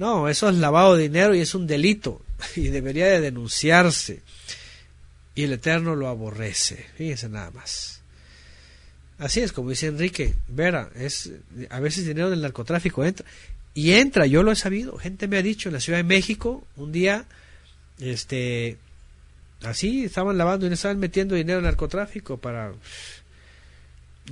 [0.00, 2.22] no, eso es lavado de dinero y es un delito
[2.56, 4.22] y debería de denunciarse.
[5.34, 6.86] Y el Eterno lo aborrece.
[6.96, 8.00] Fíjense nada más.
[9.18, 11.30] Así es, como dice Enrique Vera, es
[11.68, 13.26] a veces dinero del narcotráfico entra
[13.74, 16.66] y entra, yo lo he sabido, gente me ha dicho en la Ciudad de México
[16.76, 17.26] un día
[17.98, 18.78] este
[19.62, 22.72] así estaban lavando y estaban metiendo dinero al narcotráfico para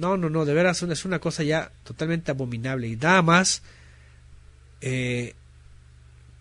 [0.01, 3.63] no, no, no, de veras es una cosa ya totalmente abominable y nada más
[4.81, 5.35] eh,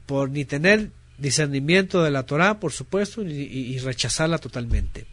[0.05, 5.05] por ni tener discernimiento de la Torah, por supuesto, y, rechazarla totalmente.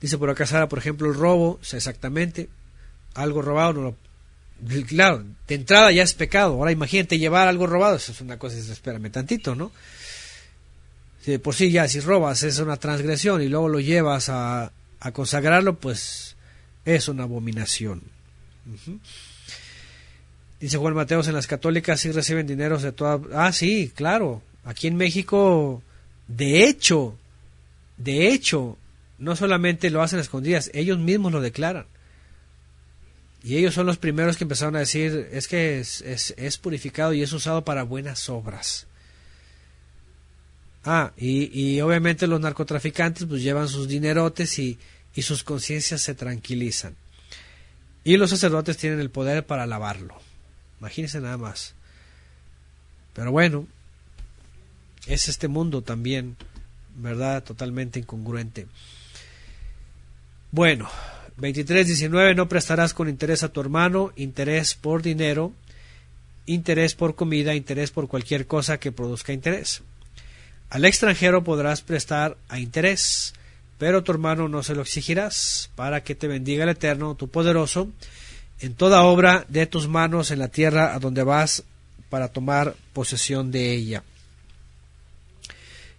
[0.00, 2.48] Dice por acá Sara, por ejemplo, el robo, exactamente,
[3.14, 3.96] algo robado no lo
[4.86, 6.54] claro, de entrada ya es pecado.
[6.54, 9.70] Ahora imagínate llevar algo robado, eso es una cosa, espérame tantito, ¿no?
[11.22, 14.72] Si por sí ya si robas es una transgresión y luego lo llevas a
[15.12, 16.36] consagrarlo, pues
[16.84, 18.02] es una abominación.
[20.60, 23.20] Dice Juan Mateos, en las católicas sí reciben dineros de toda...
[23.34, 24.42] Ah, sí, claro.
[24.64, 25.82] Aquí en México,
[26.28, 27.16] de hecho,
[27.98, 28.76] de hecho,
[29.18, 31.86] no solamente lo hacen a escondidas, ellos mismos lo declaran.
[33.44, 37.22] Y ellos son los primeros que empezaron a decir, es que es, es, purificado y
[37.22, 38.86] es usado para buenas obras.
[40.84, 44.78] Ah, y, y, obviamente los narcotraficantes pues llevan sus dinerotes y,
[45.14, 46.96] y sus conciencias se tranquilizan.
[48.04, 50.25] Y los sacerdotes tienen el poder para lavarlo.
[50.80, 51.74] Imagínense nada más.
[53.14, 53.66] Pero bueno,
[55.06, 56.36] es este mundo también,
[56.96, 57.42] ¿verdad?
[57.42, 58.66] Totalmente incongruente.
[60.50, 60.88] Bueno,
[61.38, 65.52] 23.19 no prestarás con interés a tu hermano, interés por dinero,
[66.46, 69.82] interés por comida, interés por cualquier cosa que produzca interés.
[70.70, 73.34] Al extranjero podrás prestar a interés,
[73.78, 77.90] pero tu hermano no se lo exigirás, para que te bendiga el Eterno, tu poderoso,
[78.60, 81.64] en toda obra de tus manos en la tierra a donde vas
[82.08, 84.02] para tomar posesión de ella.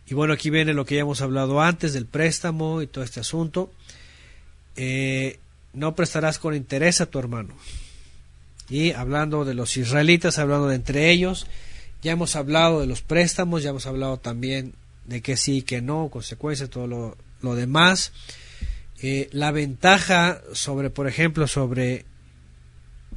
[0.08, 3.20] Y bueno, aquí viene lo que ya hemos hablado antes del préstamo y todo este
[3.20, 3.72] asunto.
[4.76, 5.40] Eh,
[5.74, 7.54] no prestarás con interés a tu hermano.
[8.70, 11.48] Y hablando de los israelitas, hablando de entre ellos,
[12.02, 14.74] ya hemos hablado de los préstamos, ya hemos hablado también
[15.06, 16.88] de que sí, que no, consecuencias, todo
[17.42, 18.14] lo, demás.
[19.02, 22.06] Eh, la ventaja sobre, por ejemplo, sobre,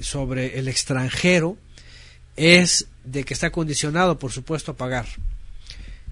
[0.02, 1.56] sobre el extranjero
[2.36, 5.06] es de que está condicionado, por supuesto, a pagar.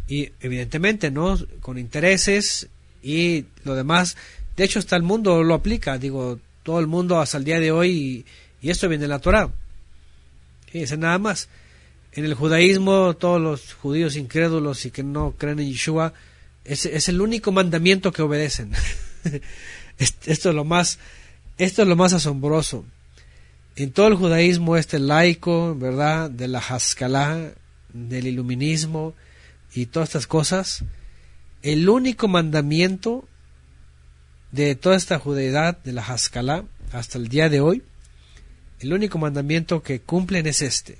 [0.09, 1.39] Y evidentemente, ¿no?
[1.61, 2.69] Con intereses
[3.03, 4.17] y lo demás
[4.59, 7.71] de hecho, hasta el mundo lo aplica, digo, todo el mundo hasta el día de
[7.71, 8.27] hoy,
[8.61, 9.49] y, esto viene de la Torah.
[10.67, 11.49] Fíjense nada más.
[12.11, 16.13] En el judaísmo, todos los judíos incrédulos y que no creen en Yeshua,
[16.65, 18.73] es, es el único mandamiento que obedecen.
[19.99, 20.99] esto es lo más,
[21.57, 22.85] esto es lo más asombroso.
[23.79, 26.29] En todo el judaísmo, este laico, ¿verdad?
[26.31, 27.53] De la Haskalah,
[27.93, 29.15] del iluminismo
[29.73, 30.83] y todas estas cosas,
[31.63, 33.25] el único mandamiento
[34.51, 37.85] de toda esta judeidad de la Haskalah hasta el día de hoy,
[38.81, 40.99] el único mandamiento que cumplen es este,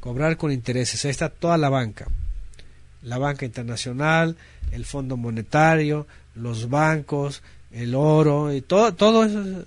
[0.00, 1.04] cobrar con intereses.
[1.04, 2.08] Ahí está toda la banca,
[3.02, 4.38] la banca internacional,
[4.72, 9.66] el Fondo Monetario, los bancos, el oro, y todo, todo eso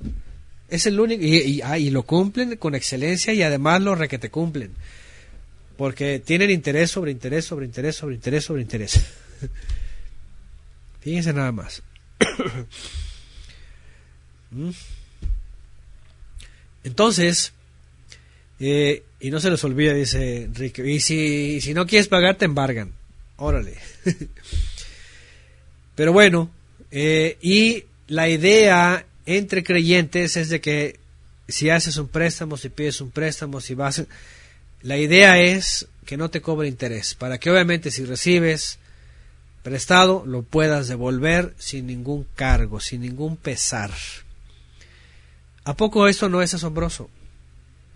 [0.69, 4.71] es el único, y, y, lo cumplen con excelencia y además lo requete cumplen,
[5.77, 9.01] porque tienen interés sobre interés, sobre interés, sobre interés, sobre interés.
[11.01, 11.81] Fíjense nada más.
[14.51, 14.69] ¿Mm?
[16.83, 17.53] Entonces,
[18.59, 22.45] eh, y no se les olvida, dice Enrique, y si, si no quieres pagar, te
[22.45, 22.93] embargan.
[23.37, 23.75] Órale.
[25.95, 26.49] Pero bueno,
[26.91, 30.99] eh, y la idea entre creyentes es de que
[31.47, 34.03] si haces un préstamo, si pides un préstamo, si vas...
[34.81, 38.79] La idea es que no te cobre interés, para que obviamente si recibes
[39.63, 43.91] prestado lo puedas devolver sin ningún cargo, sin ningún pesar.
[45.65, 47.09] ¿A poco esto no es asombroso?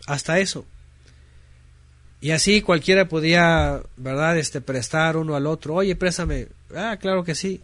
[0.08, 0.66] Hasta eso.
[2.20, 5.76] Y así cualquiera podía, ¿verdad?, este, prestar uno al otro.
[5.76, 6.48] Oye, préstame.
[6.76, 7.62] Ah, claro que sí.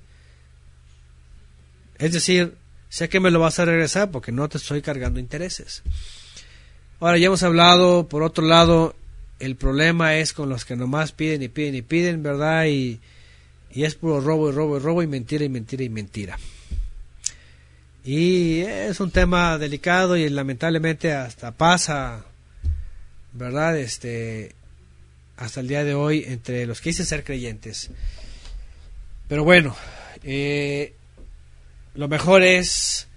[1.97, 2.55] Es decir,
[2.89, 5.83] sé que me lo vas a regresar porque no te estoy cargando intereses.
[6.99, 8.95] Ahora, ya hemos hablado, por otro lado,
[9.39, 12.65] el problema es con los que nomás piden y piden y piden, ¿verdad?
[12.65, 12.99] Y,
[13.71, 16.39] y es puro robo y robo y robo y mentira y mentira y mentira.
[18.03, 22.23] Y es un tema delicado y lamentablemente hasta pasa,
[23.33, 23.77] ¿verdad?
[23.77, 24.55] Este,
[25.35, 27.91] hasta el día de hoy entre los que dicen ser creyentes.
[29.27, 29.75] Pero bueno,
[30.23, 30.93] eh,
[31.97, 33.07] lo mejor es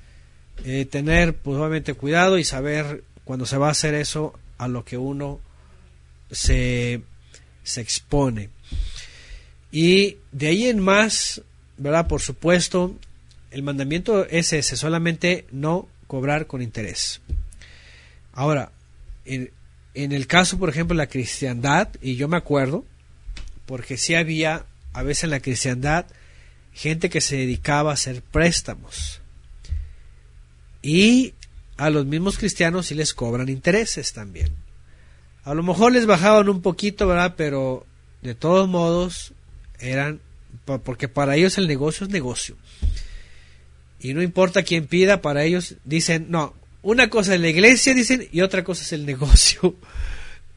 [0.65, 1.57] eh, tener pues,
[1.97, 5.40] cuidado y saber cuando se va a hacer eso a lo que uno
[6.31, 7.02] se,
[7.62, 8.51] se expone.
[9.70, 11.43] Y de ahí en más,
[11.77, 12.09] ¿verdad?
[12.09, 12.97] Por supuesto,
[13.51, 17.20] el mandamiento es ese, solamente no cobrar con interés.
[18.32, 18.73] Ahora,
[19.24, 19.52] en,
[19.94, 22.85] el caso, por ejemplo, de la cristiandad, y yo me acuerdo,
[23.66, 26.07] porque sí había a veces en la cristiandad
[26.72, 29.20] gente que se dedicaba a hacer préstamos.
[30.82, 31.34] Y
[31.76, 34.51] a los mismos cristianos sí les cobran intereses también.
[35.44, 37.34] A lo mejor les bajaban un poquito, ¿verdad?
[37.36, 37.86] Pero
[38.22, 39.32] de todos modos
[39.78, 40.20] eran,
[40.84, 42.56] porque para ellos el negocio es negocio
[44.01, 48.26] y no importa quién pida, para ellos dicen, no, una cosa es la iglesia, dicen,
[48.32, 49.76] y otra cosa es el negocio.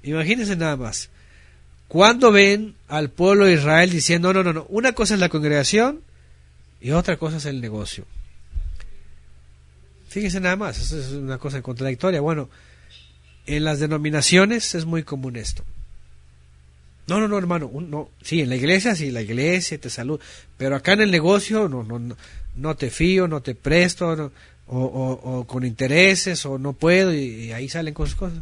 [0.02, 1.10] Imagínense nada más.
[1.94, 6.02] Cuando ven al pueblo de Israel diciendo, no, no, no, una cosa es la congregación
[6.82, 8.08] y otra cosa es el negocio.
[10.10, 12.20] Fíjense nada más, eso es una cosa contradictoria.
[12.20, 12.50] Bueno,
[13.46, 15.64] en las denominaciones es muy común esto.
[17.06, 20.26] No, no, no, hermano, no, sí, en la iglesia sí, la iglesia te saluda,
[20.58, 22.18] pero acá en el negocio no, no, no,
[22.56, 24.32] no te fío, no te presto,
[24.66, 28.40] o, con intereses, o no puedo, y, ahí salen cosas, cosas.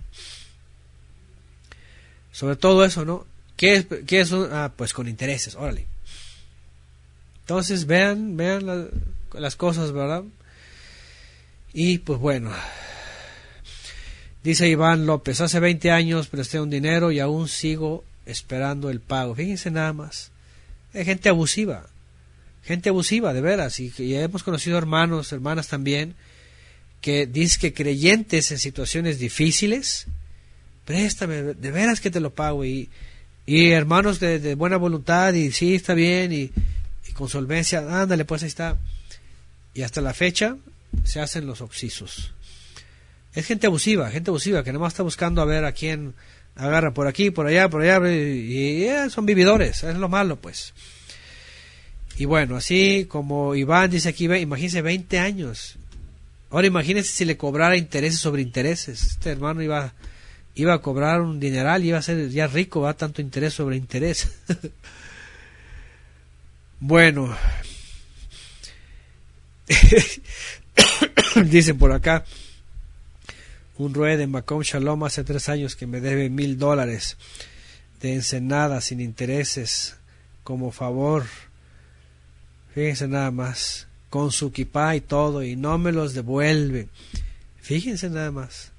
[2.32, 3.30] Sobre todo eso, ¿no?
[3.62, 5.86] ¿Qué es, qué es Ah, pues con intereses, órale.
[7.42, 8.90] Entonces vean, vean
[9.34, 10.24] las cosas, ¿verdad?
[11.72, 12.52] Y pues bueno,
[14.44, 19.36] dice Iván López, hace 20 años presté un dinero y aún sigo esperando el pago.
[19.36, 20.32] Fíjense nada más.
[20.96, 21.86] Hay gente abusiva,
[22.64, 23.80] gente abusiva, de veras.
[23.80, 26.16] Y, y hemos conocido hermanos, hermanas también,
[27.00, 30.08] que dicen que creyentes en situaciones difíciles,
[30.84, 32.66] préstame, de veras que te lo pago.
[32.66, 32.90] Y,
[33.52, 36.52] y hermanos de, buena voluntad, y sí, está bien, y,
[37.10, 38.78] y con solvencia, ándale, pues ahí está.
[39.74, 40.56] Y hasta la fecha
[41.04, 42.32] se hacen los obsisos.
[43.34, 46.14] Es gente abusiva, gente abusiva, que nomás está buscando a ver a quién
[46.56, 50.74] agarra por aquí, por allá, por allá, y, eh, son vividores, es lo malo, pues.
[52.16, 55.76] Y bueno, así como Iván dice aquí, imagínese 20 años.
[56.52, 59.04] Ahora imagínese si le cobrara intereses sobre intereses.
[59.04, 59.94] Este hermano iba,
[60.56, 64.30] iba a cobrar un dineral, iba a ser ya rico, va tanto interés sobre interés.
[66.80, 67.36] bueno,
[71.46, 72.26] dicen por acá,
[73.78, 77.18] un rue de Macom Shalom hace tres años que me debe mil dólares
[78.02, 79.96] de ensenada sin intereses
[80.44, 81.26] como favor.
[82.74, 86.90] Fíjense nada más, con su kipá y todo, y no me los devuelve.
[87.62, 88.72] Fíjense nada más.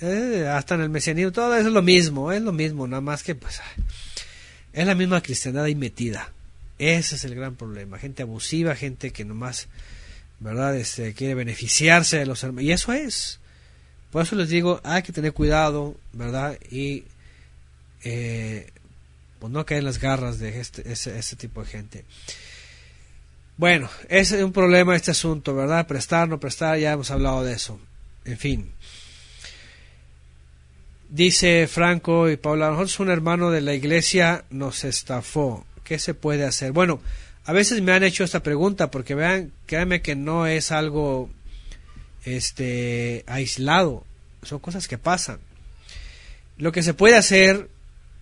[0.00, 3.34] Eh, hasta en el mesianismo, todo es lo mismo, es lo mismo, nada más que
[3.34, 3.60] pues
[4.72, 6.32] es la misma cristiandad ahí metida.
[6.78, 7.98] Ese es el gran problema.
[7.98, 9.68] Gente abusiva, gente que nomás
[10.44, 10.76] ¿verdad?
[10.76, 12.64] Este, quiere beneficiarse de los hermanos.
[12.64, 13.40] Y eso es.
[14.10, 16.58] Por eso les digo, hay que tener cuidado, ¿verdad?
[16.70, 17.04] Y
[18.04, 18.70] eh,
[19.38, 22.04] pues no caer en las garras de este, ese, tipo de gente.
[23.56, 25.86] Bueno, es un problema este asunto, ¿verdad?
[25.86, 27.80] Prestar, no prestar, ya hemos hablado de eso.
[28.26, 28.73] En fin.
[31.08, 35.64] Dice Franco y Paula, nosotros un hermano de la iglesia nos estafó.
[35.84, 36.72] ¿Qué se puede hacer?
[36.72, 37.00] Bueno,
[37.44, 41.30] a veces me han hecho esta pregunta porque vean, créanme que no es algo
[42.24, 44.04] este aislado,
[44.42, 45.40] son cosas que pasan.
[46.56, 47.68] Lo que se puede hacer,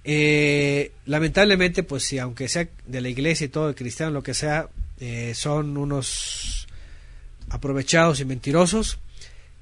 [0.05, 4.69] eh, lamentablemente, pues si aunque sea de la iglesia y todo, cristiano, lo que sea,
[4.99, 6.67] eh, son unos
[7.51, 8.99] aprovechados y mentirosos,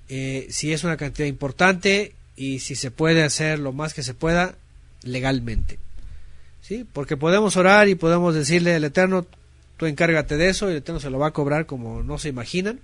[0.09, 4.15] eh, si es una cantidad importante y si se puede hacer lo más que se
[4.15, 4.55] pueda
[5.03, 5.79] legalmente.
[6.63, 6.87] ¿Sí?
[6.91, 9.27] Porque podemos orar y podemos decirle al Eterno,
[9.77, 12.31] tú encárgate de eso y el Eterno se lo va a cobrar como no se
[12.31, 12.81] imaginan.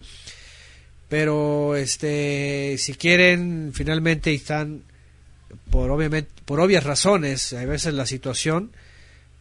[1.08, 4.82] Pero este si quieren finalmente están
[5.70, 8.72] por obviamente por obvias razones, a veces la situación,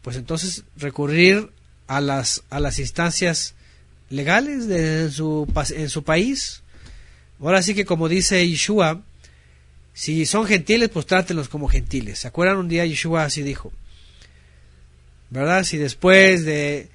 [0.02, 1.50] pues entonces recurrir
[1.88, 3.56] a las a las instancias
[4.10, 6.62] legales de en su en su país.
[7.42, 9.02] Ahora sí que como dice Yeshua,
[9.96, 12.20] si son gentiles, pues trátenlos como gentiles.
[12.20, 13.72] ¿Se acuerdan un día Yeshua así dijo?
[15.30, 15.64] ¿Verdad?
[15.64, 16.90] Si después de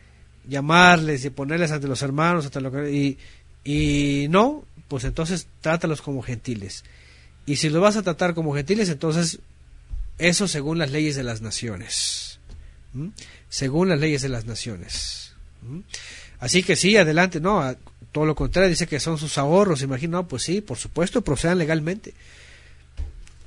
[0.47, 3.17] llamarles y ponerles ante los hermanos hasta lo y,
[3.65, 6.85] y no, pues entonces trátalos como gentiles.
[7.47, 9.39] Y si los vas a tratar como gentiles, entonces
[10.19, 12.39] eso según las leyes de las naciones.
[13.49, 15.33] Según las leyes de las naciones.
[16.39, 17.75] Así que sí, adelante, no,
[18.13, 22.13] todo lo contrario, dice que son sus ahorros, imagino, pues sí, por supuesto, procedan legalmente.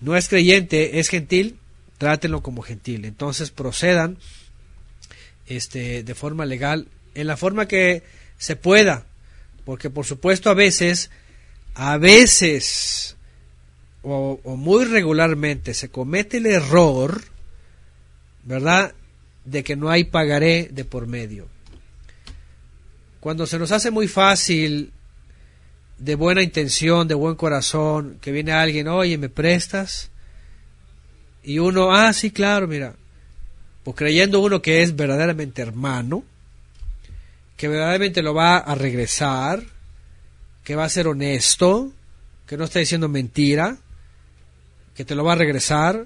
[0.04, 1.58] No es creyente, es gentil,
[1.98, 3.06] trátenlo como gentil.
[3.06, 4.18] Entonces procedan
[5.48, 8.04] este, de forma legal, en la forma que
[8.38, 9.06] se pueda,
[9.66, 11.10] porque por supuesto a veces,
[11.74, 13.16] a veces
[14.02, 17.24] o, muy regularmente se comete el error,
[18.44, 18.94] ¿verdad?,
[19.46, 21.48] de que no hay pagaré de por medio.
[23.20, 24.92] Cuando se nos hace muy fácil,
[25.98, 30.10] de buena intención, de buen corazón, que viene alguien, oye, ¿me prestas?
[31.44, 32.96] Y uno, ah, sí, claro, mira,
[33.84, 36.24] pues creyendo uno que es verdaderamente hermano,
[37.58, 39.64] que verdaderamente lo va a regresar,
[40.64, 41.92] que va a ser honesto,
[42.48, 43.78] que no está diciendo mentira,
[44.96, 46.06] que te lo va a regresar,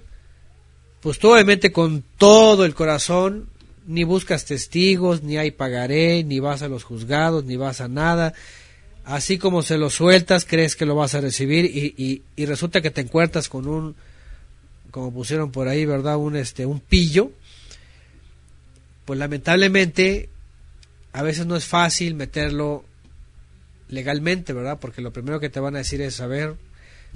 [1.02, 3.50] pues tú obviamente con todo el corazón
[3.86, 8.34] ni buscas testigos, ni hay pagaré, ni vas a los juzgados, ni vas a nada.
[9.08, 12.82] Así como se lo sueltas, crees que lo vas a recibir y, y, y resulta
[12.82, 13.96] que te encuentras con un,
[14.92, 16.18] como pusieron por ahí, ¿verdad?
[16.18, 17.32] Un, este, un pillo
[19.08, 20.28] pues lamentablemente
[21.14, 22.84] a veces no es fácil meterlo
[23.88, 24.80] legalmente, ¿verdad?
[24.82, 26.56] Porque lo primero que te van a decir es, a ver,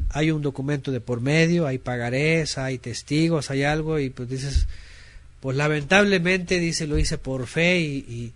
[0.07, 4.67] hay un documento de por medio, hay pagarés, hay testigos, hay algo, y pues dices,
[5.41, 8.33] pues lamentablemente, dice, lo hice por fe, y,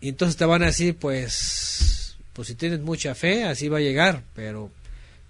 [0.00, 1.99] y, entonces te van a decir, pues,
[2.32, 4.70] pues si tienes mucha fe, así va a llegar, pero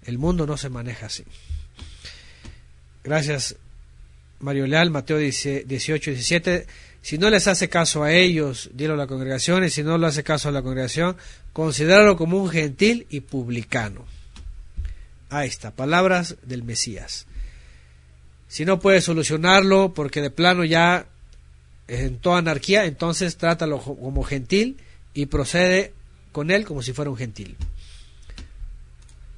[0.03, 1.23] el mundo no se maneja así.
[3.03, 3.55] Gracias,
[4.39, 6.67] Mario Leal, Mateo 18, 17.
[7.01, 10.07] Si no les hace caso a ellos, dilo a la congregación, y si no le
[10.07, 11.17] hace caso a la congregación,
[11.53, 14.05] considéralo como un gentil y publicano.
[15.29, 17.25] Ahí está, palabras del Mesías.
[18.47, 21.07] Si no puedes solucionarlo porque de plano ya
[21.87, 24.77] en toda anarquía, entonces trátalo como gentil
[25.13, 25.93] y procede
[26.31, 27.55] con él como si fuera un gentil.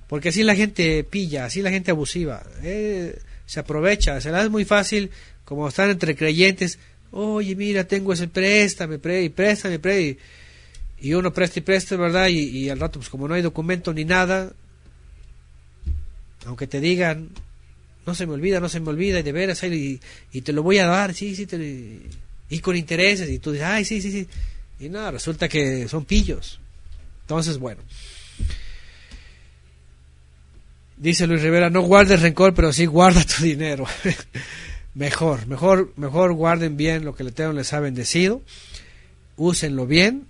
[0.07, 4.49] Porque así la gente pilla, así la gente abusiva, eh, se aprovecha, se la es
[4.49, 5.09] muy fácil,
[5.45, 6.77] como están entre creyentes,
[7.11, 10.17] oye, mira, tengo ese préstame, pre, y préstame, pre,
[10.99, 12.27] y, uno presta y presta, ¿verdad?
[12.29, 14.53] Y, al rato, pues como no hay documento ni nada,
[16.45, 17.29] aunque te digan,
[18.05, 19.99] no se me olvida, no se me olvida, y de veras, y,
[20.31, 21.99] y te lo voy a dar, sí, sí, te,
[22.49, 24.27] y con intereses, y tú dices, ay, sí, sí, sí,
[24.79, 26.59] y nada, resulta que son pillos.
[27.23, 27.81] Entonces, bueno.
[30.97, 33.85] Dice Luis Rivera, no guardes rencor, pero sí guarda tu dinero.
[34.93, 38.41] mejor, mejor, mejor guarden bien lo que el Eterno les ha bendecido,
[39.35, 40.27] úsenlo bien,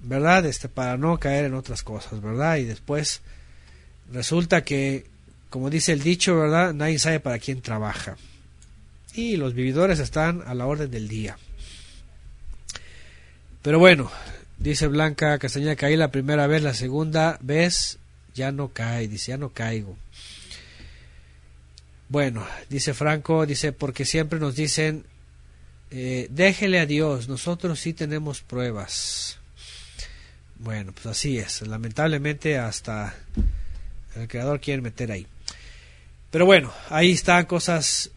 [0.00, 0.46] ¿verdad?
[0.46, 2.56] Este, para no caer en otras cosas, ¿verdad?
[2.56, 3.20] Y después
[4.12, 5.06] resulta que,
[5.50, 6.74] como dice el dicho, ¿verdad?
[6.74, 8.16] Nadie sabe para quién trabaja.
[9.14, 11.38] Y los vividores están a la orden del día.
[13.62, 14.10] Pero bueno,
[14.58, 17.98] dice Blanca Castañeda, caí la primera vez, la segunda vez
[18.34, 19.96] ya no cae, dice, ya no caigo.
[22.08, 25.04] Bueno, dice Franco, dice, porque siempre nos dicen,
[25.90, 29.38] eh, déjele a Dios, nosotros sí tenemos pruebas.
[30.58, 33.14] Bueno, pues así es, lamentablemente hasta
[34.16, 35.26] el creador quiere meter ahí.
[36.30, 38.10] Pero bueno, ahí están cosas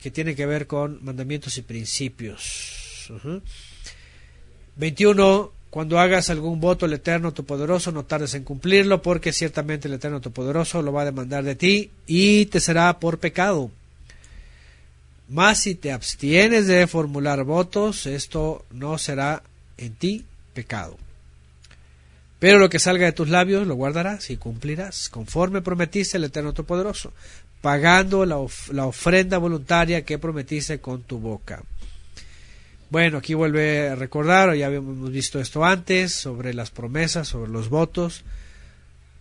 [0.00, 3.10] que tienen que ver con mandamientos y principios.
[4.76, 9.94] 21 cuando hagas algún voto el Eterno Todopoderoso, no tardes en cumplirlo, porque ciertamente el
[9.94, 13.72] Eterno Todopoderoso lo va a demandar de ti y te será por pecado.
[15.28, 19.42] Mas si te abstienes de formular votos, esto no será
[19.76, 20.96] en ti pecado.
[22.38, 26.52] Pero lo que salga de tus labios lo guardarás y cumplirás, conforme prometiste el Eterno
[26.52, 27.12] Todopoderoso,
[27.60, 28.36] pagando la,
[28.70, 31.64] la ofrenda voluntaria que prometiste con tu boca.
[32.90, 37.68] Bueno, aquí vuelve a recordar, ya habíamos visto esto antes, sobre las promesas, sobre los
[37.68, 38.24] votos.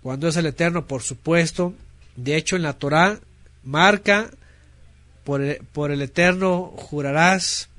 [0.01, 1.73] Cuando es el Eterno, por supuesto.
[2.15, 3.19] De hecho, en la Torah
[3.63, 4.29] marca,
[5.23, 7.69] por el, por el Eterno jurarás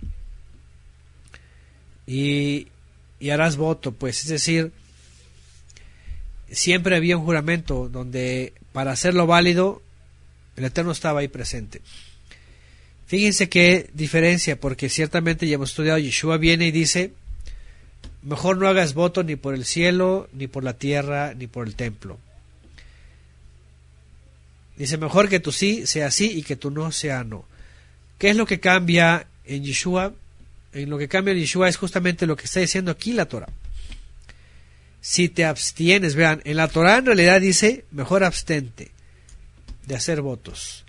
[2.06, 2.68] y,
[3.20, 3.92] y harás voto.
[3.92, 4.72] Pues es decir,
[6.50, 9.82] siempre había un juramento donde para hacerlo válido,
[10.56, 11.80] el Eterno estaba ahí presente.
[13.06, 17.12] Fíjense qué diferencia, porque ciertamente ya hemos estudiado, Yeshua viene y dice,
[18.22, 21.74] mejor no hagas voto ni por el cielo, ni por la tierra, ni por el
[21.74, 22.18] templo.
[24.76, 27.44] Dice, mejor que tú sí sea sí y que tú no sea no.
[28.18, 30.14] ¿Qué es lo que cambia en Yeshua?
[30.72, 33.48] En lo que cambia en Yeshua es justamente lo que está diciendo aquí la Torah.
[35.00, 38.90] Si te abstienes, vean, en la Torah en realidad dice, mejor abstente
[39.86, 40.83] de hacer votos.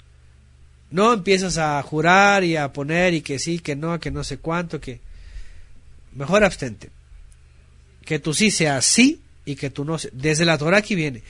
[0.92, 4.38] No empiezas a jurar y a poner y que sí, que no, que no sé
[4.38, 5.00] cuánto, que
[6.14, 6.90] mejor abstente.
[8.04, 11.24] Que tú sí sea sí y que tú no Desde la Torah aquí viene.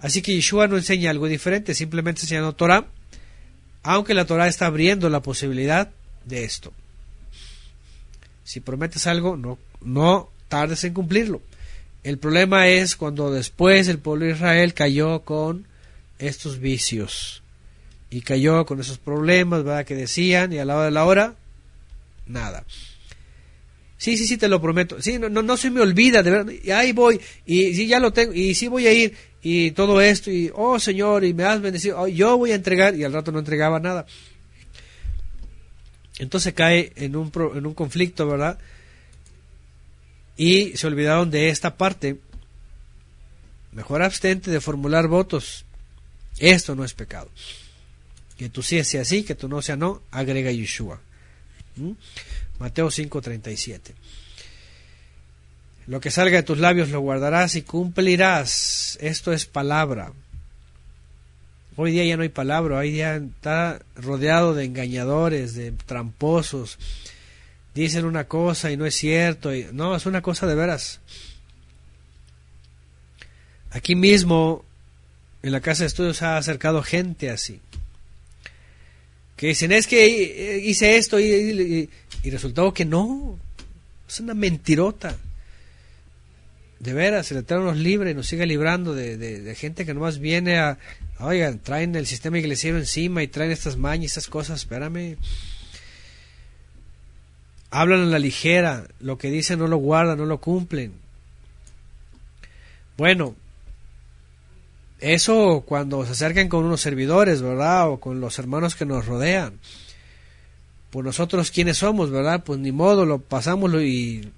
[0.00, 2.86] Así que Yeshua no enseña algo diferente, simplemente enseñando Torah,
[3.82, 5.90] aunque la Torah está abriendo la posibilidad
[6.24, 6.72] de esto.
[8.44, 11.42] Si prometes algo, no, no tardes en cumplirlo.
[12.04, 15.66] El problema es cuando después el pueblo de Israel cayó con
[16.18, 17.42] estos vicios
[18.10, 19.84] y cayó con esos problemas, ¿verdad?
[19.84, 21.34] Que decían y a la hora de la hora,
[22.26, 22.64] nada.
[23.98, 25.02] Sí, sí, sí, te lo prometo.
[25.02, 26.52] Sí, no, no, se me olvida, de verdad.
[26.62, 30.00] Y ahí voy, y sí, ya lo tengo, y sí voy a ir, y todo
[30.00, 33.12] esto, y oh Señor, y me has bendecido, oh, yo voy a entregar, y al
[33.12, 34.06] rato no entregaba nada.
[36.18, 38.58] Entonces cae en un, en un conflicto, ¿verdad?
[40.36, 42.18] Y se olvidaron de esta parte.
[43.72, 45.64] Mejor abstente de formular votos.
[46.38, 47.28] Esto no es pecado.
[48.38, 51.00] Que tú sí sea sí, que tú no sea no, agrega Yeshua.
[51.76, 51.92] ¿Mm?
[52.58, 53.92] Mateo 5:37.
[55.88, 58.98] Lo que salga de tus labios lo guardarás y cumplirás.
[59.00, 60.12] Esto es palabra.
[61.76, 66.78] Hoy día ya no hay palabra, hoy día está rodeado de engañadores, de tramposos.
[67.74, 69.50] Dicen una cosa y no es cierto.
[69.72, 71.00] No, es una cosa de veras.
[73.70, 74.64] Aquí mismo
[75.42, 77.60] en la casa de estudios ha acercado gente así.
[79.38, 81.88] Que dicen, es que hice esto y,
[82.24, 83.38] resultó que no.
[84.08, 85.16] Es una mentirota.
[86.80, 90.58] De veras, el Eterno nos libre y nos sigue librando de, gente que nomás viene
[90.58, 90.78] a,
[91.20, 95.16] oigan, traen el sistema iglesiero encima y traen estas mañas, estas cosas, espérame.
[97.70, 100.94] Hablan a la ligera, lo que dicen no lo guardan, no lo cumplen.
[102.96, 103.36] Bueno,
[105.00, 107.88] eso cuando se acercan con unos servidores, ¿verdad?
[107.90, 109.58] O con los hermanos que nos rodean.
[110.90, 112.42] Pues nosotros quiénes somos, ¿verdad?
[112.44, 114.30] Pues ni modo, lo pasamos y,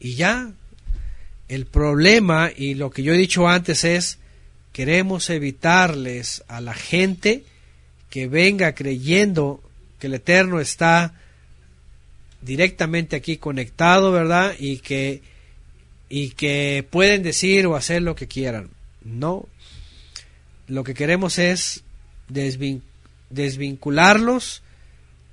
[0.00, 0.50] y ya.
[1.48, 4.18] El problema y lo que yo he dicho antes es,
[4.72, 7.44] queremos evitarles a la gente
[8.10, 9.62] que venga creyendo
[9.98, 11.14] que el Eterno está
[12.40, 14.54] directamente aquí conectado, ¿verdad?
[14.58, 15.22] Y que,
[16.08, 18.70] y que pueden decir o hacer lo que quieran.
[19.04, 19.46] No.
[20.68, 21.84] Lo que queremos es
[23.30, 24.62] desvincularlos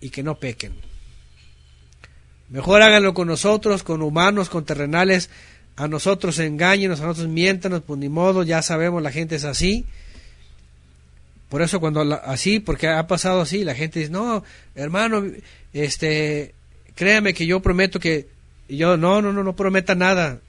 [0.02, 0.74] y que no pequen.
[2.50, 5.30] Mejor háganlo con nosotros, con humanos, con terrenales.
[5.76, 9.86] A nosotros engañen, a nosotros miéntanos, pues ni modo, ya sabemos, la gente es así.
[11.48, 14.44] Por eso cuando así, porque ha pasado así, la gente dice, no,
[14.76, 15.24] hermano,
[15.74, 16.54] este,
[16.96, 18.28] créame que yo prometo que
[18.68, 20.40] yo no, no, no, no prometa nada,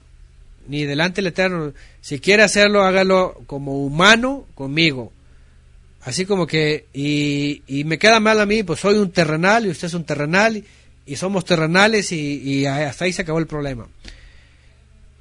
[0.67, 1.73] ni delante del Eterno.
[2.01, 5.11] Si quiere hacerlo, hágalo como humano conmigo.
[6.01, 9.69] Así como que, y, y me queda mal a mí, pues soy un terrenal y
[9.69, 10.63] usted es un terrenal
[11.05, 13.87] y, somos terrenales y, hasta ahí se acabó el problema.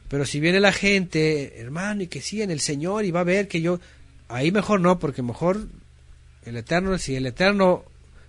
[0.09, 3.25] Pero si viene la gente, hermano, y que sí en el Señor y va a
[3.25, 3.81] ver que yo,
[4.29, 5.67] ahí mejor no, porque mejor
[6.47, 7.85] el Eterno, si el Eterno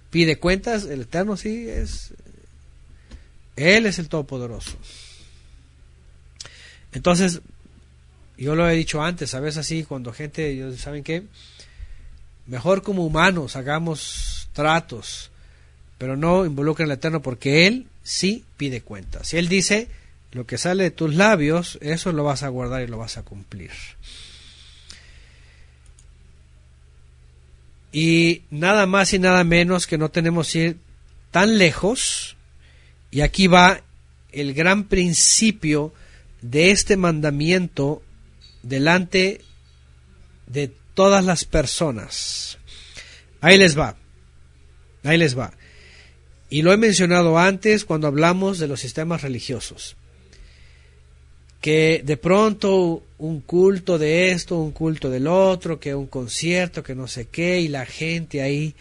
[0.10, 2.14] pide cuentas, el Eterno sí es
[3.56, 4.78] él es el Todopoderoso.
[6.94, 7.42] Entonces,
[8.38, 11.24] yo lo he dicho antes, a veces así, cuando gente, ¿saben qué?
[12.48, 15.32] Mejor como humanos hagamos tratos,
[15.98, 19.28] pero no involucren al Eterno porque Él sí pide cuentas.
[19.28, 19.88] Si Él dice,
[20.32, 23.24] lo que sale de tus labios, eso lo vas a guardar y lo vas a
[23.24, 23.72] cumplir.
[27.92, 30.78] Y nada más y nada menos que no tenemos que ir
[31.30, 32.38] tan lejos
[33.12, 33.82] y aquí va
[34.32, 35.94] el gran principio
[36.42, 38.02] de este mandamiento
[38.64, 39.42] delante
[40.48, 42.58] de todas las personas.
[43.40, 43.96] Ahí les va.
[45.04, 45.54] Ahí les va.
[46.50, 49.96] Y lo he mencionado antes cuando hablamos de los sistemas religiosos.
[51.62, 56.96] Que de pronto un culto de esto, un culto del otro, que un concierto, que
[56.96, 58.76] no sé qué, y la gente ahí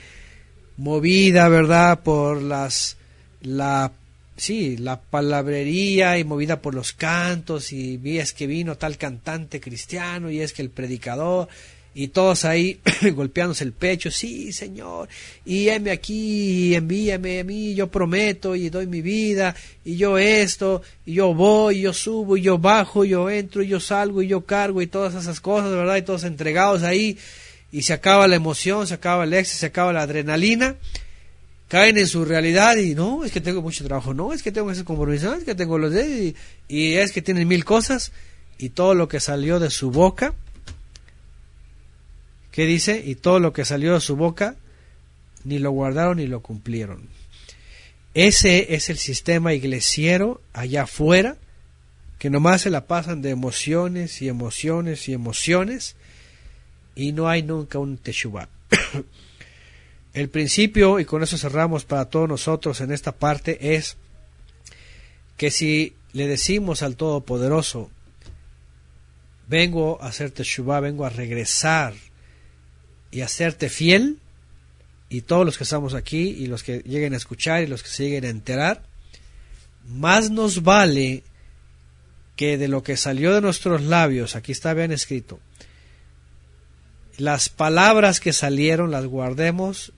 [0.78, 2.96] movida, ¿verdad?, por las
[3.42, 3.92] la
[4.40, 10.30] sí, la palabrería y movida por los cantos y es que vino tal cantante cristiano
[10.30, 11.48] y es que el predicador
[11.94, 12.80] y todos ahí
[13.14, 15.08] golpeándose el pecho, sí, Señor,
[15.44, 19.54] y heme aquí, y envíame a mí, yo prometo y doy mi vida,
[19.84, 23.62] y yo esto, y yo voy, y yo subo, y yo bajo, y yo entro,
[23.62, 25.96] y yo salgo, y yo cargo, y todas esas cosas, ¿verdad?
[25.96, 27.18] Y todos entregados ahí,
[27.72, 30.76] y se acaba la emoción, se acaba el éxito, se acaba la adrenalina,
[31.70, 34.72] caen en su realidad y no, es que tengo mucho trabajo, no, es que tengo
[34.72, 36.34] ese compromiso, es que tengo los de
[36.66, 38.10] y, es que tienen mil cosas
[38.58, 40.34] y todo lo que salió de su boca,
[42.50, 43.00] ¿qué dice?
[43.06, 44.56] Y todo lo que salió de su boca
[45.44, 47.08] ni lo guardaron ni lo cumplieron.
[48.14, 51.36] Ese es el sistema iglesiero allá afuera,
[52.18, 55.94] que nomás se la pasan de emociones y emociones y emociones
[56.96, 58.48] y no hay nunca un teshuvah.
[60.12, 63.96] El principio, y con eso cerramos para todos nosotros en esta parte, es
[65.36, 67.90] que si le decimos al Todopoderoso,
[69.46, 71.94] vengo a hacerte Shubá, vengo a regresar
[73.10, 74.18] y a hacerte fiel,
[75.08, 77.88] y todos los que estamos aquí, y los que lleguen a escuchar, y los que
[77.88, 78.82] se lleguen a enterar,
[79.88, 81.24] más nos vale
[82.36, 85.40] que de lo que salió de nuestros labios, aquí está bien escrito,
[87.16, 89.92] las palabras que salieron las guardemos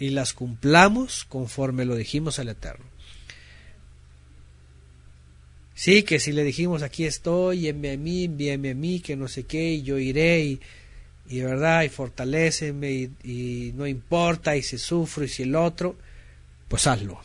[0.00, 2.86] y las cumplamos conforme lo dijimos al Eterno.
[5.74, 9.28] Sí, que si le dijimos aquí estoy, envíame a mí, envíame a mí, que no
[9.28, 10.60] sé qué, y yo iré, y,
[11.28, 15.96] y verdad, y fortaleceme, y, y no importa, y si sufro, y si el otro,
[16.68, 17.20] pues hazlo.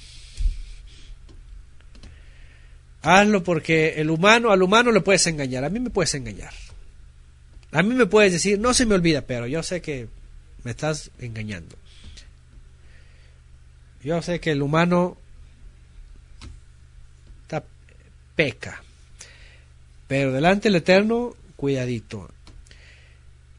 [3.02, 6.54] Hazlo porque el humano, al humano le puedes engañar, a mí me puedes engañar.
[7.72, 10.08] A mí me puedes decir, no se me olvida, pero yo sé que
[10.64, 11.78] me estás engañando.
[14.06, 15.18] Yo sé que el humano
[18.36, 18.84] peca,
[20.08, 22.30] pero delante del Eterno, cuidadito.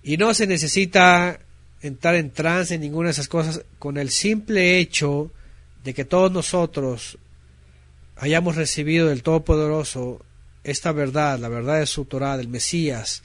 [0.05, 1.40] Y no se necesita
[1.82, 5.32] entrar en trance en ninguna de esas cosas con el simple hecho
[5.82, 7.18] de que todos nosotros
[8.14, 10.24] hayamos recibido del Todopoderoso
[10.62, 13.24] esta verdad, la verdad de su Torah, del Mesías,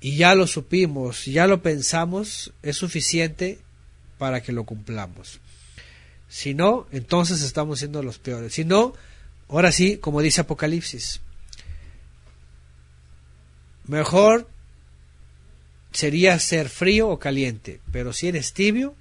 [0.00, 3.60] y ya lo supimos, ya lo pensamos, es suficiente
[4.18, 5.40] para que lo cumplamos.
[6.30, 8.54] Si no, entonces estamos siendo los peores.
[8.54, 8.94] Si no,
[9.48, 11.20] ahora sí, como dice Apocalipsis,
[13.88, 14.48] mejor
[15.90, 18.94] sería ser frío o caliente, pero si eres tibio,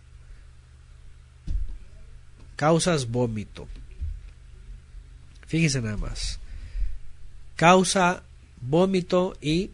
[2.56, 3.68] causas vómito.
[5.46, 6.40] Fíjense nada más.
[7.56, 8.24] Causa
[8.60, 9.70] vómito y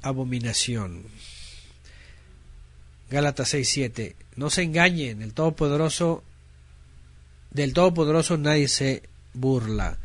[0.00, 1.04] abominación.
[3.12, 4.16] Gálatas 6:7.
[4.36, 6.24] No se engañen, el Todopoderoso
[7.50, 9.02] del Todopoderoso nadie se
[9.34, 9.98] burla.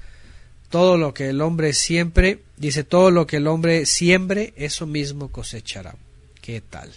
[0.70, 5.32] Todo lo que el hombre siempre, dice, todo lo que el hombre siembre, eso mismo
[5.32, 5.96] cosechará.
[6.42, 6.92] ¿Qué tal?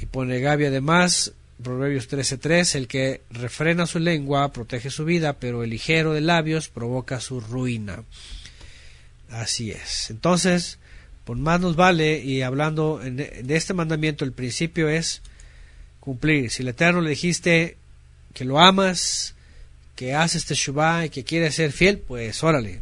[0.00, 1.32] Y pone Gaby además,
[1.62, 6.70] Proverbios 13:3, el que refrena su lengua protege su vida, pero el ligero de labios
[6.70, 8.02] provoca su ruina.
[9.28, 10.08] Así es.
[10.08, 10.78] Entonces,
[11.26, 15.22] por más nos vale, y hablando de este mandamiento, el principio es
[15.98, 16.52] cumplir.
[16.52, 17.76] Si el Eterno le dijiste
[18.32, 19.34] que lo amas,
[19.96, 22.80] que haces Teshuvah y que quieres ser fiel, pues órale,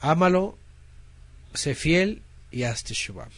[0.00, 0.58] ámalo,
[1.54, 2.20] sé fiel
[2.52, 3.30] y haz Teshuvah.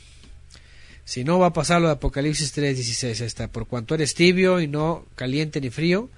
[1.04, 3.20] Si no, va a pasar lo de Apocalipsis 3.16.
[3.20, 6.10] Está, por cuanto eres tibio y no caliente ni frío,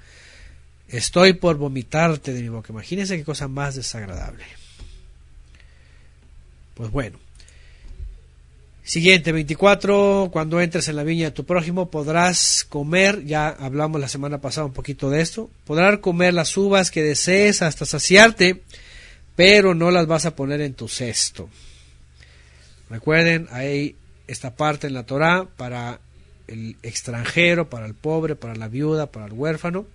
[0.88, 2.72] estoy por vomitarte de mi boca.
[2.72, 4.44] Imagínense qué cosa más desagradable.
[6.72, 7.18] Pues bueno.
[8.86, 10.28] Siguiente, 24.
[10.30, 14.66] Cuando entres en la viña de tu prójimo podrás comer, ya hablamos la semana pasada
[14.66, 18.60] un poquito de esto, podrás comer las uvas que desees hasta saciarte,
[19.36, 21.48] pero no las vas a poner en tu cesto.
[22.90, 23.96] Recuerden, hay
[24.26, 26.00] esta parte en la Torá para
[26.46, 29.86] el extranjero, para el pobre, para la viuda, para el huérfano,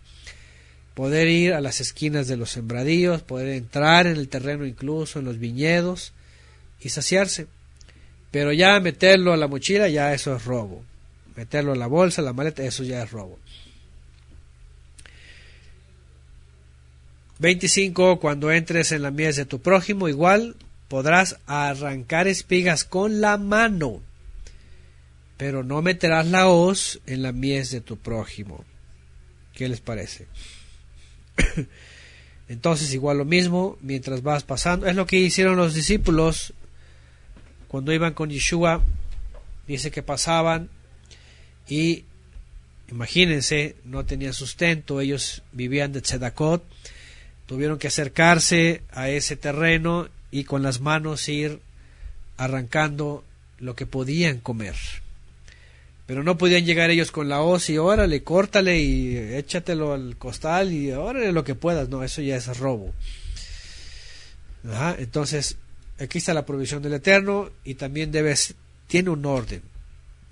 [0.96, 5.26] poder ir a las esquinas de los sembradíos, poder entrar en el terreno incluso en
[5.26, 6.12] los viñedos
[6.82, 7.46] y saciarse.
[8.32, 10.84] Pero ya meterlo a la mochila, ya eso es robo.
[11.36, 13.40] Meterlo a la bolsa, la maleta, eso ya es robo.
[17.40, 18.20] 25.
[18.20, 20.56] Cuando entres en la mies de tu prójimo, igual
[20.88, 24.02] podrás arrancar espigas con la mano
[25.40, 28.66] pero no meterás la hoz en la mies de tu prójimo.
[29.54, 30.28] ¿Qué les parece?
[32.50, 36.54] Entonces, igual lo mismo, mientras vas pasando, es lo que hicieron los discípulos
[37.70, 38.84] cuando iban con Yeshua.
[39.66, 40.70] Dice que pasaban
[41.70, 42.04] y
[42.90, 46.64] imagínense, no tenían sustento, ellos vivían de tzedakot,
[47.46, 51.60] tuvieron que acercarse a ese terreno y con las manos ir
[52.38, 53.24] arrancando
[53.60, 54.76] lo que podían comer.
[56.08, 60.74] Pero no podían llegar ellos con la hoz y órale, córtale y échatelo al costal
[60.74, 61.90] y órale lo que puedas.
[61.90, 62.92] No, eso ya es robo.
[64.98, 65.58] entonces,
[66.00, 68.56] aquí está la provisión del Eterno y también debes,
[68.88, 69.62] tiene un orden,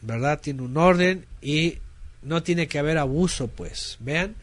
[0.01, 0.39] ¿verdad?
[0.39, 1.79] Tiene un orden y
[2.21, 3.97] no tiene que haber abuso, pues.
[3.99, 4.35] Vean,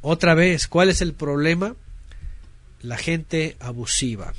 [0.00, 1.76] otra vez, ¿cuál es el problema?
[2.82, 4.34] La gente abusiva.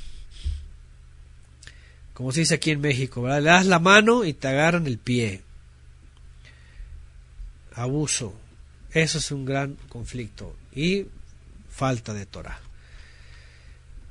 [2.14, 3.42] Como se dice aquí en México, ¿verdad?
[3.42, 5.42] Le das la mano y te agarran el pie
[7.74, 8.34] abuso.
[8.90, 11.06] Eso es un gran conflicto y
[11.68, 12.65] falta de Torah.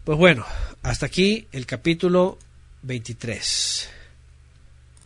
[0.05, 0.45] Pues bueno,
[0.83, 2.37] hasta aquí el capítulo
[2.83, 3.89] 23.